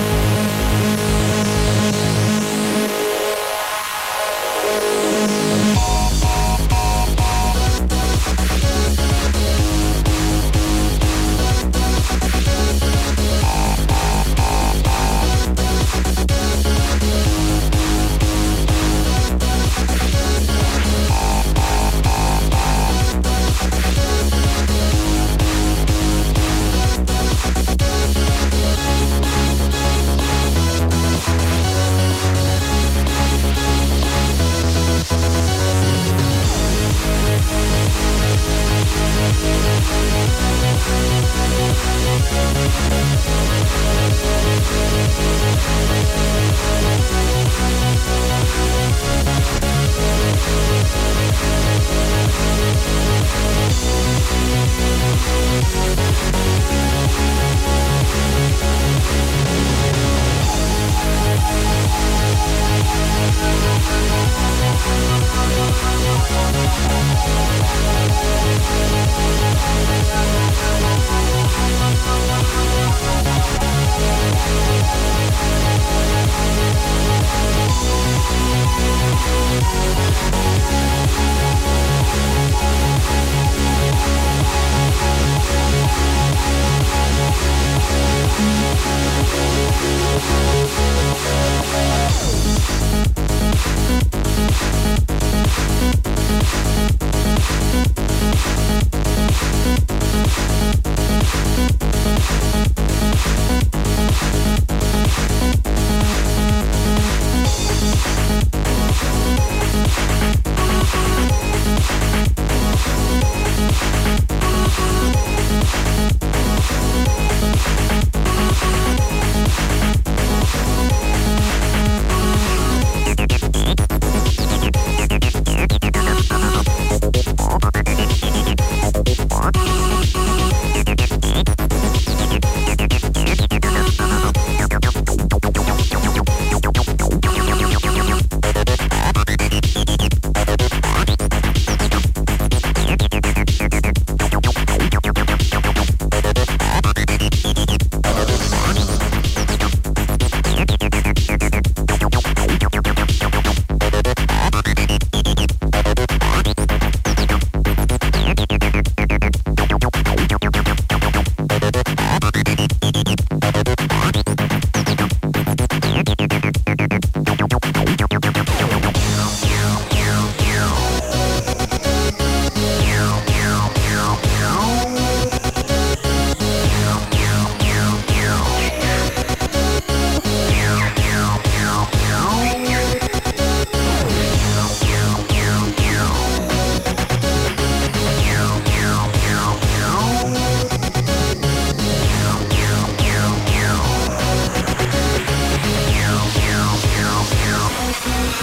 Thank 4.71 5.45
you. 5.45 5.50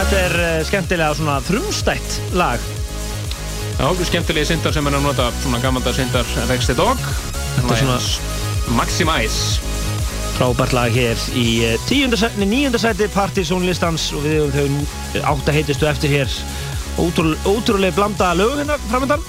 Þetta 0.00 0.20
er 0.24 0.34
eh, 0.40 0.60
skemmtilega 0.64 1.16
svona 1.16 1.40
frumstætt 1.44 2.14
lag. 2.38 2.62
Já, 3.76 3.88
skemmtilegi 4.08 4.48
syndar 4.48 4.72
sem 4.72 4.86
er 4.88 4.96
að 4.96 5.04
nota 5.04 5.26
svona 5.42 5.60
gammaldar 5.60 5.96
syndar 5.96 6.28
Rex 6.48 6.70
the 6.70 6.76
Dog. 6.78 7.00
Þetta 7.56 7.74
er 7.74 7.82
svona 7.82 7.98
Maximize. 8.78 9.60
Frábært 10.38 10.72
lag 10.72 10.94
hér 10.94 11.20
í 11.36 11.46
eh, 11.66 11.76
tíunda 11.88 12.16
sæti, 12.20 12.48
níunda 12.48 12.80
sæti 12.80 13.10
partysónlistans 13.12 14.08
og 14.16 14.24
við 14.24 14.56
höfum 14.56 14.78
þau 15.12 15.26
átta 15.34 15.56
heitistu 15.56 15.90
eftir 15.90 16.14
hér. 16.14 16.38
Ótrú, 17.00 17.34
ótrúlega 17.44 17.98
blanda 17.98 18.32
lög 18.36 18.56
hérna 18.56 18.80
framöndan 18.88 19.20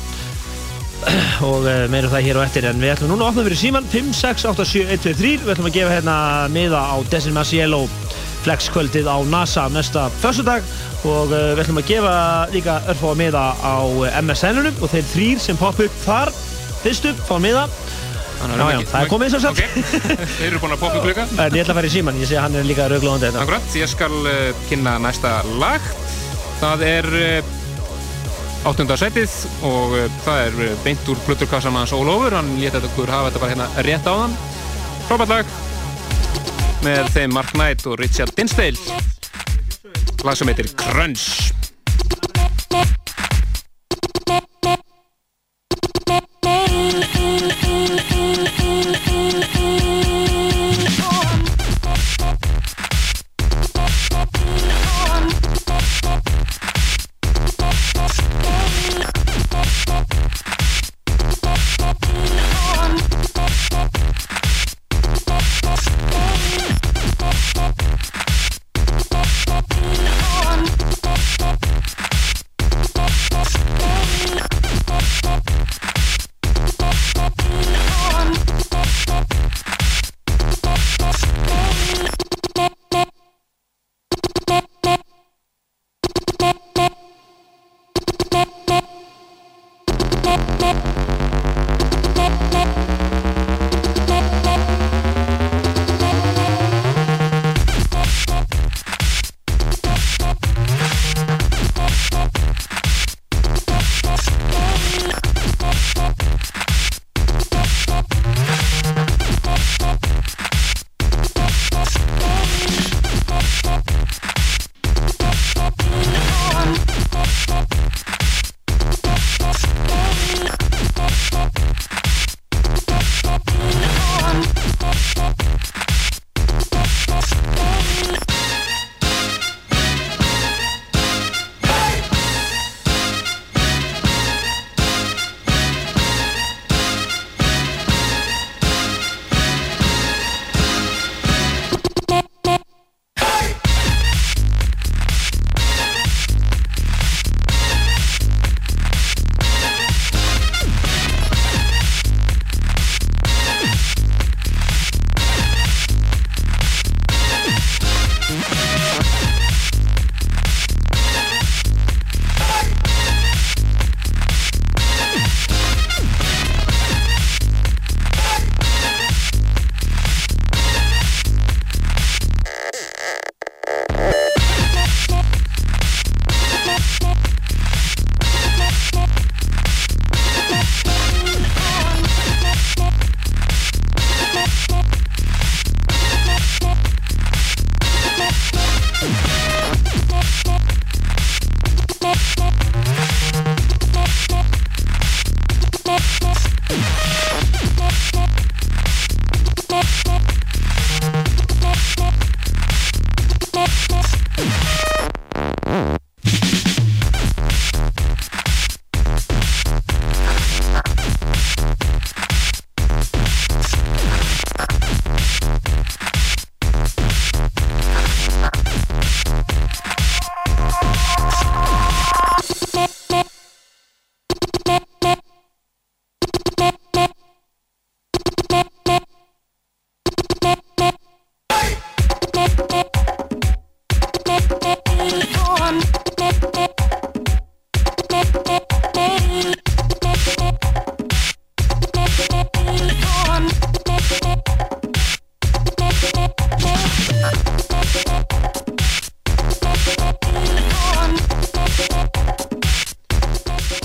og 1.50 1.66
uh, 1.66 1.86
meirum 1.92 2.12
það 2.14 2.26
hér 2.28 2.40
og 2.40 2.46
eftir 2.46 2.68
en 2.70 2.80
við 2.82 2.94
ætlum 2.94 3.12
núna 3.12 3.28
að 3.28 3.34
opna 3.34 3.46
fyrir 3.48 3.60
síman 3.60 3.92
5, 3.92 4.12
6, 4.18 4.48
8, 4.54 4.66
7, 4.72 4.88
1, 4.98 5.04
2, 5.08 5.14
3 5.20 5.32
við 5.44 5.54
ætlum 5.56 5.70
að 5.72 5.78
gefa 5.80 5.96
hérna 5.98 6.18
miða 6.54 6.84
á 6.94 6.96
Decima 7.10 7.46
Cielo 7.48 7.86
flexkvöldið 8.46 9.08
á 9.10 9.18
NASA 9.30 9.68
næsta 9.74 10.08
föstudag 10.22 10.66
og 11.08 11.32
uh, 11.34 11.52
við 11.56 11.64
ætlum 11.64 11.82
að 11.82 11.90
gefa 11.92 12.14
líka 12.54 12.80
örfá 12.92 13.12
miða 13.20 13.46
á 13.62 13.76
uh, 13.86 14.08
MSN-unum 14.22 14.82
og 14.82 14.92
þeir 14.94 15.08
þrýr 15.14 15.44
sem 15.44 15.60
popp 15.60 15.82
upp 15.84 16.00
þar 16.06 16.34
fyrstu 16.82 17.14
fá 17.28 17.36
miða. 17.42 17.68
Þannig 18.42 18.58
Já, 18.74 18.78
það 18.90 19.04
er 19.04 19.10
komið 19.12 19.28
eins 19.28 19.36
og 19.38 19.44
sagt 19.44 19.60
Þeir 20.40 20.48
eru 20.48 20.60
búin 20.64 20.74
að 20.74 20.80
poppa 20.82 20.98
upp 20.98 21.04
klukka 21.06 21.26
En 21.30 21.54
ég 21.54 21.62
ætla 21.62 21.76
að 21.76 21.78
fara 21.78 21.90
í 21.92 21.94
síman, 21.94 22.18
ég 22.18 22.26
sé 22.26 22.40
að 22.40 22.46
hann 22.48 22.58
er 22.58 22.66
líka 22.66 22.88
rauglóðandi 22.90 23.28
þetta 23.28 23.44
Akkurat, 23.44 23.76
ég 23.78 23.92
skal 23.92 24.16
uh, 24.18 24.64
kynna 24.66 24.96
næsta 25.04 25.34
lag. 25.62 25.92
Það 26.58 26.86
er 26.88 27.10
uh, 27.20 27.52
áttunda 28.72 28.98
setið 28.98 29.36
og 29.70 29.94
uh, 29.98 30.08
það 30.26 30.46
er 30.48 30.58
uh, 30.66 30.72
beint 30.86 31.12
úr 31.14 31.22
plöturkassan 31.28 31.78
hans 31.78 31.94
Ólofur 31.94 32.34
hann 32.40 32.50
leta 32.62 32.82
okkur 32.90 33.14
hafa 33.14 33.30
þetta 33.30 33.44
bara 33.46 33.54
hérna 33.54 33.86
rétt 33.88 34.10
á 34.10 34.14
hann 34.24 34.36
Frábært 35.06 35.36
lag 35.36 35.54
með 36.86 37.08
þeim 37.14 37.34
Mark 37.36 37.54
Knight 37.56 37.86
og 37.90 38.00
Richard 38.02 38.34
Dinsdale. 38.38 38.78
Lag 40.26 40.38
sem 40.38 40.50
heitir 40.52 40.70
Crunch 40.78 41.52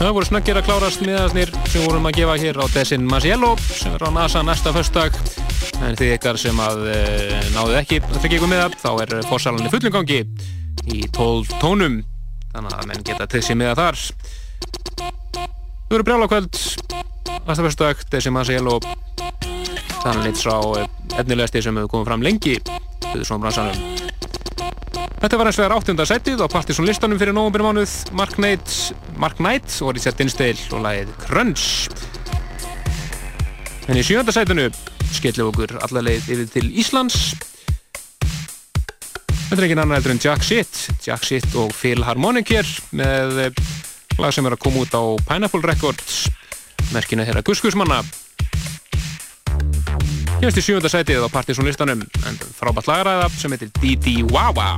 Það 0.06 0.14
voru 0.14 0.26
snaggir 0.28 0.58
að 0.60 0.66
klárast 0.68 1.00
miðasnir 1.02 1.50
sem 1.66 1.82
vorum 1.82 2.04
að 2.06 2.20
gefa 2.20 2.34
hér 2.38 2.58
á 2.62 2.64
Desin 2.70 3.08
Masiello 3.10 3.48
sem 3.58 3.90
er 3.96 4.04
á 4.06 4.10
NASA 4.14 4.38
næsta 4.46 4.70
föstdag 4.70 5.16
en 5.82 5.98
þið 5.98 6.12
ykkar 6.14 6.38
sem 6.38 6.60
að 6.62 6.84
e, 6.92 7.00
náðu 7.56 7.74
ekki 7.80 7.98
að 8.04 8.20
tryggja 8.20 8.38
ykkur 8.38 8.52
miða 8.52 8.68
þá 8.78 8.86
er 9.02 9.16
fórsalan 9.26 9.66
í 9.66 9.72
fullum 9.74 9.96
gangi 9.96 10.20
í 10.94 11.00
12 11.10 11.58
tónum. 11.58 11.98
Þannig 12.54 12.78
að 12.78 12.88
menn 12.92 13.04
geta 13.10 13.42
sér 13.42 13.58
miða 13.58 13.74
þar. 13.82 13.98
Þú 15.90 15.98
eru 15.98 16.06
brjála 16.06 16.30
kvöld 16.30 16.64
næsta 17.50 17.66
föstdag 17.66 18.08
Desin 18.14 18.38
Masiello. 18.38 18.78
Þannig 20.04 20.22
lít 20.28 20.38
sá 20.38 20.54
efnilegasti 21.18 21.66
sem 21.66 21.82
hefur 21.82 21.96
komið 21.96 22.12
fram 22.12 22.28
lengi 22.30 22.60
við 23.10 23.26
svona 23.26 23.48
bransanum 23.48 24.05
Þetta 25.16 25.38
var 25.40 25.48
eins 25.48 25.56
vegar 25.56 25.72
áttunda 25.72 26.04
setið 26.04 26.42
á 26.44 26.46
Partiðsson 26.52 26.86
listanum 26.86 27.18
fyrir 27.18 27.32
nógumbyrumánuð 27.32 27.92
Mark 28.16 28.36
Knight, 28.36 29.76
og 29.80 29.94
Richard 29.96 30.18
Dinsdale 30.20 30.60
og 30.76 30.82
lagið 30.84 31.14
Crunch. 31.22 31.88
En 33.88 33.96
í 33.96 34.02
sjönda 34.04 34.34
setinu 34.34 34.66
skellum 35.16 35.48
okkur 35.52 35.78
alla 35.80 36.02
leið 36.04 36.28
yfir 36.34 36.50
til 36.52 36.68
Íslands. 36.82 37.16
Þetta 39.46 39.56
er 39.56 39.66
engin 39.68 39.80
annar 39.86 40.00
heldur 40.02 40.12
en 40.12 40.20
Jack 40.20 40.44
Shit. 40.44 40.82
Jack 41.06 41.24
Shit 41.24 41.48
og 41.56 41.72
Phil 41.72 42.04
Harmonic 42.04 42.52
hér 42.52 42.68
með 42.98 43.56
lag 44.20 44.36
sem 44.36 44.44
er 44.44 44.56
að 44.58 44.62
koma 44.66 44.84
út 44.84 44.92
á 44.92 45.02
Pineapple 45.30 45.64
Records 45.64 46.26
merkina 46.92 47.24
þeirra 47.24 47.44
Guskusmanna. 47.46 48.02
Kemst 50.36 50.60
í 50.60 50.66
sjönda 50.66 50.92
setið 50.92 51.24
á 51.24 51.32
Partiðsson 51.32 51.64
listanum 51.64 52.04
en 52.04 52.38
frábært 52.58 52.90
lagaræða 52.90 53.32
sem 53.38 53.56
heitir 53.56 53.72
Didi 53.80 54.20
Wawa 54.28 54.74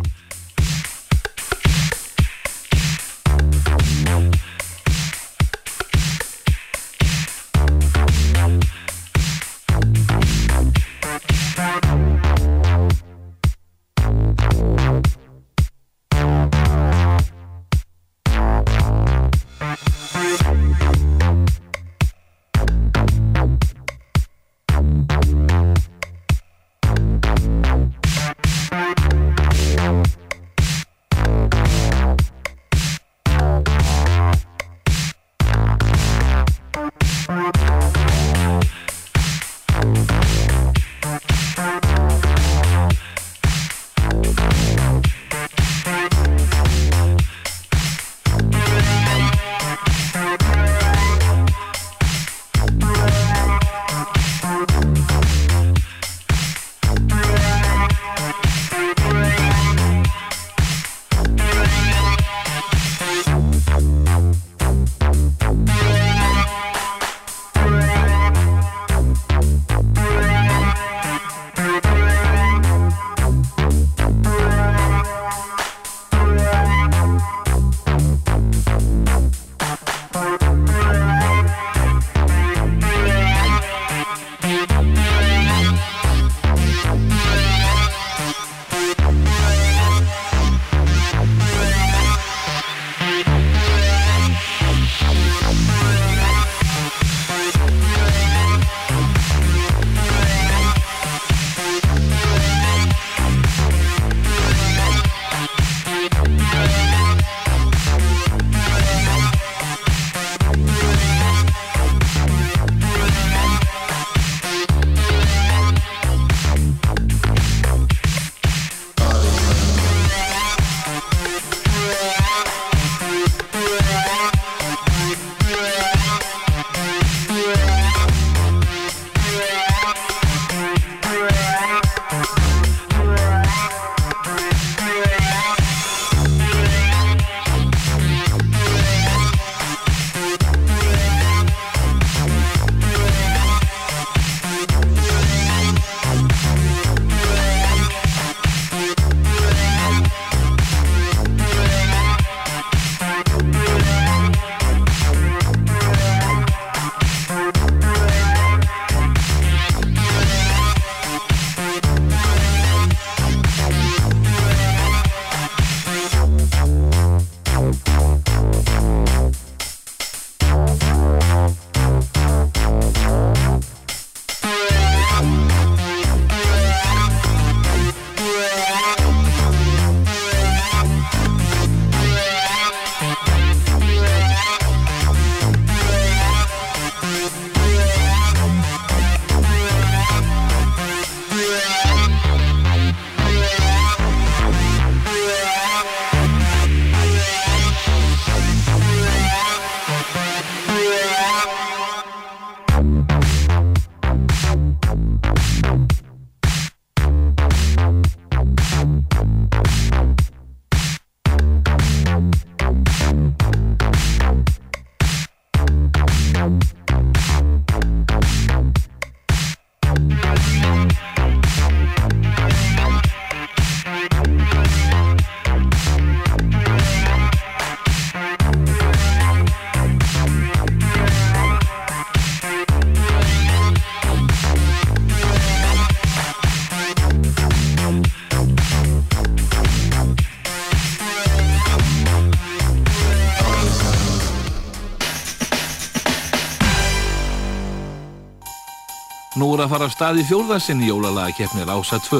Er 249.59 249.64
að 249.64 249.72
fara 249.72 249.86
af 249.89 249.94
stað 249.97 250.18
í 250.20 250.22
fjórðarsinn 250.28 250.82
í 250.85 250.86
jólalagakeppni 250.86 251.64
Rása 251.66 251.97
2. 252.05 252.18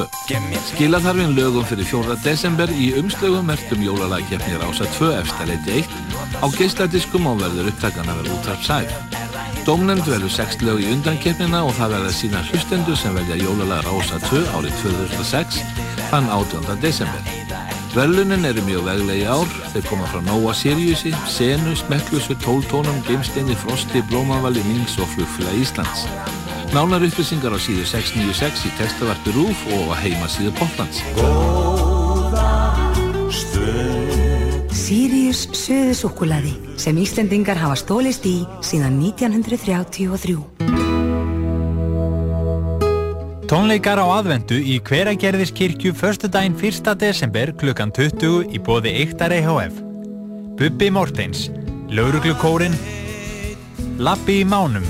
Skila 0.73 0.99
þarf 0.99 1.21
inn 1.23 1.37
lögum 1.37 1.63
fyrir 1.69 1.87
4. 1.87 2.17
desember 2.19 2.71
í 2.75 2.89
umslögum 2.99 3.45
mertum 3.47 3.79
jólalagakeppni 3.85 4.57
Rása 4.59 4.83
2 4.97 5.13
efstaleiti 5.21 5.77
1 5.85 6.43
á 6.43 6.45
geisladiskum 6.57 7.29
og 7.31 7.39
verður 7.39 7.69
upptakan 7.71 8.11
að 8.11 8.19
vera 8.19 8.33
útvarp 8.35 8.65
sæf. 8.67 8.91
Dómnefnd 9.63 10.09
verður 10.11 10.33
6 10.35 10.65
lög 10.67 10.81
í 10.83 10.89
undankeppnina 10.97 11.61
og 11.63 11.71
það 11.77 11.95
verður 11.95 12.17
sína 12.17 12.41
hlustendur 12.49 12.99
sem 12.99 13.15
velja 13.15 13.39
jólalaga 13.39 13.87
Rása 13.87 14.19
2 14.25 14.41
árið 14.59 14.75
2006 14.83 15.61
þann 16.09 16.27
18. 16.41 16.75
desember. 16.83 17.31
Verlunin 17.95 18.49
eru 18.51 18.65
mjög 18.67 18.83
veglegi 18.89 19.23
ár, 19.31 19.55
þeir 19.71 19.87
koma 19.87 20.11
frá 20.11 20.19
Nóa 20.27 20.51
Siriusi, 20.51 21.15
Senu, 21.31 21.71
Smekklusu, 21.79 22.35
Tóltónum, 22.43 22.99
Geimsteini, 23.07 23.55
Frosti, 23.63 24.03
Blómavali, 24.11 24.67
Mings 24.67 24.99
og 24.99 25.07
Flugfélag 25.15 25.63
Íslands. 25.63 26.03
Nánar 26.69 27.01
upplýsingar 27.01 27.49
á 27.49 27.57
síðu 27.57 27.81
696 27.81 28.67
í 28.67 28.71
textavarpi 28.77 29.31
RÚF 29.33 29.61
og 29.73 29.89
á 29.89 29.95
heimasíðu 30.05 30.51
Poplands. 30.53 31.01
Sirius 34.69 35.47
söðu 35.57 35.95
súkkulaði 35.97 36.53
sem 36.77 36.93
Íslendingar 37.01 37.57
hafa 37.57 37.73
stólist 37.81 38.21
í 38.29 38.45
síðan 38.61 39.01
1933. 39.01 40.37
Tónleikar 43.49 43.97
á 43.97 44.05
aðvendu 44.21 44.61
í 44.61 44.77
Hveragerðiskirkju 44.85 45.97
förstu 45.97 46.29
daginn 46.29 46.53
1. 46.53 46.93
desember 47.01 47.49
klukkan 47.57 47.89
20 47.89 48.53
í 48.53 48.61
bóði 48.61 48.93
Eiktar 49.01 49.33
EHF. 49.33 49.81
Bubbi 50.53 50.93
Mortens, 50.93 51.49
Lauruglukórin, 51.89 52.77
Lappi 53.97 54.43
í 54.43 54.45
Mánum, 54.45 54.85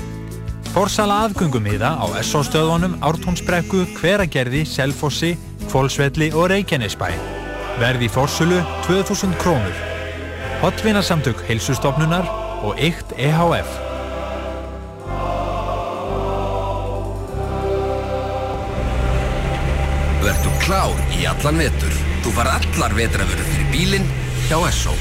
Forsala 0.70 1.24
aðgöngumiða 1.24 1.96
á 1.98 2.06
SO-stöðunum 2.22 2.92
Ártúnsbrekku, 3.02 3.80
Hveragerði, 3.96 4.60
Selfossi, 4.62 5.32
Kvolsvelli 5.66 6.28
og 6.30 6.46
Reykjanesbæ. 6.52 7.08
Verði 7.80 8.06
fórsölu 8.14 8.60
2000 8.86 9.34
krónur. 9.42 9.80
Hotvinarsamtök 10.62 11.42
heilsustofnunar 11.48 12.30
og 12.62 12.78
Eikt 12.78 13.16
EHF. 13.18 13.74
Vertu 20.22 20.54
klár 20.62 20.94
í 21.18 21.26
allan 21.34 21.62
vetur. 21.66 22.00
Þú 22.22 22.38
far 22.38 22.54
allar 22.54 22.94
vetraförur 22.94 23.52
fyrir 23.56 23.70
bílinn 23.74 24.10
hjá 24.46 24.58
Esso. 24.70 24.94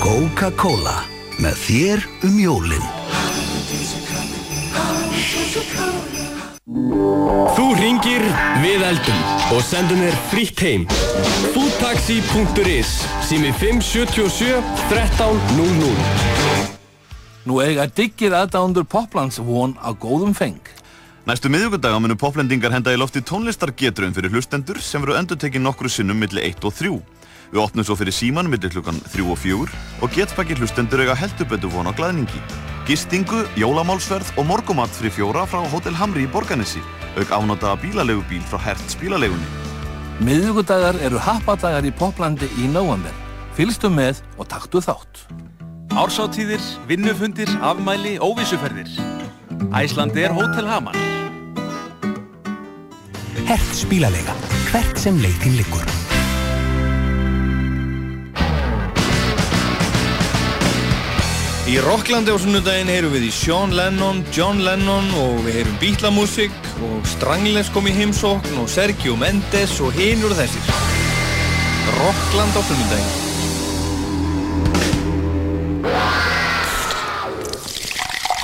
Coca-Cola 0.00 1.09
með 1.40 1.56
þér 1.66 2.02
um 2.28 2.34
jólin 2.40 2.86
Þú 7.50 7.66
ringir, 7.76 8.22
við 8.62 8.82
eldum 8.86 9.20
og 9.50 9.62
sendum 9.66 9.98
þér 10.04 10.16
frítt 10.30 10.60
heim. 10.62 10.84
Foodtaxi.is 11.54 12.90
sími 13.26 13.50
577 13.58 14.60
1300 14.92 16.78
Nú 17.48 17.58
eiga 17.64 17.88
diggir 17.88 18.36
aðdándur 18.36 18.84
Poplands 18.86 19.40
von 19.42 19.74
á 19.80 19.90
góðum 19.96 20.34
feng. 20.36 20.60
Næstu 21.26 21.50
miðugundaga 21.52 21.98
munu 22.00 22.16
poplendingar 22.20 22.72
henda 22.74 22.92
í 22.94 23.00
lofti 23.00 23.20
tónlistargetrun 23.24 24.14
fyrir 24.16 24.32
hlustendur 24.32 24.78
sem 24.84 25.02
veru 25.02 25.16
endurtekið 25.18 25.64
nokkru 25.64 25.88
sinnum 25.92 26.20
milli 26.20 26.42
1 26.46 26.64
og 26.68 26.76
3. 26.76 26.94
Við 27.50 27.62
opnum 27.64 27.86
svo 27.86 27.96
fyrir 27.98 28.14
síman 28.14 28.46
milli 28.50 28.70
klukkan 28.70 28.98
3 29.10 29.24
og 29.26 29.38
4 29.42 29.78
og 30.04 30.12
getspakir 30.14 30.60
hlustendur 30.60 31.02
eiga 31.02 31.16
heldubötu 31.18 31.70
von 31.72 31.90
á 31.90 31.92
glæðningi. 31.98 32.42
Gistingu, 32.86 33.42
jólamálsverð 33.58 34.36
og 34.38 34.46
morgumat 34.46 34.92
fyrir 34.94 35.14
fjóra 35.14 35.42
frá 35.50 35.64
Hotel 35.72 35.96
Hamri 35.98 36.28
í 36.28 36.30
Borganissi, 36.30 36.82
auk 37.18 37.32
afnotaða 37.34 37.80
bílalegubíl 37.82 38.44
frá 38.46 38.58
Hertz 38.68 38.94
bílalegunni. 39.02 39.46
Miðugudagar 40.22 40.98
eru 41.02 41.18
happadagar 41.18 41.86
í 41.86 41.90
Poplandi 41.90 42.46
í 42.60 42.68
nóvember. 42.70 43.14
Fylgstu 43.58 43.90
með 43.90 44.22
og 44.38 44.46
taktu 44.52 44.82
þátt. 44.84 45.24
Ársáttíðir, 45.98 46.62
vinnufundir, 46.86 47.50
afmæli, 47.66 48.14
óvissuferðir. 48.22 48.94
Æslandi 49.74 50.22
er 50.22 50.36
Hótel 50.36 50.70
Hamar. 50.70 50.94
Hertz 53.50 53.82
bílalega, 53.90 54.38
hvert 54.70 55.02
sem 55.02 55.18
leitin 55.18 55.58
liggur. 55.58 56.09
Í 61.70 61.76
Rocklandi 61.78 62.32
á 62.34 62.38
sunnudaginn 62.42 62.88
heyrum 62.90 63.12
við 63.14 63.28
í 63.28 63.30
Sean 63.30 63.70
Lennon, 63.78 64.24
John 64.34 64.58
Lennon 64.66 65.06
og 65.20 65.36
við 65.44 65.60
heyrum 65.60 65.76
bítlamúsík 65.78 66.56
og 66.82 67.06
Stranglers 67.06 67.70
kom 67.70 67.86
í 67.86 67.92
heimsókn 67.94 68.58
og 68.58 68.66
Sergio 68.72 69.14
Mendes 69.14 69.76
og 69.78 69.94
hinur 69.94 70.34
þessir. 70.34 70.66
Rockland 72.00 72.58
á 72.58 72.62
sunnudaginn. 72.66 73.12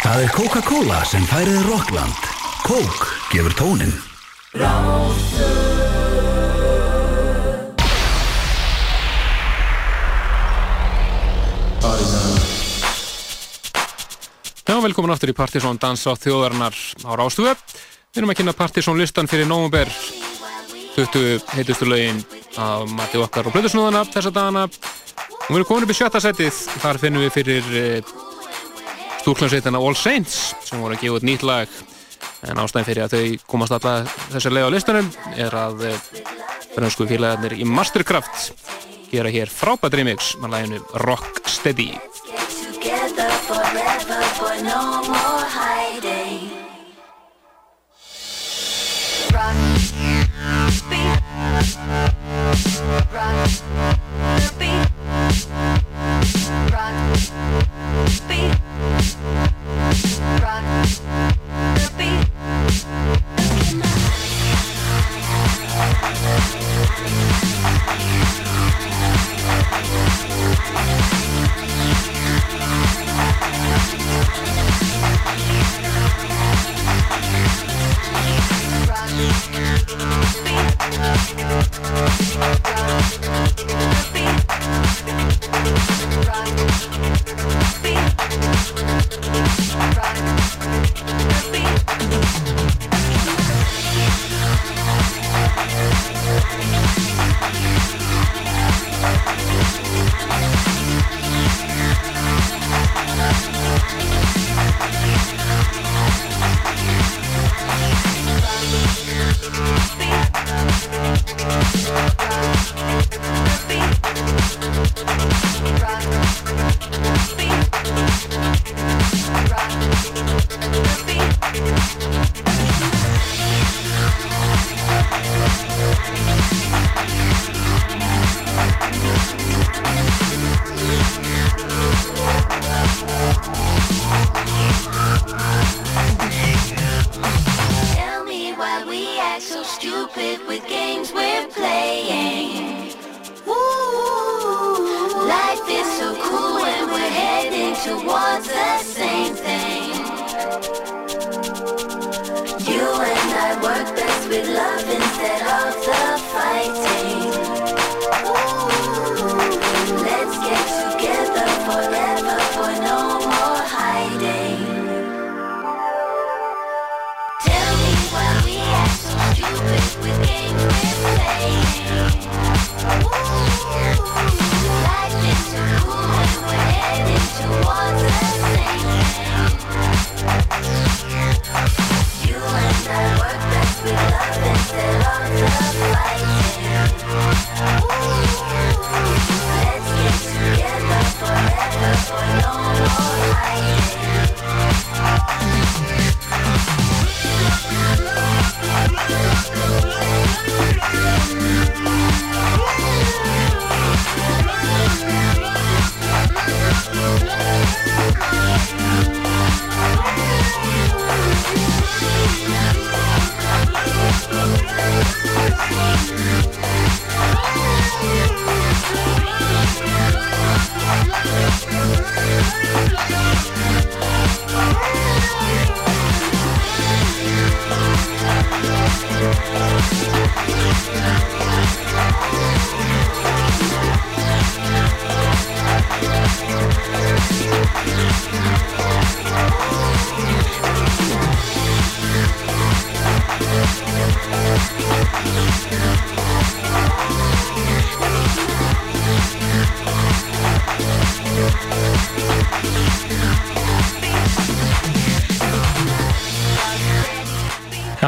Það 0.04 0.22
er 0.22 0.30
Coca-Cola 0.38 1.02
sem 1.10 1.26
færið 1.26 1.66
Rockland 1.66 2.30
Coke 2.62 3.10
gefur 3.32 3.58
tónin 3.58 3.90
Já, 4.54 4.70
velkomin 14.86 15.10
aftur 15.10 15.32
í 15.32 15.34
Partisón 15.34 15.80
Dansa 15.82 16.12
þjóðarinnar 16.14 16.74
á 17.02 17.10
Rástuðu. 17.18 17.54
Við 18.14 18.20
erum 18.20 18.30
að 18.30 18.36
kynna 18.38 18.52
Partisón 18.54 19.00
listan 19.00 19.26
fyrir 19.26 19.48
nógumber 19.48 19.90
20 20.94 21.42
heitustu 21.56 21.88
lögin 21.88 22.20
af 22.60 22.84
Matti 22.94 23.18
okkar 23.18 23.48
og 23.48 23.56
Plötusnúðana 23.56 24.04
þessa 24.12 24.30
dagana. 24.36 24.62
Og 24.68 25.48
við 25.48 25.58
erum 25.58 25.68
komin 25.68 25.86
upp 25.88 25.94
í 25.94 25.96
sjötta 25.98 26.22
setið. 26.22 26.60
Þar 26.84 27.00
finnum 27.02 27.24
við 27.24 27.34
fyrir 27.34 27.66
stúrklansveitina 29.24 29.82
All 29.82 29.98
Saints 29.98 30.38
sem 30.68 30.78
voru 30.78 30.94
að 30.94 31.02
gefa 31.02 31.18
út 31.18 31.26
nýtt 31.26 31.46
lag. 31.48 31.76
En 32.46 32.62
ástæðin 32.62 32.88
fyrir 32.92 33.08
að 33.08 33.16
þau 33.16 33.50
komast 33.50 33.74
alltaf 33.74 34.14
þessar 34.36 34.54
leið 34.54 34.68
á 34.70 34.74
listanum 34.76 35.12
er 35.34 35.58
að 35.66 35.86
fransku 36.76 37.08
félagarnir 37.10 37.58
í 37.58 37.66
Mastercraft 37.66 38.52
gera 39.10 39.34
hér 39.34 39.50
frábært 39.50 39.98
remix 39.98 40.36
með 40.38 40.54
laginu 40.54 40.82
Rock 41.08 41.42
Steady. 41.50 41.90
Together 42.86 43.30
forever, 43.48 43.95
no 44.62 45.02
more 45.02 45.44
hiding. 45.44 46.50
Rock, 49.34 49.56
beat, 50.00 50.28
rock, 50.50 50.76
beat, 50.88 51.20
rock, 56.72 57.00
beat, 58.28 58.54
rock, 60.42 61.45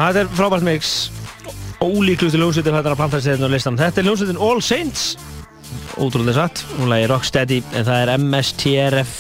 þetta 0.09 0.25
er 0.25 0.37
frábært 0.39 0.67
mix. 0.67 0.93
Ólíklustu 1.79 2.41
ljónsveitin 2.41 2.75
er 2.75 2.87
að 2.91 2.99
planta 2.99 3.21
sér 3.23 3.39
á 3.39 3.47
listan 3.47 3.77
Þetta 3.79 4.01
er 4.01 4.09
ljónsveitin 4.09 4.41
All 4.43 4.63
Saints. 4.65 5.11
Ótrúlega 5.99 6.37
satt, 6.37 6.63
hún 6.79 6.91
lagi 6.91 7.09
Rocksteady 7.11 7.59
en 7.77 7.87
það 7.87 8.03
er 8.03 8.13
MSTRF 8.19 9.13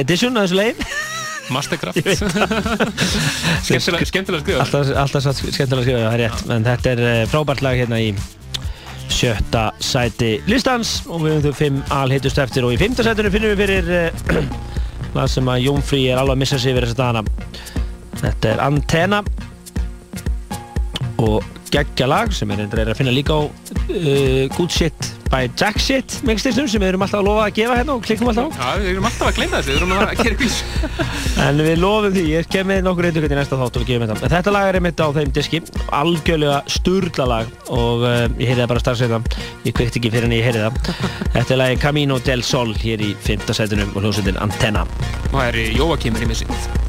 edition 0.00 0.36
af 0.36 0.46
þessu 0.46 0.58
legin 0.58 0.88
Mastercraft. 1.52 2.00
Það. 2.06 2.88
Skemmtilega 3.62 4.08
skemmtilega 4.08 4.42
skrifað. 4.42 4.62
Alltaf, 4.64 4.88
alltaf 5.02 5.24
satt 5.26 5.42
skemmtilega 5.42 5.78
að 5.78 5.84
skrifa, 5.86 6.00
það 6.02 6.16
er 6.16 6.22
rétt. 6.24 6.48
En 6.56 6.66
þetta 6.66 6.92
er 6.92 7.02
eh, 7.06 7.20
frábært 7.30 7.62
lag 7.62 7.78
hérna 7.78 8.00
í 8.02 8.08
sjötta 9.14 9.68
sæti 9.78 10.32
listans. 10.50 10.96
Og 11.06 11.22
við 11.22 11.36
höfum 11.36 11.46
þau 11.46 11.60
fimm 11.60 11.80
alhittust 12.00 12.42
eftir. 12.42 12.66
Og 12.66 12.74
í 12.74 12.80
fimmta 12.80 13.06
sætinu 13.06 13.32
finnum 13.34 13.54
við 13.54 13.62
fyrir 13.62 13.92
uh, 13.94 14.46
lag 15.16 15.30
sem 15.30 15.52
að 15.52 15.62
Jónfrí 15.68 16.02
er 16.10 16.20
alveg 16.20 16.34
að 16.34 16.42
missa 16.42 16.60
sig 16.60 16.74
yfir 16.74 16.88
þessa 16.88 17.00
dagana. 17.04 17.22
Þetta 18.16 18.54
er 18.54 18.64
Antenna 18.64 19.22
og 21.22 21.44
geggja 21.72 22.06
lag 22.08 22.32
sem 22.34 22.50
er 22.52 22.62
endur 22.64 22.82
að 22.84 22.96
finna 22.98 23.14
líka 23.14 23.36
á 23.36 23.42
uh, 23.46 24.44
Good 24.54 24.72
Shit 24.72 25.08
by 25.30 25.48
Jack 25.58 25.80
Shit 25.82 26.20
mixtisnum 26.26 26.68
sem 26.70 26.82
við 26.82 26.92
erum 26.92 27.04
alltaf 27.04 27.20
að 27.20 27.26
lofa 27.26 27.46
að 27.48 27.56
gefa 27.58 27.78
hérna 27.80 27.96
og 27.96 28.04
klikkum 28.06 28.30
alltaf 28.30 28.54
á 28.54 28.56
Já, 28.56 28.80
við 28.82 28.90
erum 28.92 29.08
alltaf 29.08 29.30
að 29.30 29.38
gleyna 29.40 29.60
þessu, 29.60 29.72
við 29.72 29.80
erum 29.80 29.94
að 29.96 30.22
gera 30.22 30.38
kvís 30.40 30.58
En 31.46 31.62
við 31.66 31.82
lofum 31.82 32.14
því, 32.14 32.24
ég 32.30 32.48
kem 32.52 32.70
með 32.70 32.82
nokkur 32.86 33.08
eitthvað 33.08 33.34
í 33.34 33.40
næsta 33.40 33.58
þátt 33.60 33.76
og 33.76 33.84
við 33.84 33.90
gefum 33.90 34.12
þetta. 34.12 34.30
Þetta 34.36 34.54
lag 34.54 34.70
er 34.70 34.78
einmitt 34.78 35.02
á 35.04 35.08
þeim 35.18 35.34
diski, 35.36 35.60
algjörlega 35.98 36.62
sturla 36.72 37.28
lag 37.32 37.52
og 37.74 38.06
uh, 38.06 38.24
ég 38.40 38.52
heyrði 38.52 38.62
það 38.62 38.72
bara 38.72 38.84
strax 38.84 39.04
þetta, 39.04 39.44
ég 39.66 39.76
kveikt 39.76 40.00
ekki 40.00 40.14
fyrir 40.14 40.30
en 40.30 40.36
ég 40.38 40.48
heyrði 40.48 40.64
það. 40.64 40.96
Þetta 41.36 41.56
er 41.58 41.62
lagi 41.62 41.78
Camino 41.84 42.18
del 42.24 42.46
Sol 42.46 42.72
hér 42.80 43.04
í 43.04 43.12
5. 43.28 43.46
sætunum 43.60 43.92
og 43.92 44.02
hljómsveitin 44.06 44.40
Antenna. 44.40 44.88
Og 45.28 45.38
það 45.38 45.48
er 45.52 45.62
Jóakim 45.76 46.16
er 46.16 46.24
í 46.24 46.32
missið 46.32 46.85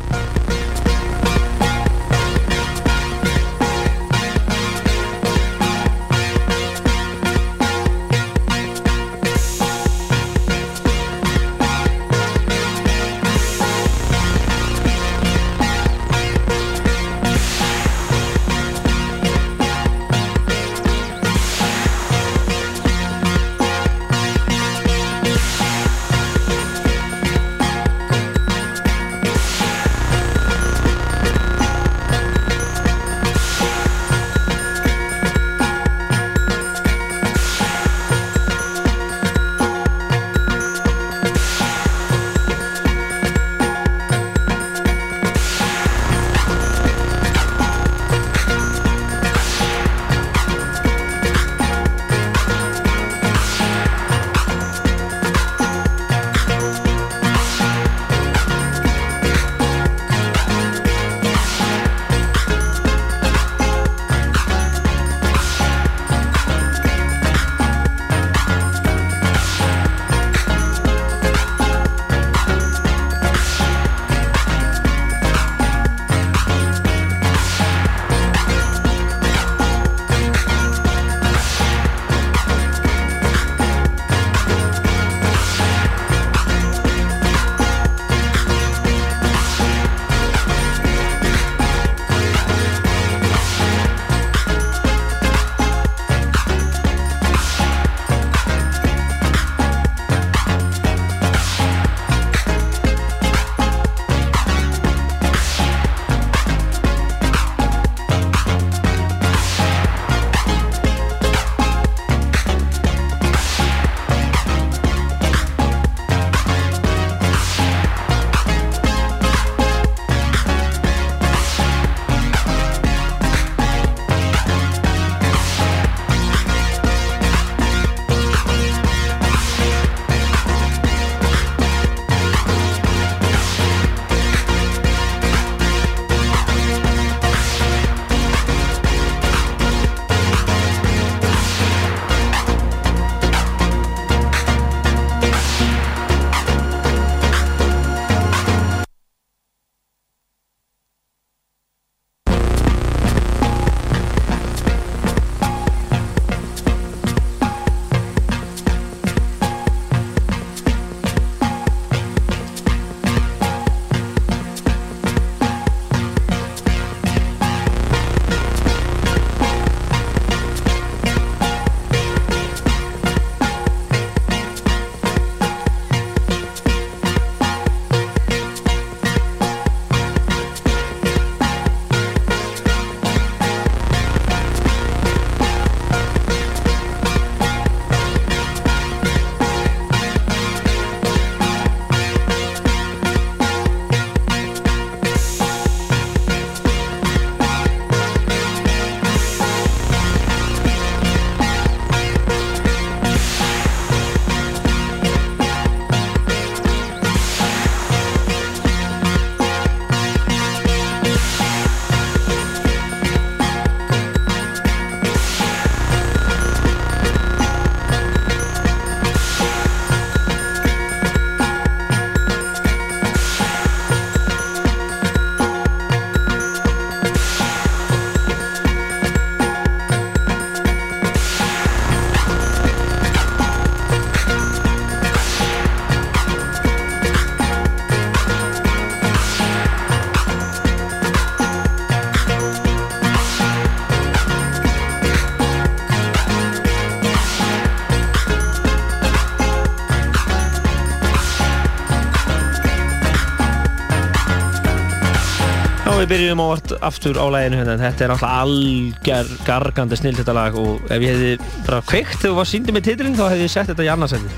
við 256.08 256.14
byrjum 256.14 256.40
á 256.40 256.46
vart 256.48 256.74
aftur 256.88 257.18
á 257.20 257.26
læginu 257.28 257.58
hérna. 257.60 257.78
Þetta 257.82 258.06
er 258.06 258.12
náttúrulega 258.14 258.44
algjör 258.44 259.32
gargandi 259.48 259.98
snill 260.00 260.16
þetta 260.16 260.36
lag 260.38 260.60
og 260.60 260.86
ef 260.88 261.04
ég 261.04 261.18
hefði 261.18 261.64
bara 261.68 261.82
kveikt 261.88 262.22
þegar 262.22 262.30
þú 262.30 262.38
var 262.38 262.52
síndið 262.52 262.78
með 262.78 262.86
titilinn 262.88 263.18
þá 263.18 263.26
hefði 263.26 263.48
ég 263.48 263.52
sett 263.52 263.72
þetta 263.74 263.88
í 263.88 263.92
annarsæti. 263.92 264.38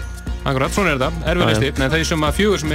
Akkurat, 0.50 0.72
svona 0.72 0.94
er 0.94 1.02
þetta, 1.02 1.28
erfiðlisti, 1.30 1.70
en 1.84 1.94
er 2.00 2.04
sem 2.08 2.24
að 2.26 2.38
fjögur 2.38 2.62
sem 2.62 2.72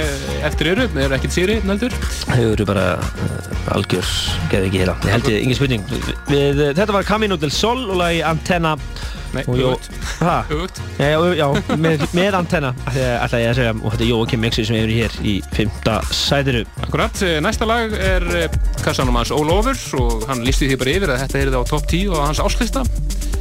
eftir 0.47 0.69
eru, 0.75 0.85
er 1.01 1.15
ekkert 1.17 1.33
sýri, 1.33 1.55
neldur. 1.65 1.95
Þau 2.21 2.43
eru 2.45 2.67
bara 2.69 2.83
uh, 3.01 3.49
algjör, 3.73 4.11
geði 4.51 4.69
ekki 4.69 4.81
hérna. 4.83 4.95
Ég 5.01 5.15
held 5.15 5.29
ég, 5.33 5.39
ingen 5.41 5.57
spurning. 5.57 5.87
Við, 6.29 6.61
uh, 6.61 6.71
þetta 6.77 6.95
var 6.95 7.07
Camino 7.09 7.39
del 7.41 7.51
Sol 7.51 7.87
og 7.89 7.97
lagi 7.99 8.21
Antenna. 8.23 8.75
Nei. 9.35 9.43
Ha? 10.21 10.35
Öfugt. 10.47 10.79
Já, 11.01 11.09
já, 11.09 11.33
já 11.41 11.75
með, 11.81 12.05
með 12.15 12.37
Antenna, 12.39 12.71
ætla 12.93 13.41
ég 13.41 13.49
að 13.49 13.57
segja, 13.57 13.73
og 13.81 13.89
þetta 13.89 14.05
er 14.05 14.11
Jóakim 14.13 14.45
Mixi 14.45 14.67
sem 14.69 14.77
er 14.79 14.93
hér 14.93 15.17
í 15.25 15.35
fymta 15.57 15.97
sætinu. 16.13 16.63
Akkurat, 16.85 17.25
eh, 17.25 17.41
næsta 17.43 17.67
lag 17.67 17.97
er 17.97 18.29
eh, 18.85 18.89
kassanum 18.91 19.15
hans 19.17 19.31
All 19.33 19.49
Over 19.49 19.77
og 19.99 20.25
hann 20.29 20.43
listi 20.45 20.67
því 20.69 20.77
bara 20.81 20.93
yfir 20.99 21.13
að 21.15 21.21
þetta 21.23 21.39
er 21.41 21.51
það 21.53 21.63
á 21.65 21.71
topp 21.71 21.87
10 21.89 22.11
og 22.13 22.19
hans 22.21 22.41
áslista. 22.43 22.83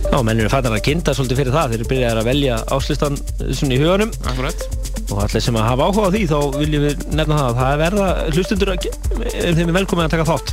Já, 0.04 0.18
menn 0.24 0.40
eru 0.40 0.50
fættan 0.52 0.74
að 0.76 0.82
kynnta 0.86 1.14
svolítið 1.16 1.38
fyrir 1.40 1.54
það, 1.54 1.70
þeir 1.72 1.78
eru 1.80 1.88
byrjaðir 1.90 2.20
að 2.20 2.28
velja 2.28 2.56
áslistan 2.76 3.16
svona 3.56 3.74
í 3.76 3.78
huganum. 3.80 4.12
Akkurat. 4.30 4.64
Og 5.12 5.20
allir 5.24 5.42
sem 5.44 5.56
að 5.58 5.66
hafa 5.68 5.86
áhuga 5.88 6.08
á 6.08 6.12
því, 6.14 6.22
þá 6.30 6.38
viljum 6.60 6.84
við 6.86 7.04
nefna 7.18 7.38
það 7.38 7.48
að 7.48 7.58
það 7.60 7.72
er 7.74 7.80
verða 7.82 8.06
hlustundur 8.34 8.72
ef 8.74 9.56
þeim 9.58 9.68
er 9.68 9.76
velkomið 9.78 10.04
að 10.06 10.14
taka 10.14 10.26
þátt. 10.30 10.52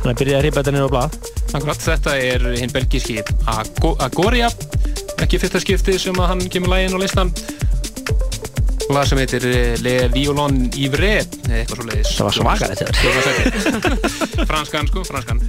Þannig 0.00 0.12
að 0.12 0.20
byrja 0.22 0.38
að 0.38 0.44
reypa 0.46 0.60
þetta 0.60 0.74
niður 0.76 0.88
á 0.88 0.94
blað. 0.94 1.18
Akkurat, 1.58 1.82
þetta 1.88 2.16
er 2.30 2.46
hinn 2.60 2.72
belgíski 2.76 3.18
Ago- 3.50 3.96
Agoria, 4.04 4.48
ekki 5.20 5.40
fyrsta 5.42 5.60
skipti 5.64 5.96
sem 6.00 6.16
að 6.20 6.30
hann 6.34 6.44
kemur 6.52 6.72
laginn 6.72 6.96
á 6.96 7.00
listan. 7.02 7.32
Lag 8.90 9.06
sem 9.06 9.20
heitir 9.22 9.44
eh, 9.46 9.76
Le 9.84 9.92
Violon 10.10 10.64
Ivre, 10.82 11.12
eitthvað 11.46 11.76
svo 11.78 11.86
leiðis. 11.86 12.14
Það 12.18 12.40
var 12.48 12.58
hjá 12.58 12.66
þér. 12.80 14.46
Franskan, 14.50 14.90
sko, 14.90 15.04
franskan. 15.06 15.44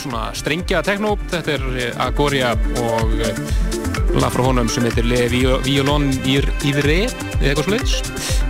Svona 0.00 0.30
strengja 0.36 0.82
techno, 0.86 1.14
þetta 1.30 1.56
er 1.56 1.64
eh, 1.86 2.02
Agoria 2.06 2.52
og 2.82 3.14
eh, 3.20 3.40
lag 4.20 4.32
frá 4.34 4.44
honum 4.48 4.68
sem 4.72 4.84
heitir 4.88 5.06
Le 5.08 5.24
Vio- 5.32 5.60
Violon 5.64 6.08
Ivre 6.26 7.00
eða 7.06 7.52
eitthvað 7.52 7.66
sluðis, 7.68 7.96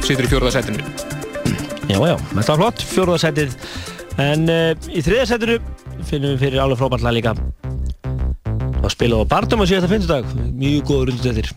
situr 0.06 0.26
í 0.28 0.32
fjórða 0.32 0.54
setinu 0.56 0.84
Já, 1.90 1.98
já, 1.98 2.14
þetta 2.30 2.52
var 2.54 2.60
flott, 2.62 2.84
fjórðarsætið 2.92 3.56
En 4.20 4.44
uh, 4.52 4.72
í 4.92 5.00
þriðarsætinu 5.04 5.58
finnum 6.08 6.34
við 6.34 6.42
fyrir 6.44 6.62
alveg 6.62 6.80
frábært 6.80 7.04
lag 7.06 7.14
líka. 7.16 7.32
Að 8.80 8.90
spila 8.92 9.20
á 9.22 9.30
Bardum 9.30 9.62
á 9.62 9.66
síðasta 9.70 9.88
finnstudag 9.92 10.28
Mjög 10.50 10.90
góður 10.90 11.14
undir 11.14 11.52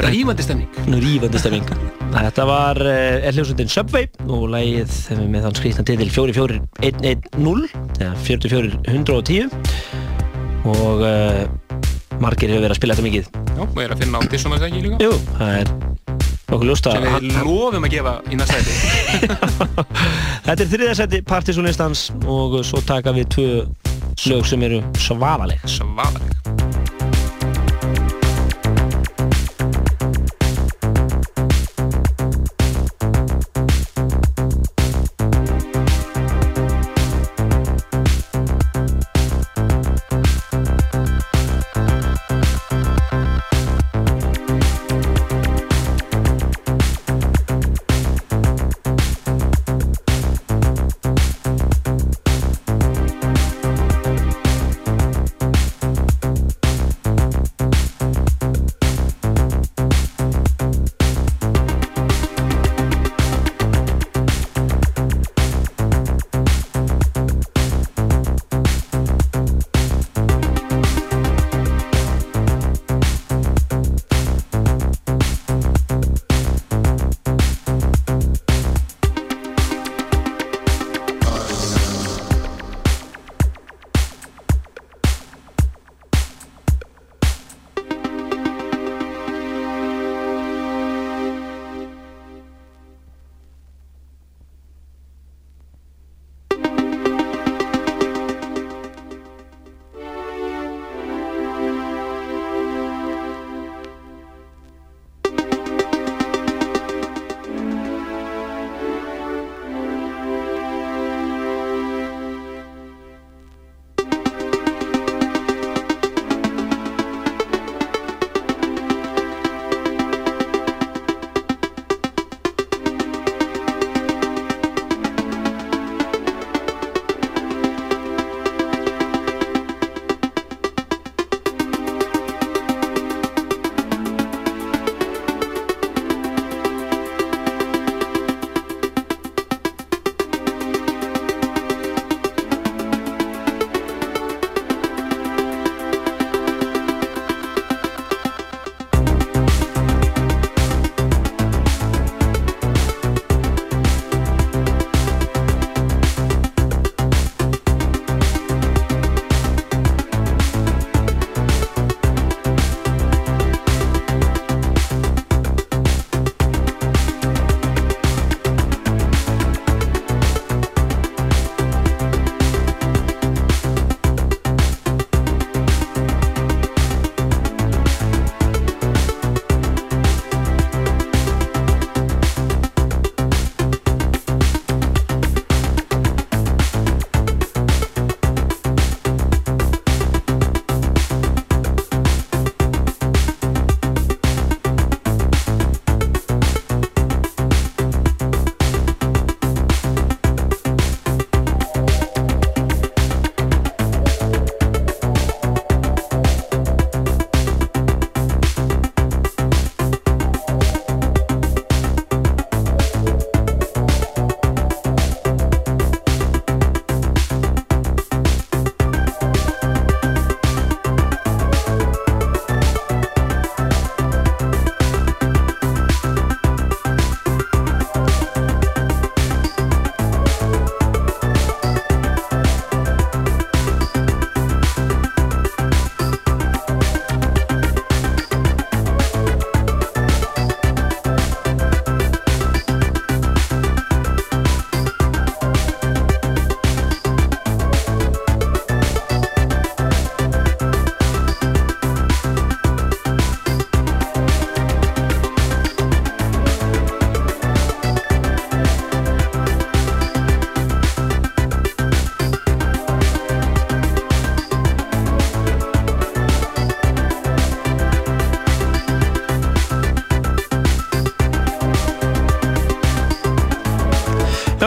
Rífandi 0.00 0.46
stemning. 0.46 0.70
Rífandi 0.88 1.42
stemning 1.42 1.66
Þetta 2.10 2.44
var 2.48 2.80
uh, 2.82 3.28
hljómsveitin 3.30 3.70
Subway 3.70 4.08
og 4.26 4.48
lagið 4.50 4.94
með 5.30 5.44
þann 5.46 5.58
skrýttan 5.60 5.86
titil 5.88 6.10
44110 6.10 7.70
eða 8.02 8.14
44110 8.26 9.50
og 10.70 11.04
uh, 11.06 11.44
margir 12.20 12.50
hefur 12.50 12.64
verið 12.66 12.74
að 12.74 12.80
spila 12.80 12.96
þetta 12.98 13.06
mikið. 13.06 13.30
Já, 13.54 13.62
og 13.64 13.78
er 13.84 13.94
að 13.94 14.02
finna 14.02 14.20
á 14.20 14.22
Disson 14.32 14.56
að 14.56 14.64
það 14.64 14.68
ekki 14.70 14.82
líka? 14.86 14.96
Jú, 15.06 15.12
það 15.38 15.52
er 15.60 15.66
okkur 16.50 16.66
ljósta 16.66 16.94
sem 16.96 17.06
við 17.06 17.38
lofum 17.46 17.86
að 17.86 17.94
gefa 17.94 18.14
í 18.26 18.40
næsta 18.40 18.58
sæti. 18.58 18.72
Þetta 20.48 20.58
er 20.58 20.72
þriðarsæti 20.74 21.22
Partizonistans 21.30 22.08
og 22.26 22.58
svo 22.66 22.82
taka 22.86 23.14
við 23.16 23.30
tvö 23.36 23.52
lög 24.30 24.50
sem 24.50 24.66
eru 24.66 24.82
svafaleg 25.00 25.62
Svafaleg 25.70 26.59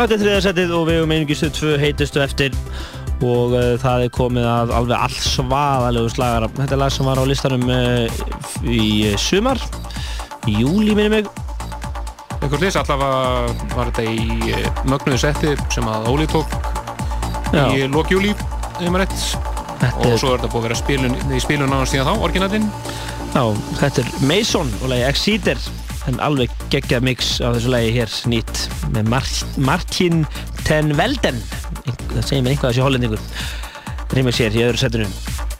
Þetta 0.03 0.15
er 0.17 0.19
þriðarsætið 0.19 0.71
og 0.75 0.81
við 0.89 0.97
höfum 0.99 1.11
einungis 1.15 1.41
þau 1.45 1.51
tvö 1.55 1.75
heitustu 1.79 2.19
eftir 2.19 2.55
og 3.23 3.53
uh, 3.55 3.67
það 3.79 4.01
er 4.03 4.09
komið 4.11 4.47
að 4.51 4.71
alveg 4.75 5.05
all 5.05 5.13
svaðalegu 5.15 6.09
slagara 6.11 6.49
þetta 6.57 6.75
er 6.75 6.81
lag 6.81 6.91
sem 6.91 7.07
var 7.07 7.21
á 7.21 7.25
listanum 7.29 7.63
uh, 7.71 8.17
í 8.67 8.87
uh, 9.07 9.15
sumar 9.15 9.61
í 10.51 10.57
júli 10.59 10.91
minni 10.91 11.21
mig 11.21 11.29
Eitthvað 12.43 12.57
slís, 12.59 12.75
allavega 12.81 13.69
var 13.77 13.93
þetta 13.93 14.03
í 14.11 14.49
eh, 14.51 14.65
mögnuðu 14.91 15.19
setti 15.21 15.53
sem 15.71 15.85
að 15.87 16.09
Óli 16.11 16.25
tók 16.27 16.51
Já. 17.53 17.69
í 17.71 17.85
lokjúli, 17.87 18.33
ef 18.33 18.81
maður 18.81 19.05
rétt. 19.05 19.15
Þetta 19.79 20.09
Og 20.09 20.17
svo 20.19 20.33
er 20.33 20.41
þetta 20.41 20.49
búið 20.49 20.59
að 20.59 20.67
vera 20.67 20.79
spilun, 20.81 21.15
í 21.31 21.39
spilun 21.39 21.71
náðan 21.71 21.87
síðan 21.93 22.09
þá, 22.09 22.25
orginatinn. 22.27 22.67
Já, 23.29 23.43
þetta 23.79 24.03
er 24.03 24.11
Mason 24.27 24.75
og 24.81 24.91
lagi 24.91 25.07
Exciter 25.07 25.63
en 26.11 26.19
alveg 26.23 26.51
geggjað 26.73 27.05
mix 27.07 27.35
á 27.39 27.53
þessu 27.53 27.71
lagi 27.73 27.93
hér 27.95 28.17
nýtt 28.31 28.65
með 28.95 29.11
Mar 29.13 29.29
Martin 29.57 30.25
ten 30.67 30.91
Velden 30.97 31.39
það 32.13 32.27
segir 32.27 32.43
mér 32.43 32.53
einhvað 32.55 32.71
þessi 32.71 32.85
hollendingur. 32.85 33.25
Rýmur 34.13 34.35
sér 34.35 34.55
í 34.57 34.65
öðru 34.67 34.83
setunum 34.83 35.52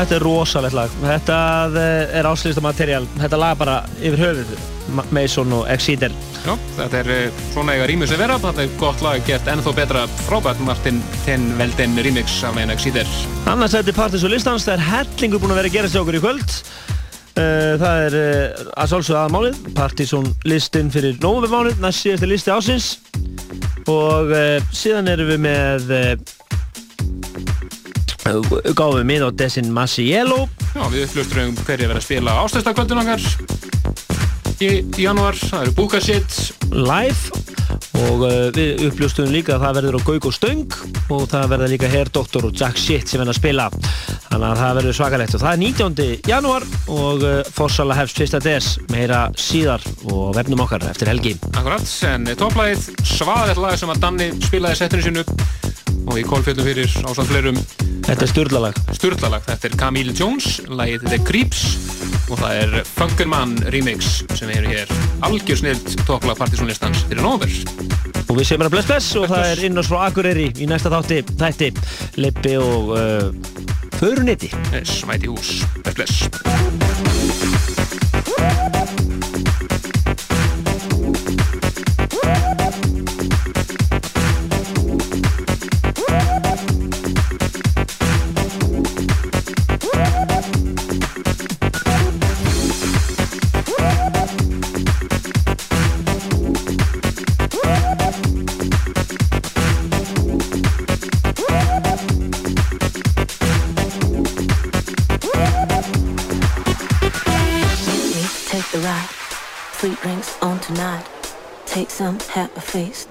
Þetta 0.00 0.16
er 0.16 0.22
rosalegt 0.24 0.72
lag. 0.72 0.92
Þetta 1.04 1.38
eh, 1.76 2.12
er 2.16 2.26
áslýsta 2.30 2.62
materiál. 2.64 3.04
Þetta 3.20 3.36
lag 3.36 3.58
bara 3.60 3.74
yfir 4.00 4.22
höfuð. 4.22 4.52
Ma- 4.96 5.04
Mason 5.12 5.52
og 5.52 5.66
Exeter. 5.70 6.14
Já, 6.46 6.54
þetta 6.78 7.02
er 7.02 7.10
eh, 7.12 7.42
svona 7.52 7.74
eiga 7.76 7.88
rýmis 7.90 8.14
að 8.16 8.22
vera, 8.22 8.38
þetta 8.40 8.64
er 8.64 8.70
gott 8.80 9.02
lag, 9.04 9.20
gert 9.28 9.50
ennþá 9.52 9.74
betra 9.76 10.06
frábært 10.24 10.62
Martin 10.64 11.02
Ten 11.26 11.44
Velden 11.58 11.98
remix 12.00 12.38
af 12.48 12.56
Lena 12.56 12.72
Exeter. 12.78 13.12
Annars 13.52 13.76
þetta 13.76 13.92
er 13.92 13.98
Partis 13.98 14.24
og 14.24 14.32
listans. 14.32 14.64
Það 14.64 14.78
er 14.78 14.86
hellingur 14.88 15.42
búin 15.44 15.52
að 15.52 15.60
vera 15.60 15.72
að 15.72 15.76
gerast 15.76 15.98
hjá 15.98 16.00
okkur 16.06 16.16
í 16.16 16.24
kvöld. 16.24 16.56
Eh, 17.36 17.76
Það 17.84 18.04
er 18.08 18.18
að 18.72 18.90
sjálfsögða 18.94 19.26
aðmálið. 19.28 19.60
Partisón 19.76 20.32
listin 20.48 20.88
fyrir 20.96 21.20
nóvummánuð, 21.20 21.76
næst 21.84 22.06
síðasti 22.06 22.32
listi 22.32 22.56
ásins. 22.56 22.88
Og 23.90 24.32
síðan 24.72 25.12
erum 25.12 25.28
við 25.34 25.44
með 25.44 25.92
gáðum 28.78 29.12
við 29.14 29.26
á 29.26 29.30
Desin 29.42 29.72
Masiello 29.74 30.46
Já, 30.74 30.84
við 30.92 31.06
upplusturum 31.08 31.56
hverju 31.64 31.90
verið 31.90 32.00
að 32.00 32.06
spila 32.06 32.38
ástæðstakvöldun 32.44 33.02
okkar 33.04 33.70
í, 34.60 34.68
í 34.84 35.04
janúar, 35.06 35.38
það 35.38 35.64
eru 35.64 35.76
Búka 35.78 36.00
Shit 36.02 36.36
live. 36.74 37.38
Og 38.00 38.22
við 38.56 38.82
uppljóstum 38.88 39.28
líka 39.32 39.56
að 39.56 39.64
það 39.64 39.76
verður 39.78 39.96
á 39.96 40.00
Gauk 40.06 40.26
og 40.28 40.34
Stöng. 40.34 40.76
Og 41.12 41.24
það 41.30 41.46
verður 41.52 41.72
líka 41.74 41.90
Hair 41.92 42.10
Doctor 42.14 42.48
og 42.48 42.56
Jack 42.56 42.80
Shit 42.80 43.10
sem 43.10 43.20
verður 43.20 43.34
að 43.34 43.40
spila. 43.40 43.66
Þannig 44.30 44.46
að 44.48 44.60
það 44.62 44.78
verður 44.80 44.96
svakalegt. 44.98 45.36
Og 45.36 45.44
það 45.44 45.52
er 45.52 45.62
19. 45.64 46.08
janúar 46.30 46.66
og 46.96 47.26
Fossala 47.56 47.98
hefst 47.98 48.20
fyrsta 48.20 48.40
des. 48.44 48.70
Meira 48.92 49.22
síðar 49.40 49.84
og 50.08 50.34
vefnum 50.38 50.64
okkar 50.64 50.86
eftir 50.90 51.12
helgi. 51.12 51.36
Akkurat, 51.52 51.96
en 52.12 52.30
topplægið 52.40 52.88
svaðið 53.16 53.64
lag 53.64 53.80
sem 53.80 53.92
að 53.92 54.04
Danni 54.06 54.30
spilaði 54.46 54.80
settinu 54.80 55.08
sinu 55.08 55.26
og 56.06 56.18
í 56.18 56.24
kólfjöldum 56.26 56.66
fyrir 56.66 56.90
ásand 57.04 57.30
fleirum. 57.30 57.58
Þetta 58.06 58.26
er 58.26 58.32
styrlalag 58.32 58.74
Sturlalag, 58.96 59.44
þetta 59.46 59.68
er 59.68 59.76
Camille 59.80 60.14
Jones, 60.16 60.46
lagið 60.68 61.06
The 61.08 61.18
Creeps. 61.28 61.62
Og 62.30 62.38
það 62.38 62.52
er 62.60 62.70
Funkerman 62.94 63.56
remix 63.74 64.20
sem 64.38 64.50
erum 64.54 64.70
hér 64.70 64.92
algjör 65.26 65.58
snilt 65.64 65.88
topplag 66.06 66.38
partysónlistans 66.38 67.02
fyrir 67.08 67.24
nóver 67.26 67.50
og 68.30 68.36
við 68.38 68.46
séum 68.46 68.62
hérna 68.62 68.70
bless 68.70 68.86
bless. 68.86 69.08
Og 69.18 69.26
það 69.30 69.48
er 69.48 69.64
innás 69.66 69.90
frá 69.90 69.98
Akureyri 70.06 70.46
í 70.62 70.68
næsta 70.70 70.92
þátti 70.92 71.24
þætti. 71.40 71.68
Lippi 72.22 72.54
og 72.60 72.94
uh, 72.94 73.26
Förunetti 74.00 74.50
yes, 74.72 75.06
Mæti 75.06 75.26
hús, 75.26 75.66
bless 75.84 75.96
bless 75.98 76.30
drinks 110.00 110.40
on 110.42 110.58
tonight. 110.60 111.04
Take 111.66 111.90
some, 111.90 112.18
have 112.30 112.54
a 112.56 112.60
feast. 112.60 113.08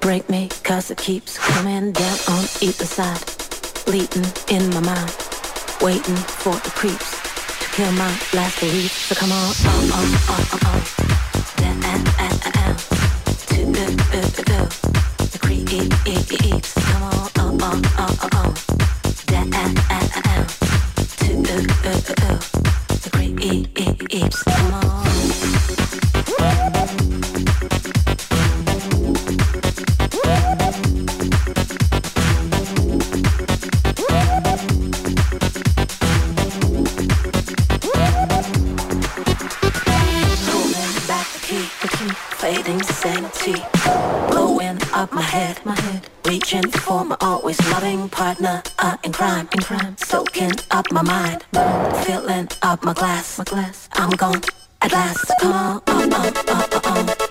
Break 0.00 0.28
me, 0.30 0.48
cause 0.62 0.90
it 0.90 0.98
keeps 0.98 1.36
coming 1.38 1.92
down 1.92 2.18
on 2.28 2.44
either 2.60 2.86
side. 2.86 3.22
Bleeding 3.84 4.26
in 4.48 4.70
my 4.70 4.80
mind. 4.80 5.16
Waiting 5.80 6.16
for 6.16 6.54
the 6.54 6.70
creeps 6.74 7.10
to 7.60 7.68
kill 7.70 7.92
my 7.92 8.10
last 8.34 8.60
belief. 8.60 8.92
So 8.92 9.14
come 9.14 9.32
on, 9.32 9.54
on, 9.66 9.84
on, 9.98 10.08
on, 10.34 10.44
on, 10.54 10.60
on. 10.70 10.80
Down, 11.56 11.78
ah, 11.84 12.40
ah, 12.44 12.52
ah. 12.54 12.74
To 13.48 13.66
the. 13.66 13.88
The 15.32 15.38
creeps. 15.40 16.74
Come 16.74 17.02
on, 17.02 17.30
on, 17.38 17.62
on, 17.62 17.84
on, 17.98 18.18
on, 18.22 18.34
on. 18.36 18.54
Down, 19.26 19.77
my 45.68 45.80
head. 45.80 46.08
Reaching 46.26 46.70
for 46.70 47.04
my 47.04 47.16
always 47.20 47.60
loving 47.70 48.08
partner, 48.08 48.62
uh, 48.78 48.96
in 49.04 49.12
crime, 49.12 49.48
in 49.52 49.60
crime. 49.60 49.96
Soaking 49.98 50.52
up 50.70 50.90
my 50.90 51.02
mind, 51.02 51.44
filling 52.04 52.48
up 52.62 52.82
my 52.82 52.94
glass, 52.94 53.38
my 53.38 53.44
glass. 53.44 53.88
I'm 53.92 54.10
gone 54.10 54.42
at 54.80 54.92
last. 54.92 55.30
Come 55.40 55.52
on, 55.52 55.82
on, 55.86 56.12
on, 56.12 56.34
on, 56.48 57.08
on, 57.08 57.27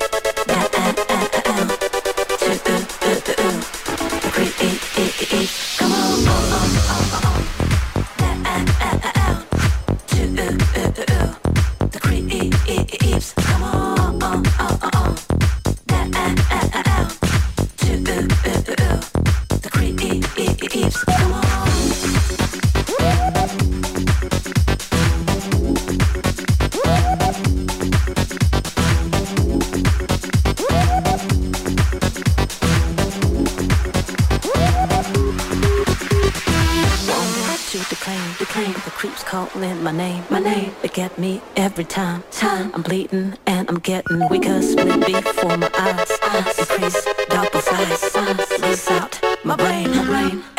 calling 39.45 39.83
my 39.83 39.91
name, 39.91 40.23
my 40.31 40.39
name. 40.39 40.71
They 40.81 40.87
get 40.87 41.19
me 41.19 41.41
every 41.55 41.83
time, 41.83 42.23
time. 42.31 42.71
I'm 42.73 42.81
bleeding 42.81 43.37
and 43.45 43.69
I'm 43.69 43.79
getting 43.79 44.27
weaker. 44.29 44.61
Split 44.63 45.05
before 45.05 45.57
my 45.57 45.69
eyes, 45.77 46.11
eyes. 46.23 46.59
increase 46.59 47.05
double 47.29 47.61
size. 47.61 48.59
Lease 48.61 48.89
out 48.89 49.19
my 49.43 49.55
brain, 49.55 49.95
my 49.95 50.05
brain. 50.05 50.56